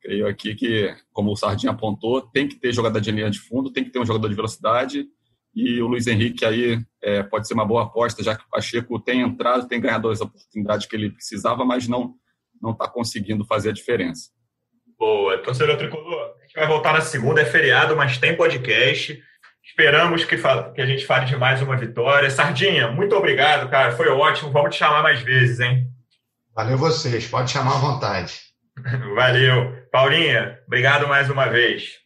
Creio 0.00 0.26
aqui 0.26 0.54
que, 0.54 0.94
como 1.12 1.30
o 1.30 1.36
Sardinha 1.36 1.72
apontou, 1.72 2.22
tem 2.22 2.48
que 2.48 2.56
ter 2.56 2.72
jogada 2.72 3.00
de 3.00 3.10
linha 3.10 3.30
de 3.30 3.38
fundo, 3.38 3.70
tem 3.70 3.84
que 3.84 3.90
ter 3.90 3.98
um 3.98 4.06
jogador 4.06 4.28
de 4.28 4.34
velocidade, 4.34 5.06
e 5.54 5.80
o 5.80 5.86
Luiz 5.86 6.06
Henrique 6.06 6.44
aí 6.44 6.80
é, 7.02 7.22
pode 7.22 7.46
ser 7.46 7.54
uma 7.54 7.64
boa 7.64 7.84
aposta, 7.84 8.22
já 8.22 8.36
que 8.36 8.44
o 8.44 8.50
Pacheco 8.50 8.98
tem 8.98 9.20
entrado, 9.20 9.68
tem 9.68 9.80
ganhado 9.80 10.08
as 10.10 10.20
oportunidades 10.20 10.86
que 10.86 10.96
ele 10.96 11.10
precisava, 11.10 11.64
mas 11.64 11.86
não 11.86 12.14
não 12.64 12.72
está 12.72 12.88
conseguindo 12.88 13.44
fazer 13.44 13.70
a 13.70 13.72
diferença. 13.72 14.30
Boa, 14.98 15.36
torcedor 15.38 15.76
tricolor. 15.76 16.34
A 16.38 16.42
gente 16.42 16.54
vai 16.54 16.66
voltar 16.66 16.94
na 16.94 17.00
segunda, 17.00 17.42
é 17.42 17.44
feriado, 17.44 17.94
mas 17.94 18.16
tem 18.16 18.36
podcast. 18.36 19.22
Esperamos 19.62 20.24
que, 20.24 20.36
que 20.36 20.80
a 20.80 20.86
gente 20.86 21.04
fale 21.04 21.26
de 21.26 21.36
mais 21.36 21.60
uma 21.60 21.76
vitória. 21.76 22.30
Sardinha, 22.30 22.90
muito 22.90 23.14
obrigado, 23.14 23.68
cara. 23.70 23.92
Foi 23.92 24.08
ótimo. 24.08 24.50
Vamos 24.50 24.74
te 24.74 24.78
chamar 24.78 25.02
mais 25.02 25.20
vezes, 25.20 25.60
hein? 25.60 25.86
Valeu 26.54 26.78
vocês. 26.78 27.26
Pode 27.26 27.50
chamar 27.50 27.76
à 27.76 27.80
vontade. 27.80 28.40
Valeu. 29.14 29.72
Paulinha, 29.90 30.58
obrigado 30.66 31.08
mais 31.08 31.28
uma 31.28 31.46
vez. 31.46 31.98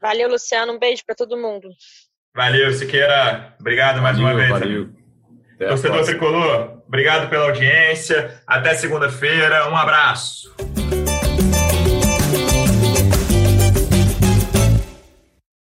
Valeu, 0.00 0.28
Luciano. 0.28 0.72
Um 0.72 0.78
beijo 0.78 1.02
para 1.04 1.14
todo 1.14 1.36
mundo. 1.36 1.68
Valeu, 2.34 2.72
Siqueira. 2.72 3.54
Obrigado 3.60 4.00
mais 4.00 4.18
valeu, 4.18 4.32
uma 4.32 4.38
vez. 4.38 4.50
Valeu. 4.50 4.88
Torcedor 5.58 6.04
Tricolor, 6.04 6.82
obrigado 6.86 7.28
pela 7.28 7.46
audiência. 7.46 8.40
Até 8.46 8.74
segunda-feira. 8.74 9.68
Um 9.68 9.76
abraço. 9.76 10.50